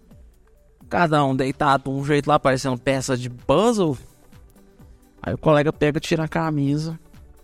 Cada 0.92 1.24
um 1.24 1.34
deitado 1.34 1.86
de 1.86 1.90
um 1.90 2.04
jeito 2.04 2.28
lá, 2.28 2.38
parecendo 2.38 2.78
peça 2.78 3.16
de 3.16 3.30
puzzle. 3.30 3.98
Aí 5.24 5.34
o 5.34 5.38
colega 5.38 5.72
pega, 5.72 6.02
tira 6.02 6.26
a 6.26 6.28
camisa. 6.28 7.00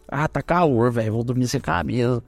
Ah, 0.06 0.28
tá 0.28 0.42
calor, 0.42 0.92
velho, 0.92 1.14
vou 1.14 1.24
dormir 1.24 1.48
sem 1.48 1.62
camisa. 1.62 2.22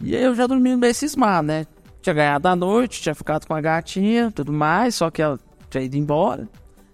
E 0.00 0.16
aí 0.16 0.22
eu 0.22 0.34
já 0.34 0.46
dormi 0.46 0.74
meio 0.74 0.94
cismado, 0.94 1.48
né? 1.48 1.66
Tinha 2.00 2.14
ganhado 2.14 2.48
a 2.48 2.56
noite, 2.56 3.02
tinha 3.02 3.14
ficado 3.14 3.46
com 3.46 3.52
a 3.52 3.60
gatinha, 3.60 4.32
tudo 4.32 4.50
mais, 4.54 4.94
só 4.94 5.10
que 5.10 5.20
ela 5.20 5.38
tinha 5.68 5.84
ido 5.84 5.98
embora. 5.98 6.48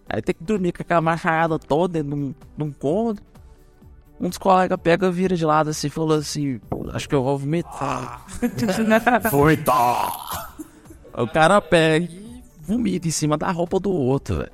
Aí 0.09 0.21
tem 0.21 0.35
que 0.35 0.43
dormir 0.43 0.73
com 0.73 0.83
aquela 0.83 1.01
machada 1.01 1.61
toda 1.61 2.03
dentro 2.03 2.17
de 2.17 2.25
um, 2.25 2.35
de 2.59 2.65
um 2.65 2.73
cômodo. 2.73 3.23
Um 4.21 4.29
dos 4.29 4.39
colegas 4.39 4.81
pega, 4.83 5.13
vira 5.13 5.37
de 5.37 5.47
lado 5.47 5.71
assim 5.71 5.87
e 5.87 5.91
falou 5.91 6.19
assim: 6.19 6.61
Acho 6.93 7.09
que 7.09 7.15
eu 7.15 7.23
vou 7.23 7.39
vomitar. 7.39 8.27
O 11.15 11.27
cara 11.29 11.61
pega 11.61 12.26
vomita 12.67 13.09
em 13.09 13.11
cima 13.11 13.37
da 13.37 13.51
roupa 13.51 13.79
do 13.81 13.91
outro, 13.93 14.39
velho. 14.39 14.53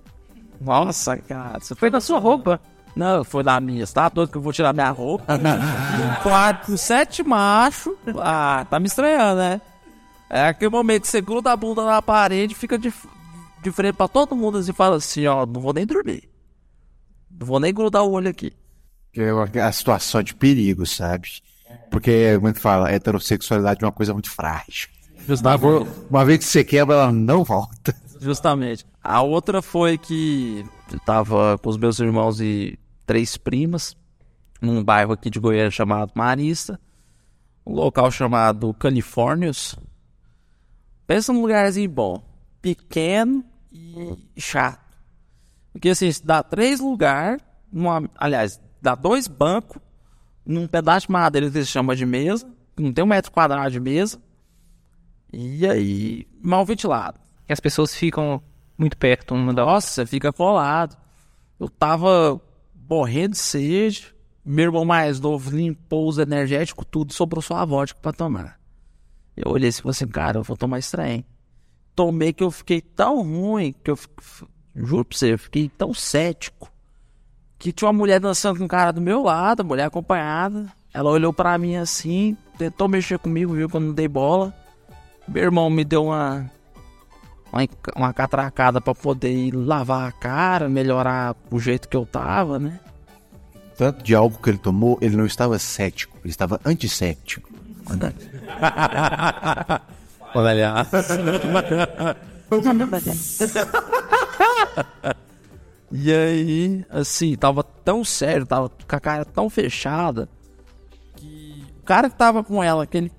Nossa, 0.61 1.17
cara. 1.17 1.59
Você 1.61 1.75
Foi 1.75 1.91
na 1.91 2.01
sua 2.01 2.19
roupa. 2.19 2.61
Não, 2.95 3.25
foi 3.25 3.43
na 3.43 3.59
minha. 3.59 3.85
Você 3.87 3.95
tá 3.95 4.09
doido 4.09 4.31
que 4.31 4.37
eu 4.37 4.43
vou 4.43 4.53
tirar 4.53 4.73
minha 4.73 4.91
roupa? 4.91 5.25
Quatro, 6.23 6.67
com 6.73 6.77
sete 6.77 7.23
machos. 7.23 7.95
Ah, 8.19 8.67
tá 8.69 8.79
me 8.79 8.87
estranhando, 8.87 9.41
né? 9.41 9.61
É 10.29 10.47
aquele 10.49 10.71
momento 10.71 11.03
que 11.03 11.09
você 11.09 11.21
gruda 11.21 11.53
a 11.53 11.57
bunda 11.57 11.85
na 11.85 12.01
parede, 12.01 12.55
fica 12.55 12.79
de, 12.79 12.93
de 13.63 13.71
frente 13.73 13.95
pra 13.97 14.09
todo 14.09 14.37
mundo 14.37 14.59
assim, 14.59 14.71
e 14.71 14.75
fala 14.75 14.97
assim: 14.97 15.27
Ó, 15.27 15.45
não 15.47 15.61
vou 15.61 15.73
nem 15.73 15.87
dormir. 15.87 16.29
Não 17.31 17.47
vou 17.47 17.59
nem 17.61 17.73
grudar 17.73 18.03
o 18.05 18.11
olho 18.13 18.29
aqui. 18.29 18.53
Que 19.13 19.21
é 19.23 19.33
uma- 19.33 19.45
a 19.67 19.73
situação 19.73 20.23
de 20.23 20.35
perigo, 20.35 20.87
sabe? 20.87 21.29
Porque, 21.91 22.35
como 22.37 22.49
é 22.49 22.53
que 22.53 22.61
fala, 22.61 22.89
a 22.89 22.93
heterossexualidade 22.93 23.83
é 23.83 23.87
uma 23.87 23.93
coisa 23.93 24.13
muito 24.13 24.31
frágil. 24.31 24.89
Justamente. 25.27 25.89
Uma 26.11 26.25
vez 26.25 26.39
que 26.39 26.45
você 26.45 26.65
quebra, 26.65 26.95
ela 26.95 27.13
não 27.13 27.45
volta. 27.45 27.95
Justamente. 28.21 28.87
A 29.03 29.23
outra 29.23 29.61
foi 29.61 29.99
que 29.99 30.65
eu 30.93 31.01
tava 31.01 31.59
com 31.59 31.69
os 31.69 31.77
meus 31.77 31.99
irmãos 31.99 32.41
e 32.41 32.79
três 33.05 33.37
primas 33.37 33.97
num 34.61 34.83
bairro 34.83 35.13
aqui 35.13 35.29
de 35.29 35.41
Goiânia 35.41 35.73
chamado 35.73 36.13
Marista, 36.15 36.81
um 37.67 37.75
local 37.75 38.11
chamado 38.13 38.73
Califórnios. 38.75 39.77
Pensa 41.05 41.33
num 41.33 41.43
lugarzinho 41.43 41.91
bom, 41.91 42.23
pequeno 42.61 43.45
e 43.73 44.41
chato. 44.41 44.81
Porque 45.73 45.89
assim, 45.89 46.09
dá 46.23 46.45
três 46.45 46.79
lugares, 46.79 47.43
aliás, 48.17 48.61
dá 48.81 48.95
dois 48.95 49.27
bancos 49.27 49.83
num 50.47 50.69
pedaço 50.69 51.07
de 51.07 51.13
madeira 51.13 51.51
que 51.51 51.59
eles 51.59 51.69
chamam 51.69 51.97
de 51.97 52.07
mesa, 52.07 52.47
não 52.79 52.93
tem 52.93 53.03
um 53.03 53.09
metro 53.09 53.33
quadrado 53.33 53.71
de 53.71 53.81
mesa. 53.81 54.21
E 55.33 55.67
aí, 55.67 56.27
mal 56.43 56.65
ventilado. 56.65 57.19
E 57.49 57.53
as 57.53 57.61
pessoas 57.61 57.95
ficam 57.95 58.43
muito 58.77 58.97
perto 58.97 59.35
uma 59.35 59.55
da 59.55 59.63
outra. 59.63 59.75
Nossa, 59.75 59.89
você 59.89 60.07
fica 60.07 60.33
colado. 60.33 60.97
Eu 61.59 61.69
tava 61.69 62.41
morrendo 62.89 63.33
de 63.33 63.39
sede. 63.39 64.15
Meu 64.45 64.67
irmão 64.67 64.85
mais 64.85 65.21
novo 65.21 65.57
limpou 65.57 66.09
os 66.09 66.19
energéticos, 66.19 66.85
tudo, 66.91 67.13
sobrou 67.13 67.41
só 67.41 67.55
a 67.55 67.65
vodka 67.65 67.99
pra 68.01 68.13
tomar. 68.13 68.59
Eu 69.37 69.53
olhei 69.53 69.69
assim 69.69 69.79
e 69.79 69.83
falei 69.83 69.91
assim, 69.93 70.07
cara, 70.09 70.39
eu 70.39 70.43
vou 70.43 70.57
tomar 70.57 70.81
estranho. 70.81 71.25
Tomei 71.95 72.33
que 72.33 72.43
eu 72.43 72.51
fiquei 72.51 72.81
tão 72.81 73.23
ruim, 73.23 73.73
que 73.85 73.91
eu, 73.91 73.99
juro 74.75 75.05
pra 75.05 75.17
você, 75.17 75.35
eu 75.35 75.39
fiquei 75.39 75.69
tão 75.69 75.95
cético, 75.95 76.73
que 77.57 77.71
tinha 77.71 77.87
uma 77.87 77.97
mulher 77.97 78.19
dançando 78.19 78.59
com 78.59 78.65
um 78.65 78.69
cara 78.69 78.93
do 78.93 79.01
meu 79.01 79.23
lado, 79.23 79.65
mulher 79.65 79.85
acompanhada. 79.85 80.67
Ela 80.93 81.11
olhou 81.11 81.33
pra 81.33 81.57
mim 81.57 81.77
assim, 81.77 82.37
tentou 82.59 82.89
mexer 82.89 83.19
comigo, 83.19 83.55
viu 83.55 83.69
que 83.69 83.77
eu 83.77 83.81
não 83.81 83.93
dei 83.93 84.09
bola. 84.09 84.53
Meu 85.33 85.45
irmão 85.45 85.71
me 85.71 85.85
deu 85.85 86.05
uma 86.05 86.51
uma, 87.95 88.13
catracada 88.13 88.81
pra 88.81 88.95
poder 88.95 89.33
ir 89.33 89.53
lavar 89.53 90.09
a 90.09 90.13
cara, 90.13 90.69
melhorar 90.69 91.37
o 91.51 91.61
jeito 91.61 91.89
que 91.89 91.97
eu 91.97 92.07
tava, 92.07 92.59
né? 92.59 92.81
Tanto 93.77 94.03
de 94.03 94.15
álcool 94.15 94.43
que 94.43 94.51
ele 94.51 94.59
tomou, 94.59 94.99
ele 95.01 95.17
não 95.17 95.27
estava 95.27 95.59
cético, 95.59 96.17
ele 96.23 96.31
estava 96.31 96.61
antisséptico. 96.65 97.51
Olha 100.35 100.51
aliás. 100.51 100.89
E 105.91 106.11
aí, 106.11 106.87
assim, 106.89 107.37
tava 107.37 107.63
tão 107.63 108.03
sério, 108.03 108.47
tava 108.47 108.71
com 108.71 108.97
a 108.97 109.01
cara 109.01 109.27
tão 109.27 109.51
fechada, 109.51 110.27
que 111.17 111.63
o 111.81 111.83
cara 111.83 112.09
que 112.09 112.17
tava 112.17 112.43
com 112.43 112.63
ela, 112.63 112.85
aquele. 112.85 113.13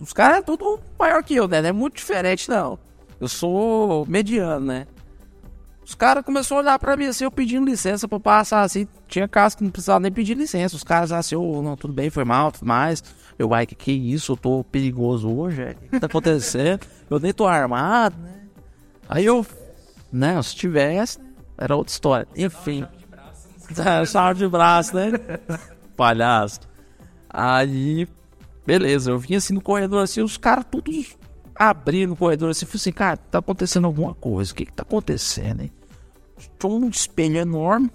Os 0.00 0.12
caras 0.12 0.38
é 0.38 0.42
tudo 0.42 0.80
maior 0.98 1.22
que 1.22 1.34
eu, 1.34 1.48
né? 1.48 1.60
Não 1.60 1.68
é 1.68 1.72
muito 1.72 1.96
diferente, 1.96 2.48
não. 2.48 2.78
Eu 3.20 3.28
sou 3.28 4.06
mediano, 4.06 4.66
né? 4.66 4.86
Os 5.84 5.94
caras 5.94 6.22
começaram 6.22 6.60
a 6.60 6.62
olhar 6.62 6.78
pra 6.78 6.96
mim 6.98 7.06
assim, 7.06 7.24
eu 7.24 7.30
pedindo 7.30 7.64
licença 7.64 8.06
pra 8.06 8.20
passar 8.20 8.60
assim. 8.60 8.86
Tinha 9.06 9.26
casos 9.26 9.56
que 9.56 9.64
não 9.64 9.70
precisava 9.70 9.98
nem 10.00 10.12
pedir 10.12 10.36
licença. 10.36 10.76
Os 10.76 10.84
caras 10.84 11.10
assim, 11.10 11.34
ô, 11.34 11.62
não, 11.62 11.76
tudo 11.76 11.94
bem, 11.94 12.10
foi 12.10 12.24
mal, 12.24 12.52
tudo 12.52 12.66
mais. 12.66 13.02
Eu, 13.38 13.54
ai, 13.54 13.66
que 13.66 13.74
que 13.74 13.92
isso? 13.92 14.32
Eu 14.32 14.36
tô 14.36 14.64
perigoso 14.64 15.34
hoje, 15.34 15.62
é? 15.62 15.70
O 15.70 15.74
que 15.88 16.00
tá 16.00 16.06
acontecendo? 16.06 16.86
eu 17.08 17.18
nem 17.18 17.32
tô 17.32 17.46
armado, 17.46 18.18
né? 18.18 18.42
Aí 19.08 19.24
eu, 19.24 19.46
né, 20.12 20.40
se 20.42 20.54
tivesse, 20.54 21.18
era 21.56 21.74
outra 21.74 21.90
história. 21.90 22.28
Enfim. 22.36 22.86
Chave 24.06 24.40
de 24.40 24.48
braço, 24.48 24.94
né? 24.94 25.10
Palhaço. 25.96 26.60
Aí, 27.30 28.06
beleza, 28.68 29.10
eu 29.10 29.18
vim 29.18 29.34
assim 29.34 29.54
no 29.54 29.62
corredor, 29.62 30.02
assim, 30.02 30.20
os 30.20 30.36
caras 30.36 30.66
todos 30.70 31.16
abrindo 31.54 32.12
o 32.12 32.16
corredor 32.16 32.50
assim, 32.50 32.66
falei 32.66 32.76
assim, 32.76 32.92
cara, 32.92 33.16
tá 33.16 33.38
acontecendo 33.38 33.86
alguma 33.86 34.14
coisa, 34.14 34.52
o 34.52 34.54
que 34.54 34.66
que 34.66 34.72
tá 34.74 34.82
acontecendo, 34.82 35.62
hein? 35.62 35.72
Tinha 36.58 36.70
um 36.70 36.90
espelho 36.90 37.38
enorme. 37.38 37.90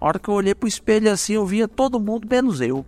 A 0.00 0.06
hora 0.06 0.20
que 0.20 0.28
eu 0.28 0.34
olhei 0.34 0.54
pro 0.54 0.68
espelho 0.68 1.10
assim, 1.10 1.32
eu 1.32 1.44
via 1.44 1.66
todo 1.66 1.98
mundo 1.98 2.28
menos 2.30 2.60
eu. 2.60 2.86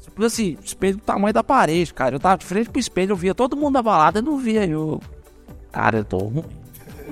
Tipo 0.00 0.24
assim, 0.24 0.56
espelho 0.62 0.96
do 0.96 1.02
tamanho 1.02 1.34
da 1.34 1.42
parede, 1.42 1.92
cara. 1.92 2.14
Eu 2.14 2.20
tava 2.20 2.38
de 2.38 2.46
frente 2.46 2.70
pro 2.70 2.78
espelho, 2.78 3.10
eu 3.10 3.16
via 3.16 3.34
todo 3.34 3.56
mundo 3.56 3.74
da 3.74 3.82
balada 3.82 4.20
e 4.20 4.22
não 4.22 4.38
via 4.38 4.64
eu. 4.64 5.02
Cara, 5.72 5.98
eu 5.98 6.04
tô 6.04 6.18
ruim. 6.18 6.44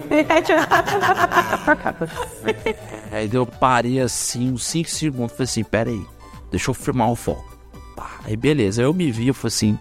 Aí 3.10 3.28
eu 3.30 3.44
parei 3.44 4.00
assim, 4.00 4.52
uns 4.52 4.64
5 4.64 4.88
segundos. 4.88 5.32
Falei 5.32 5.44
assim: 5.44 5.64
pera 5.64 5.90
aí, 5.90 6.06
deixa 6.50 6.70
eu 6.70 6.74
firmar 6.74 7.10
o 7.10 7.16
foco. 7.16 7.51
Pá, 7.96 8.20
aí 8.24 8.36
beleza, 8.36 8.82
eu 8.82 8.92
me 8.94 9.10
vi, 9.10 9.28
eu 9.28 9.34
falei 9.34 9.48
assim: 9.48 9.78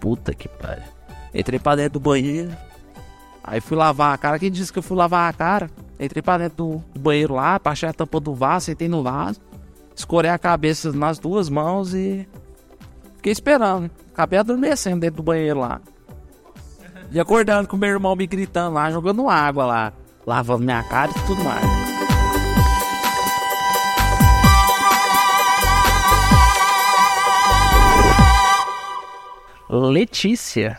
puta 0.00 0.34
que 0.34 0.48
pariu. 0.48 0.82
Entrei 1.34 1.58
pra 1.58 1.76
dentro 1.76 1.94
do 1.94 2.00
banheiro. 2.00 2.50
Aí 3.44 3.60
fui 3.60 3.76
lavar 3.76 4.14
a 4.14 4.18
cara. 4.18 4.38
Quem 4.38 4.50
disse 4.50 4.72
que 4.72 4.78
eu 4.78 4.82
fui 4.82 4.96
lavar 4.96 5.28
a 5.28 5.32
cara? 5.32 5.70
Entrei 5.98 6.22
pra 6.22 6.38
dentro 6.38 6.82
do 6.92 7.00
banheiro 7.00 7.34
lá, 7.34 7.58
baixei 7.58 7.88
a 7.88 7.92
tampa 7.92 8.18
do 8.18 8.34
vaso, 8.34 8.66
sentei 8.66 8.88
no 8.88 9.02
vaso, 9.02 9.40
escorei 9.94 10.30
a 10.30 10.38
cabeça 10.38 10.92
nas 10.92 11.18
duas 11.18 11.48
mãos 11.48 11.94
e 11.94 12.26
fiquei 13.16 13.32
esperando. 13.32 13.90
Acabei 14.12 14.38
adormecendo 14.38 15.00
dentro 15.00 15.18
do 15.18 15.22
banheiro 15.22 15.60
lá. 15.60 15.80
E 17.10 17.20
acordando 17.20 17.68
com 17.68 17.76
meu 17.76 17.90
irmão 17.90 18.16
me 18.16 18.26
gritando 18.26 18.74
lá, 18.74 18.90
jogando 18.90 19.28
água 19.28 19.64
lá, 19.64 19.92
lavando 20.26 20.64
minha 20.64 20.82
cara 20.82 21.10
e 21.10 21.26
tudo 21.26 21.44
mais. 21.44 21.81
Letícia. 29.78 30.78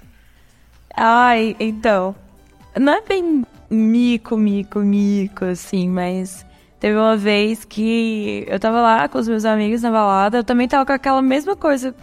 Ai, 0.95 1.55
então. 1.59 2.15
Não 2.79 2.93
é 2.93 3.01
bem 3.01 3.45
mico, 3.69 4.37
mico, 4.37 4.79
mico, 4.79 5.45
assim, 5.45 5.89
mas 5.89 6.45
teve 6.79 6.97
uma 6.97 7.17
vez 7.17 7.65
que 7.65 8.45
eu 8.47 8.59
tava 8.59 8.81
lá 8.81 9.07
com 9.07 9.17
os 9.17 9.27
meus 9.27 9.45
amigos 9.45 9.81
na 9.81 9.91
balada, 9.91 10.37
eu 10.37 10.43
também 10.43 10.67
tava 10.67 10.85
com 10.85 10.93
aquela 10.93 11.21
mesma 11.21 11.55
coisa 11.55 11.95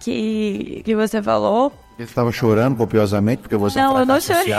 que, 0.00 0.82
que 0.84 0.94
você 0.94 1.22
falou. 1.22 1.72
Você 1.96 2.04
estava 2.04 2.32
chorando 2.32 2.76
copiosamente 2.76 3.42
porque 3.42 3.56
você 3.56 3.78
Não, 3.78 3.98
é 3.98 4.02
eu 4.02 4.06
não 4.06 4.20
chorei. 4.20 4.54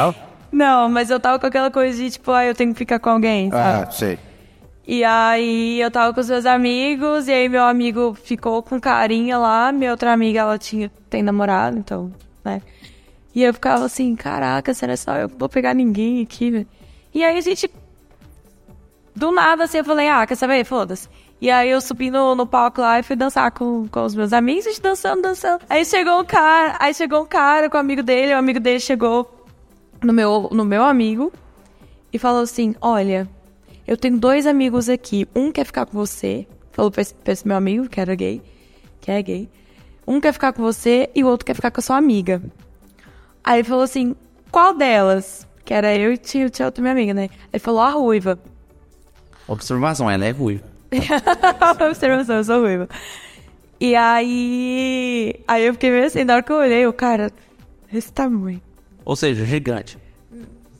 Não, 0.52 0.88
mas 0.88 1.10
eu 1.10 1.20
tava 1.20 1.40
com 1.40 1.48
aquela 1.48 1.72
coisa 1.72 1.98
de 1.98 2.12
tipo, 2.12 2.32
ah, 2.32 2.46
eu 2.46 2.54
tenho 2.54 2.72
que 2.74 2.78
ficar 2.78 3.00
com 3.00 3.10
alguém, 3.10 3.50
sabe? 3.50 3.88
Ah, 3.88 3.92
sei. 3.92 4.20
E 4.86 5.04
aí 5.04 5.80
eu 5.80 5.90
tava 5.90 6.14
com 6.14 6.20
os 6.20 6.30
meus 6.30 6.46
amigos, 6.46 7.28
e 7.28 7.32
aí 7.32 7.48
meu 7.48 7.64
amigo 7.64 8.14
ficou 8.14 8.62
com 8.62 8.80
carinha 8.80 9.38
lá, 9.38 9.72
minha 9.72 9.92
outra 9.92 10.12
amiga, 10.12 10.42
ela 10.42 10.58
tinha, 10.58 10.92
tem 11.10 11.24
namorado, 11.24 11.78
então, 11.78 12.12
né? 12.44 12.62
E 13.34 13.42
eu 13.44 13.54
ficava 13.54 13.86
assim, 13.86 14.16
caraca, 14.16 14.74
será 14.74 14.96
só 14.98 15.16
eu 15.16 15.30
vou 15.30 15.48
pegar 15.48 15.74
ninguém 15.74 16.22
aqui, 16.22 16.52
velho? 16.52 16.68
E 17.14 17.24
aí 17.24 17.38
a 17.38 17.42
gente, 17.42 17.70
do 19.16 19.32
nada 19.32 19.64
assim, 19.64 19.78
eu 19.78 19.86
falei, 19.86 20.10
ah, 20.10 20.28
quer 20.28 20.36
saber? 20.36 20.64
Foda-se. 20.66 21.08
E 21.40 21.50
aí 21.50 21.70
eu 21.70 21.82
subi 21.82 22.10
no, 22.10 22.36
no 22.36 22.46
palco 22.46 22.82
lá 22.82 23.00
e 23.00 23.04
fui 23.04 23.16
dançar 23.16 23.52
com, 23.52 23.88
com 23.88 24.04
os 24.04 24.16
meus 24.16 24.34
amigos, 24.34 24.66
a 24.66 24.70
gente 24.70 24.82
dançando, 24.82 25.22
dançando. 25.22 25.64
Aí 25.70 25.84
chegou 25.86 26.20
um 26.20 26.26
cara, 26.26 26.76
aí 26.80 26.94
chegou 26.94 27.22
um 27.22 27.26
cara 27.26 27.70
com 27.70 27.78
o 27.78 27.80
amigo 27.80 28.04
dele, 28.04 28.34
o 28.34 28.38
amigo 28.38 28.60
dele 28.60 28.80
chegou 28.80 29.46
no 30.02 30.14
meu, 30.14 30.50
no 30.52 30.64
meu 30.64 30.84
amigo 30.84 31.32
e 32.12 32.20
falou 32.20 32.44
assim, 32.44 32.76
olha, 32.80 33.28
eu 33.88 33.98
tenho 33.98 34.18
dois 34.18 34.48
amigos 34.48 34.90
aqui. 34.90 35.28
Um 35.36 35.52
quer 35.52 35.66
ficar 35.66 35.86
com 35.86 35.94
você. 35.94 36.48
Falou 36.72 36.90
pra 36.90 37.02
esse, 37.02 37.14
pra 37.14 37.34
esse 37.34 37.48
meu 37.48 37.58
amigo, 37.58 37.88
que 37.88 38.00
era 38.00 38.16
gay. 38.16 38.42
Que 39.02 39.12
é 39.12 39.22
gay. 39.22 39.50
Um 40.08 40.20
quer 40.20 40.34
ficar 40.34 40.54
com 40.54 40.62
você 40.62 41.10
e 41.14 41.24
o 41.24 41.28
outro 41.28 41.46
quer 41.46 41.54
ficar 41.54 41.72
com 41.72 41.80
a 41.80 41.84
sua 41.84 41.98
amiga. 41.98 42.42
Aí 43.44 43.60
ele 43.60 43.68
falou 43.68 43.84
assim: 43.84 44.16
qual 44.52 44.76
delas? 44.76 45.48
Que 45.66 45.74
era 45.74 45.96
eu 45.96 46.14
e 46.14 46.18
tinha, 46.18 46.50
tinha 46.50 46.66
outra 46.66 46.82
minha 46.82 46.92
amiga, 46.92 47.14
né? 47.14 47.30
Ele 47.52 47.60
falou 47.60 47.82
a 47.82 47.90
ruiva. 47.90 48.40
Observação, 49.48 50.10
ela 50.10 50.26
é 50.26 50.32
ruiva. 50.32 50.64
Observação, 51.88 52.38
eu 52.38 52.44
sou 52.44 52.62
ruiva. 52.62 52.88
E 53.80 53.96
aí. 53.96 55.36
Aí 55.48 55.66
eu 55.66 55.74
fiquei 55.74 55.92
meio 55.92 56.06
assim, 56.06 56.24
na 56.24 56.36
hora 56.36 56.44
que 56.44 56.52
eu 56.52 56.58
olhei, 56.58 56.88
o 56.88 56.94
cara. 56.94 57.32
Esse 57.92 58.12
tamanho. 58.12 58.62
Ou 59.06 59.16
seja, 59.16 59.46
gigante. 59.46 59.98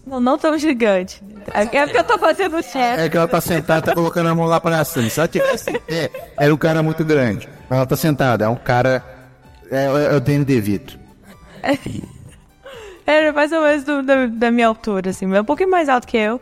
Não, 0.06 0.20
não 0.20 0.38
tão 0.38 0.58
gigante. 0.58 1.24
É 1.54 1.66
porque 1.86 1.98
eu 1.98 2.04
tô 2.04 2.18
fazendo 2.18 2.62
chefe. 2.62 3.02
É 3.04 3.10
que 3.10 3.16
ela 3.18 3.28
tá 3.28 3.40
sentada, 3.40 3.82
tá 3.82 3.94
colocando 3.94 4.28
a 4.30 4.36
mão 4.36 4.46
lá 4.46 4.60
pra 4.60 4.84
cima. 4.84 5.10
Se 5.10 5.20
ela 5.20 5.28
tivesse 5.28 5.70
em 5.72 5.80
pé, 5.80 6.12
era 6.38 6.54
um 6.54 6.58
cara 6.58 6.84
muito 6.84 7.04
grande. 7.06 7.48
Mas 7.70 7.78
ela 7.78 7.86
tá 7.88 7.96
sentada, 7.96 8.46
é 8.46 8.50
um 8.50 8.56
cara. 8.56 9.04
É, 9.72 9.86
é 9.86 10.16
o 10.16 10.20
Danny 10.20 10.44
DeVito. 10.46 11.00
Era 13.06 13.34
mais 13.34 13.52
ou 13.52 13.62
menos 13.62 13.84
do- 13.84 14.04
da, 14.04 14.26
da 14.28 14.52
minha 14.52 14.68
altura, 14.68 15.10
assim, 15.10 15.26
um 15.26 15.44
pouquinho 15.44 15.70
mais 15.70 15.90
alto 15.90 16.08
que 16.08 16.18
eu. 16.18 16.40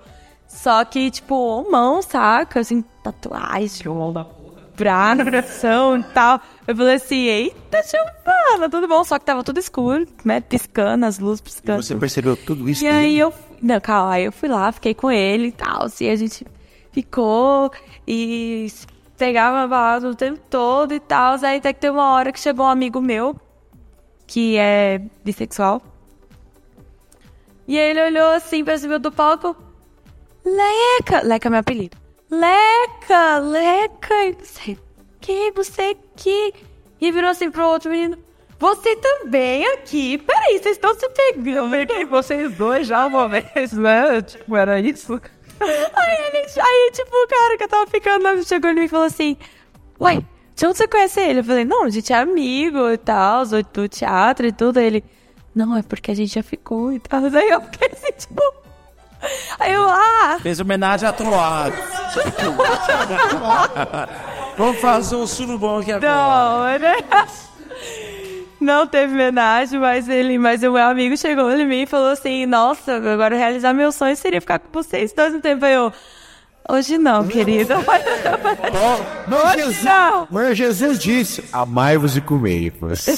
Só 0.48 0.84
que, 0.86 1.10
tipo, 1.10 1.66
mão, 1.72 2.02
saca? 2.02 2.60
Assim, 2.60 2.84
tatuagem, 3.04 3.88
Mão 3.88 4.12
da 4.12 4.26
porra. 4.26 5.16
bração 5.24 5.98
e 5.98 6.04
tal. 6.04 6.42
Eu 6.68 6.76
falei 6.76 6.96
assim, 6.96 7.24
eita, 7.26 7.82
Giovana, 7.84 8.70
tudo 8.70 8.88
bom? 8.88 9.04
Só 9.04 9.18
que 9.18 9.26
tava 9.26 9.44
tudo 9.44 9.60
escuro, 9.60 10.06
né? 10.26 10.42
Piscando, 10.42 11.06
as 11.06 11.18
luzes 11.20 11.42
piscando. 11.42 11.82
Você 11.82 11.96
percebeu 11.96 12.36
tudo 12.36 12.70
isso? 12.70 12.84
E 12.84 12.88
aí 12.88 13.18
eu. 13.18 13.34
Não, 13.62 13.80
calma, 13.80 14.14
aí 14.14 14.26
eu 14.26 14.32
fui 14.32 14.50
lá, 14.50 14.72
fiquei 14.72 14.94
com 14.94 15.12
ele 15.12 15.48
e 15.48 15.52
tal. 15.52 15.84
Assim, 15.84 16.10
a 16.10 16.16
gente 16.16 16.46
ficou 16.92 17.72
e 18.08 18.68
pegava 19.18 19.68
balada 19.68 20.10
o 20.10 20.16
tempo 20.16 20.40
todo 20.50 20.94
e 20.94 21.00
tal. 21.00 21.36
Aí 21.44 21.58
até 21.58 21.72
que 21.72 21.80
tem 21.80 21.92
uma 21.92 22.14
hora 22.14 22.32
que 22.32 22.40
chegou 22.40 22.66
um 22.66 22.70
amigo 22.70 23.00
meu, 23.00 23.36
que 24.26 24.58
é 24.58 25.00
bissexual. 25.24 25.82
E 27.68 27.78
ele 27.78 28.04
olhou 28.04 28.32
assim 28.32 28.64
pra 28.64 28.78
cima 28.78 28.98
do 28.98 29.12
palco. 29.12 29.56
Leca! 30.44 31.22
Leca 31.22 31.48
é 31.48 31.52
meu 31.52 31.60
apelido. 31.60 31.98
Leca! 32.30 33.38
Leca! 33.38 34.26
E 34.26 34.32
não 34.32 34.44
sei 34.46 34.78
que, 35.22 35.52
você 35.52 35.96
aqui. 36.16 36.54
E 37.00 37.12
virou 37.12 37.30
assim 37.30 37.52
pro 37.52 37.68
outro 37.68 37.92
menino. 37.92 38.18
Você 38.62 38.96
também 38.96 39.66
aqui? 39.74 40.20
Peraí, 40.20 40.60
vocês 40.60 40.78
estão 40.78 40.94
se 40.94 41.10
pegando. 41.10 41.76
Eu 41.76 41.88
peguei 41.88 42.06
vocês 42.06 42.56
dois 42.56 42.86
já 42.86 43.08
uma 43.08 43.28
vez, 43.28 43.74
né? 43.74 44.22
Tipo, 44.22 44.56
era 44.56 44.80
isso. 44.80 45.20
Aí, 45.60 46.18
ele, 46.28 46.46
aí, 46.60 46.92
tipo, 46.94 47.10
o 47.12 47.28
cara 47.28 47.58
que 47.58 47.64
eu 47.64 47.68
tava 47.68 47.88
ficando 47.88 48.24
lá 48.24 48.40
chegou 48.44 48.70
em 48.70 48.76
mim 48.76 48.84
e 48.84 48.88
falou 48.88 49.08
assim: 49.08 49.36
Ué, 50.00 50.22
de 50.56 50.66
onde 50.68 50.78
você 50.78 50.88
conhece 50.88 51.20
ele? 51.20 51.40
Eu 51.40 51.44
falei: 51.44 51.66
Não, 51.66 51.86
a 51.86 51.90
gente 51.90 52.14
é 52.14 52.18
amigo 52.18 52.88
e 52.92 52.98
tal, 53.00 53.48
do, 53.48 53.64
do 53.64 53.90
teatro 53.90 54.46
e 54.46 54.52
tudo. 54.52 54.78
Aí 54.78 54.86
ele: 54.86 55.04
Não, 55.56 55.76
é 55.76 55.82
porque 55.82 56.12
a 56.12 56.16
gente 56.16 56.36
já 56.36 56.44
ficou 56.44 56.94
e 56.94 57.00
tal. 57.00 57.20
Aí 57.26 57.50
eu 57.50 57.62
fiquei 57.62 57.90
assim, 57.92 58.12
tipo. 58.12 58.44
Aí 59.60 59.74
eu, 59.74 59.90
ah, 59.90 60.38
Fez 60.40 60.60
homenagem 60.60 61.10
a 61.10 61.14
Troado. 61.14 61.76
Vamos 64.56 64.80
fazer 64.80 65.16
um 65.16 65.26
surubom 65.26 65.80
aqui 65.80 65.92
agora. 65.92 66.80
não, 66.80 66.80
né? 66.80 66.98
Não 68.62 68.86
teve 68.86 69.12
homenagem, 69.12 69.80
mas 69.80 70.08
ele, 70.08 70.38
mas 70.38 70.62
o 70.62 70.72
meu 70.72 70.84
amigo 70.84 71.18
chegou 71.18 71.52
em 71.52 71.66
mim 71.66 71.82
e 71.82 71.86
falou 71.88 72.10
assim: 72.10 72.46
Nossa, 72.46 72.98
agora 72.98 73.36
realizar 73.36 73.74
meu 73.74 73.92
sonho 73.92 74.16
seria 74.16 74.40
ficar 74.40 74.60
com 74.60 74.70
vocês 74.72 75.12
dois 75.14 75.34
no 75.34 75.42
tempo. 75.42 75.66
Aí 75.66 75.74
eu, 75.74 75.92
hoje 76.72 76.98
não, 76.98 77.28
querido. 77.28 77.74
Mas 79.28 79.44
Hoje 79.44 79.58
Jesus, 79.58 79.84
não. 79.84 80.28
mas 80.30 80.58
Jesus 80.58 81.00
disse: 81.00 81.44
Amai-vos 81.54 82.18
e 82.18 82.22
comei-vos. 82.22 83.06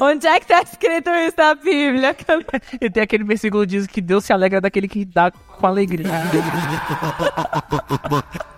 Onde 0.00 0.26
é 0.26 0.40
que 0.40 0.46
tá 0.46 0.62
escrito 0.62 1.10
isso 1.10 1.34
na 1.36 1.54
Bíblia? 1.54 2.16
E 2.80 2.90
tem 2.90 3.02
aquele 3.02 3.24
versículo 3.24 3.62
que 3.62 3.68
diz 3.68 3.86
que 3.86 4.00
Deus 4.00 4.24
se 4.24 4.32
alegra 4.32 4.60
daquele 4.60 4.88
que 4.88 5.04
dá 5.04 5.30
com 5.30 5.66
alegria. 5.66 6.06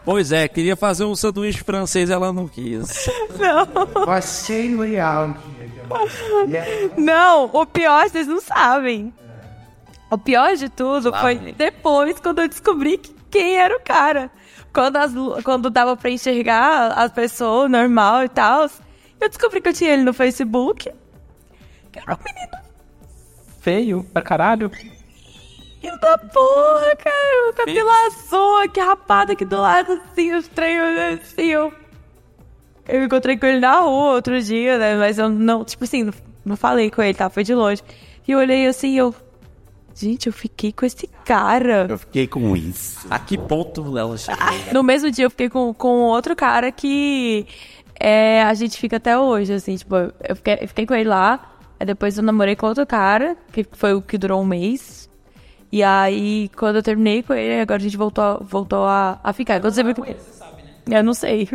Pois 0.05 0.33
é, 0.33 0.49
queria 0.49 0.77
fazer 0.77 1.05
um 1.05 1.15
sanduíche 1.15 1.63
francês, 1.63 2.11
ela 2.11 2.33
não 2.33 2.49
quis. 2.49 3.09
Não, 3.39 3.67
Passei 4.07 4.75
leal. 4.75 5.35
não, 6.97 7.51
o 7.53 7.67
pior 7.67 8.09
vocês 8.09 8.27
não 8.27 8.41
sabem. 8.41 9.13
O 10.11 10.17
pior 10.19 10.55
de 10.57 10.69
tudo 10.69 11.11
Lá 11.11 11.21
foi 11.21 11.35
depois 11.37 12.19
quando 12.21 12.41
eu 12.41 12.49
descobri 12.49 12.99
que- 12.99 13.15
quem 13.31 13.57
era 13.59 13.77
o 13.77 13.81
cara. 13.81 14.31
Quando, 14.73 14.97
as, 14.97 15.13
quando 15.45 15.69
dava 15.71 15.97
pra 15.97 16.11
enxergar 16.11 16.93
as 16.93 17.11
pessoas 17.13 17.71
normal 17.71 18.25
e 18.25 18.29
tal, 18.29 18.63
eu 19.21 19.29
descobri 19.29 19.61
que 19.61 19.69
eu 19.69 19.73
tinha 19.75 19.93
ele 19.93 20.03
no 20.05 20.13
Facebook. 20.15 20.91
Que 21.93 21.99
era 21.99 22.15
um 22.15 22.19
menino. 22.25 22.59
Feio 23.61 24.05
pra 24.13 24.23
caralho. 24.23 24.71
Filho 24.71 25.99
da 26.01 26.17
porra, 26.19 26.97
cara. 26.97 27.51
O 27.51 27.53
cabelo 27.55 27.91
azul, 28.07 28.59
aqui 28.63 28.81
rapada 28.81 29.33
aqui 29.33 29.45
do 29.45 29.61
lado, 29.61 30.01
assim, 30.11 30.37
estranho, 30.37 30.83
assim, 31.23 31.47
eu... 31.47 31.73
Eu 32.87 33.05
encontrei 33.05 33.37
com 33.37 33.45
ele 33.45 33.61
na 33.61 33.81
rua 33.81 34.15
outro 34.15 34.41
dia, 34.41 34.79
né? 34.79 34.97
Mas 34.97 35.19
eu 35.19 35.29
não, 35.29 35.63
tipo 35.65 35.85
assim, 35.85 36.05
não, 36.05 36.13
não 36.45 36.57
falei 36.57 36.91
com 36.91 37.03
ele, 37.03 37.13
tá? 37.13 37.29
Foi 37.29 37.45
de 37.45 37.55
longe. 37.55 37.83
E 38.27 38.33
eu 38.33 38.39
olhei 38.39 38.67
assim, 38.67 38.95
eu... 38.99 39.15
Gente, 39.99 40.29
eu 40.29 40.33
fiquei 40.33 40.71
com 40.73 40.87
esse 40.87 41.09
cara. 41.25 41.87
Eu 41.89 41.99
fiquei 41.99 42.29
com 42.29 42.57
isso. 42.57 43.05
A 43.11 43.19
que 43.19 43.37
ponto 43.37 43.99
ela 43.99 44.17
chegou? 44.17 44.39
No 44.73 44.85
mesmo 44.85 45.11
dia 45.11 45.25
eu 45.25 45.31
fiquei 45.31 45.49
com, 45.49 45.75
com 45.75 46.03
outro 46.03 46.37
cara 46.37 46.71
que 46.71 47.45
é, 47.99 48.43
a 48.45 48.55
gente 48.55 48.79
fica 48.79 48.99
até 48.99 49.19
hoje, 49.19 49.53
assim, 49.53 49.75
tipo, 49.75 49.97
eu 49.97 50.37
fiquei, 50.37 50.59
eu 50.61 50.69
fiquei 50.69 50.87
com 50.87 50.95
ele 50.95 51.09
lá, 51.09 51.53
aí 51.81 51.85
depois 51.85 52.17
eu 52.17 52.23
namorei 52.23 52.55
com 52.55 52.67
outro 52.67 52.87
cara, 52.87 53.37
que 53.53 53.67
foi 53.73 53.93
o 53.93 54.01
que 54.01 54.17
durou 54.17 54.41
um 54.41 54.47
mês. 54.47 55.11
E 55.73 55.83
aí, 55.83 56.49
quando 56.57 56.77
eu 56.77 56.83
terminei 56.83 57.25
com 57.25 57.35
ele, 57.35 57.61
agora 57.61 57.81
a 57.81 57.83
gente 57.83 57.97
voltou, 57.97 58.41
voltou 58.41 58.85
a, 58.85 59.19
a 59.23 59.33
ficar. 59.33 59.61
Quando 59.61 59.75
você 59.75 59.83
viu 59.83 59.95
que... 59.97 60.17
Eu 60.91 61.03
não 61.03 61.13
sei. 61.13 61.49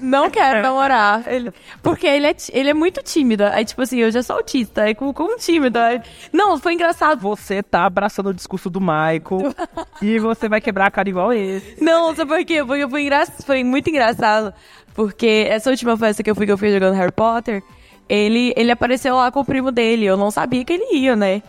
Não 0.00 0.30
quero 0.30 0.62
namorar. 0.62 1.22
Ele, 1.30 1.52
porque 1.82 2.06
ele 2.06 2.26
é, 2.26 2.36
ele 2.52 2.70
é 2.70 2.74
muito 2.74 3.02
tímido. 3.02 3.44
Aí, 3.44 3.64
tipo 3.64 3.82
assim, 3.82 3.98
eu 3.98 4.10
já 4.10 4.22
sou 4.22 4.36
autista. 4.36 4.82
Aí, 4.82 4.94
como, 4.94 5.12
como 5.12 5.36
tímido. 5.36 5.78
Aí, 5.78 6.00
não, 6.32 6.58
foi 6.58 6.74
engraçado. 6.74 7.20
Você 7.20 7.62
tá 7.62 7.84
abraçando 7.84 8.28
o 8.28 8.34
discurso 8.34 8.68
do 8.68 8.80
Michael 8.80 9.54
e 10.02 10.18
você 10.18 10.48
vai 10.48 10.60
quebrar 10.60 10.86
a 10.86 10.90
cara 10.90 11.08
igual 11.08 11.32
esse. 11.32 11.82
Não, 11.82 12.14
sabe 12.14 12.34
por 12.34 12.44
quê? 12.44 12.64
Porque 12.64 12.88
foi, 12.88 13.02
engra... 13.02 13.26
foi 13.26 13.64
muito 13.64 13.88
engraçado. 13.88 14.52
Porque 14.94 15.46
essa 15.48 15.70
última 15.70 15.96
festa 15.96 16.22
que 16.22 16.30
eu 16.30 16.34
fui, 16.34 16.46
que 16.46 16.52
eu 16.52 16.58
fui 16.58 16.72
jogando 16.72 16.94
Harry 16.94 17.12
Potter, 17.12 17.62
ele, 18.08 18.52
ele 18.56 18.70
apareceu 18.70 19.16
lá 19.16 19.30
com 19.30 19.40
o 19.40 19.44
primo 19.44 19.72
dele. 19.72 20.04
Eu 20.04 20.16
não 20.16 20.30
sabia 20.30 20.64
que 20.64 20.72
ele 20.72 20.96
ia, 20.96 21.16
né? 21.16 21.42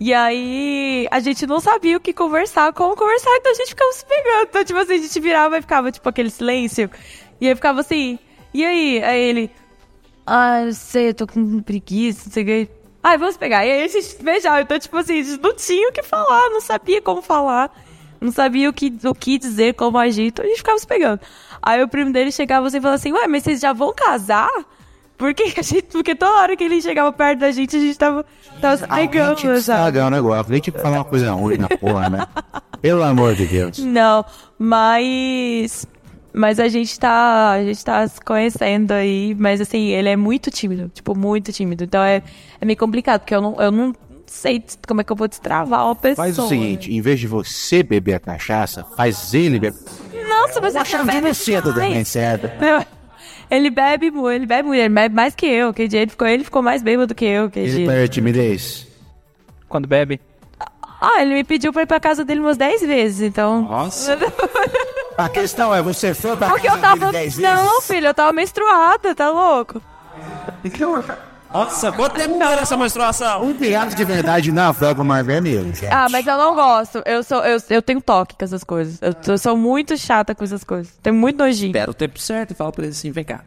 E 0.00 0.14
aí, 0.14 1.08
a 1.10 1.18
gente 1.18 1.46
não 1.46 1.58
sabia 1.58 1.96
o 1.96 2.00
que 2.00 2.12
conversar, 2.12 2.72
como 2.72 2.94
conversar, 2.94 3.30
então 3.36 3.50
a 3.50 3.54
gente 3.54 3.70
ficava 3.70 3.92
se 3.92 4.06
pegando. 4.06 4.42
Então, 4.44 4.64
tipo 4.64 4.78
assim, 4.78 4.94
a 4.94 4.98
gente 4.98 5.20
virava 5.20 5.58
e 5.58 5.60
ficava, 5.60 5.90
tipo, 5.90 6.08
aquele 6.08 6.30
silêncio. 6.30 6.88
E 7.40 7.48
aí 7.48 7.54
ficava 7.54 7.80
assim, 7.80 8.18
e 8.54 8.64
aí? 8.64 9.02
Aí 9.02 9.20
ele, 9.20 9.50
ah, 10.26 10.62
eu 10.62 10.72
sei, 10.72 11.08
eu 11.08 11.14
tô 11.14 11.26
com 11.26 11.60
preguiça, 11.60 12.24
não 12.26 12.32
sei 12.32 12.42
o 12.42 12.46
que. 12.46 12.68
Ai, 13.02 13.18
vamos 13.18 13.36
pegar. 13.36 13.64
E 13.66 13.70
aí 13.70 13.82
a 13.82 13.88
gente 13.88 14.22
beijava. 14.22 14.60
Então, 14.60 14.78
tipo 14.78 14.96
assim, 14.96 15.20
a 15.20 15.22
gente 15.22 15.42
não 15.42 15.54
tinha 15.54 15.88
o 15.88 15.92
que 15.92 16.02
falar, 16.02 16.50
não 16.50 16.60
sabia 16.60 17.00
como 17.00 17.22
falar. 17.22 17.70
Não 18.20 18.32
sabia 18.32 18.68
o 18.68 18.72
que, 18.72 18.92
o 19.04 19.14
que 19.14 19.38
dizer, 19.38 19.74
como 19.74 19.96
agir. 19.98 20.26
Então 20.26 20.44
a 20.44 20.48
gente 20.48 20.58
ficava 20.58 20.78
se 20.78 20.86
pegando. 20.86 21.20
Aí 21.62 21.82
o 21.82 21.88
primo 21.88 22.12
dele 22.12 22.32
chegava 22.32 22.66
assim 22.66 22.78
e 22.78 22.80
falava 22.80 22.96
assim, 22.96 23.12
ué, 23.12 23.26
mas 23.26 23.44
vocês 23.44 23.60
já 23.60 23.72
vão 23.72 23.92
casar? 23.92 24.50
Porque 25.18 25.52
a 25.56 25.62
gente, 25.62 25.82
porque 25.82 26.14
toda 26.14 26.32
hora 26.40 26.56
que 26.56 26.62
ele 26.62 26.80
chegava 26.80 27.12
perto 27.12 27.40
da 27.40 27.50
gente, 27.50 27.76
a 27.76 27.80
gente 27.80 27.98
tava, 27.98 28.24
tava 28.60 28.76
se 28.76 28.86
pegando, 28.86 29.36
sabe? 29.40 29.58
estragar 29.58 30.06
o 30.06 30.10
negócio. 30.10 30.44
Tinha 30.46 30.60
que 30.60 30.70
falar 30.70 30.98
uma 30.98 31.04
coisa 31.04 31.32
ruim 31.32 31.58
na 31.58 31.68
porra, 31.68 32.08
né? 32.08 32.26
Pelo 32.80 33.02
amor 33.02 33.34
de 33.34 33.44
Deus. 33.44 33.78
Não, 33.78 34.24
mas. 34.56 35.84
Mas 36.32 36.60
a 36.60 36.68
gente 36.68 36.98
tá. 37.00 37.50
A 37.50 37.64
gente 37.64 37.84
tá 37.84 38.06
se 38.06 38.20
conhecendo 38.20 38.92
aí. 38.92 39.34
Mas 39.36 39.60
assim, 39.60 39.88
ele 39.88 40.08
é 40.08 40.16
muito 40.16 40.52
tímido. 40.52 40.88
Tipo, 40.94 41.18
muito 41.18 41.52
tímido. 41.52 41.82
Então 41.82 42.00
é, 42.00 42.22
é 42.60 42.64
meio 42.64 42.78
complicado, 42.78 43.22
porque 43.22 43.34
eu 43.34 43.42
não, 43.42 43.60
eu 43.60 43.72
não 43.72 43.92
sei 44.24 44.62
como 44.86 45.00
é 45.00 45.04
que 45.04 45.10
eu 45.10 45.16
vou 45.16 45.26
destravar 45.26 45.84
uma 45.84 45.96
pessoa. 45.96 46.26
Faz 46.26 46.38
o 46.38 46.46
seguinte, 46.46 46.92
em 46.94 47.00
vez 47.00 47.18
de 47.18 47.26
você 47.26 47.82
beber 47.82 48.14
a 48.14 48.20
cachaça, 48.20 48.86
faz 48.96 49.34
ele 49.34 49.58
beber. 49.58 49.80
Nossa, 50.28 50.60
mas 50.60 50.76
Acho 50.76 50.98
você 50.98 51.20
que 51.20 51.34
cedo 51.34 51.74
também, 51.74 51.96
Ai, 51.96 52.04
certo? 52.04 52.48
Ele 53.50 53.70
bebe 53.70 54.10
muito, 54.10 54.30
ele 54.30 54.46
bebe 54.46 54.68
muito, 54.68 54.80
ele 54.80 54.94
bebe 54.94 55.14
mais 55.14 55.34
que 55.34 55.46
eu. 55.46 55.72
Que 55.72 55.88
dia 55.88 56.02
ele 56.02 56.10
ficou, 56.10 56.26
ele 56.28 56.44
ficou 56.44 56.62
mais 56.62 56.82
bêbado 56.82 57.14
que 57.14 57.24
eu. 57.24 57.48
Que 57.50 57.60
Ele 57.60 57.86
perde 57.86 58.08
timidez. 58.14 58.86
Quando 59.68 59.86
bebe. 59.86 60.20
Ah, 61.00 61.22
ele 61.22 61.34
me 61.34 61.44
pediu 61.44 61.72
pra 61.72 61.82
ir 61.82 61.86
pra 61.86 62.00
casa 62.00 62.24
dele 62.24 62.40
umas 62.40 62.56
10 62.56 62.80
vezes, 62.82 63.20
então. 63.20 63.62
Nossa. 63.62 64.18
A 65.16 65.28
questão 65.28 65.74
é, 65.74 65.80
você 65.80 66.12
foi 66.12 66.36
pra 66.36 66.48
Porque 66.50 66.66
eu 66.66 66.72
casa 66.72 66.82
tava. 66.82 66.98
dele 66.98 67.12
dez 67.12 67.38
Não, 67.38 67.64
vezes? 67.70 67.86
filho, 67.86 68.06
eu 68.08 68.14
tava 68.14 68.32
menstruada, 68.32 69.14
tá 69.14 69.30
louco? 69.30 69.80
Nossa, 71.52 71.90
quanto 71.92 72.14
tempo 72.14 72.34
dura 72.34 72.60
essa 72.60 72.76
menstruação? 72.76 73.42
Um 73.42 73.54
piado 73.54 73.94
de 73.94 74.04
verdade 74.04 74.52
na 74.52 74.72
Franco 74.72 75.02
Mar 75.02 75.24
Vermelho, 75.24 75.64
gente. 75.74 75.86
Ah, 75.86 76.06
mas 76.10 76.26
eu 76.26 76.36
não 76.36 76.54
gosto. 76.54 77.02
Eu 77.06 77.22
sou, 77.22 77.42
eu, 77.44 77.58
eu 77.70 77.80
tenho 77.80 78.00
toque 78.02 78.34
com 78.38 78.44
essas 78.44 78.62
coisas. 78.62 78.98
Eu, 79.00 79.14
eu 79.32 79.38
sou 79.38 79.56
muito 79.56 79.96
chata 79.96 80.34
com 80.34 80.44
essas 80.44 80.62
coisas. 80.62 80.92
Tenho 81.02 81.16
muito 81.16 81.38
nojinho. 81.38 81.70
Espera 81.70 81.90
o 81.90 81.94
tempo 81.94 82.18
certo 82.18 82.50
e 82.50 82.54
fala 82.54 82.70
pra 82.70 82.82
ele 82.84 82.92
assim, 82.92 83.10
vem 83.10 83.24
cá. 83.24 83.40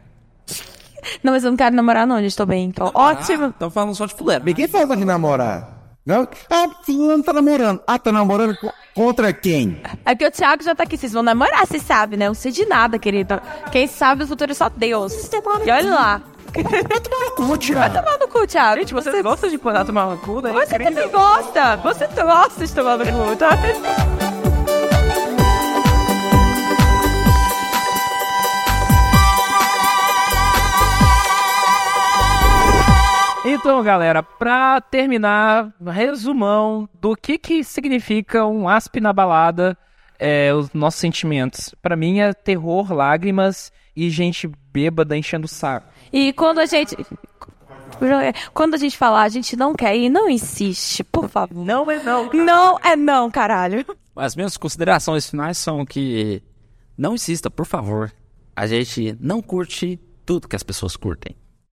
Não, 1.22 1.32
mas 1.32 1.44
eu 1.44 1.50
não 1.50 1.56
quero 1.56 1.74
namorar, 1.76 2.06
não, 2.06 2.20
gente. 2.20 2.36
Tô 2.36 2.44
bem. 2.44 2.72
Tô 2.72 2.90
ótimo. 2.92 3.46
Estão 3.46 3.70
falando 3.70 3.94
só 3.94 4.06
de 4.06 4.14
fulano. 4.14 4.44
Ninguém 4.44 4.66
falou 4.66 4.96
de 4.96 5.04
namorar. 5.04 5.80
Não? 6.04 6.26
Ah, 6.50 6.66
fulano 6.84 7.22
tá 7.22 7.32
namorando. 7.32 7.80
Ah, 7.86 7.96
tá 8.00 8.10
namorando 8.10 8.56
co- 8.56 8.72
contra 8.92 9.32
quem? 9.32 9.80
É 10.04 10.14
porque 10.16 10.26
o 10.26 10.30
Thiago 10.32 10.64
já 10.64 10.74
tá 10.74 10.82
aqui. 10.82 10.96
Vocês 10.98 11.12
vão 11.12 11.22
namorar, 11.22 11.64
vocês 11.64 11.82
sabem, 11.84 12.18
né? 12.18 12.24
Eu 12.26 12.30
não 12.30 12.34
sei 12.34 12.50
de 12.50 12.66
nada, 12.66 12.98
querido. 12.98 13.40
Quem 13.70 13.86
sabe 13.86 14.24
o 14.24 14.26
futuro 14.26 14.50
é 14.50 14.54
só 14.54 14.68
Deus. 14.68 15.12
E 15.64 15.70
olha 15.70 15.94
lá. 15.94 16.22
Como 17.36 17.56
Thiago? 17.56 17.94
Tomar 17.94 18.18
no 18.18 18.28
cu, 18.28 18.46
Thiago. 18.46 18.80
Gente, 18.80 18.94
vocês 18.94 19.22
gostam 19.22 19.48
de 19.50 19.58
mandar 19.62 19.84
tomar 19.84 20.06
uma 20.06 20.16
cu, 20.18 20.40
né? 20.40 20.52
Você 20.52 20.78
também 20.78 21.08
gosta. 21.08 21.76
Você 21.76 22.06
gosta 22.06 22.66
de 22.66 22.74
tomar 22.74 22.98
no 22.98 23.04
cu, 23.04 23.36
tá? 23.36 23.50
Então, 33.44 33.82
galera, 33.82 34.22
pra 34.22 34.80
terminar, 34.80 35.72
resumão 35.84 36.88
do 37.00 37.16
que 37.16 37.36
que 37.36 37.64
significa 37.64 38.46
um 38.46 38.68
asp 38.68 39.00
na 39.00 39.12
balada, 39.12 39.76
é, 40.18 40.54
os 40.54 40.72
nossos 40.72 41.00
sentimentos. 41.00 41.74
Pra 41.82 41.96
mim 41.96 42.20
é 42.20 42.32
terror, 42.32 42.92
lágrimas 42.92 43.72
e 43.96 44.08
gente 44.10 44.48
bêbada 44.72 45.16
enchendo 45.16 45.46
o 45.46 45.48
saco. 45.48 45.91
E 46.12 46.32
quando 46.32 46.58
a 46.58 46.66
gente. 46.66 46.96
Quando 48.52 48.74
a 48.74 48.78
gente 48.78 48.96
falar, 48.96 49.22
a 49.22 49.28
gente 49.28 49.54
não 49.54 49.74
quer 49.74 49.96
ir, 49.96 50.08
não 50.08 50.28
insiste, 50.28 51.04
por 51.04 51.28
favor. 51.28 51.64
Não 51.64 51.88
é 51.90 52.02
não. 52.02 52.32
Não 52.32 52.78
é 52.82 52.96
não, 52.96 53.30
caralho. 53.30 53.86
As 54.16 54.34
minhas 54.34 54.56
considerações 54.56 55.30
finais 55.30 55.56
são 55.56 55.86
que 55.86 56.42
não 56.98 57.14
insista, 57.14 57.48
por 57.48 57.64
favor. 57.64 58.12
A 58.56 58.66
gente 58.66 59.16
não 59.20 59.40
curte 59.40 60.00
tudo 60.26 60.48
que 60.48 60.56
as 60.56 60.62
pessoas 60.62 60.96
curtem. 60.96 61.36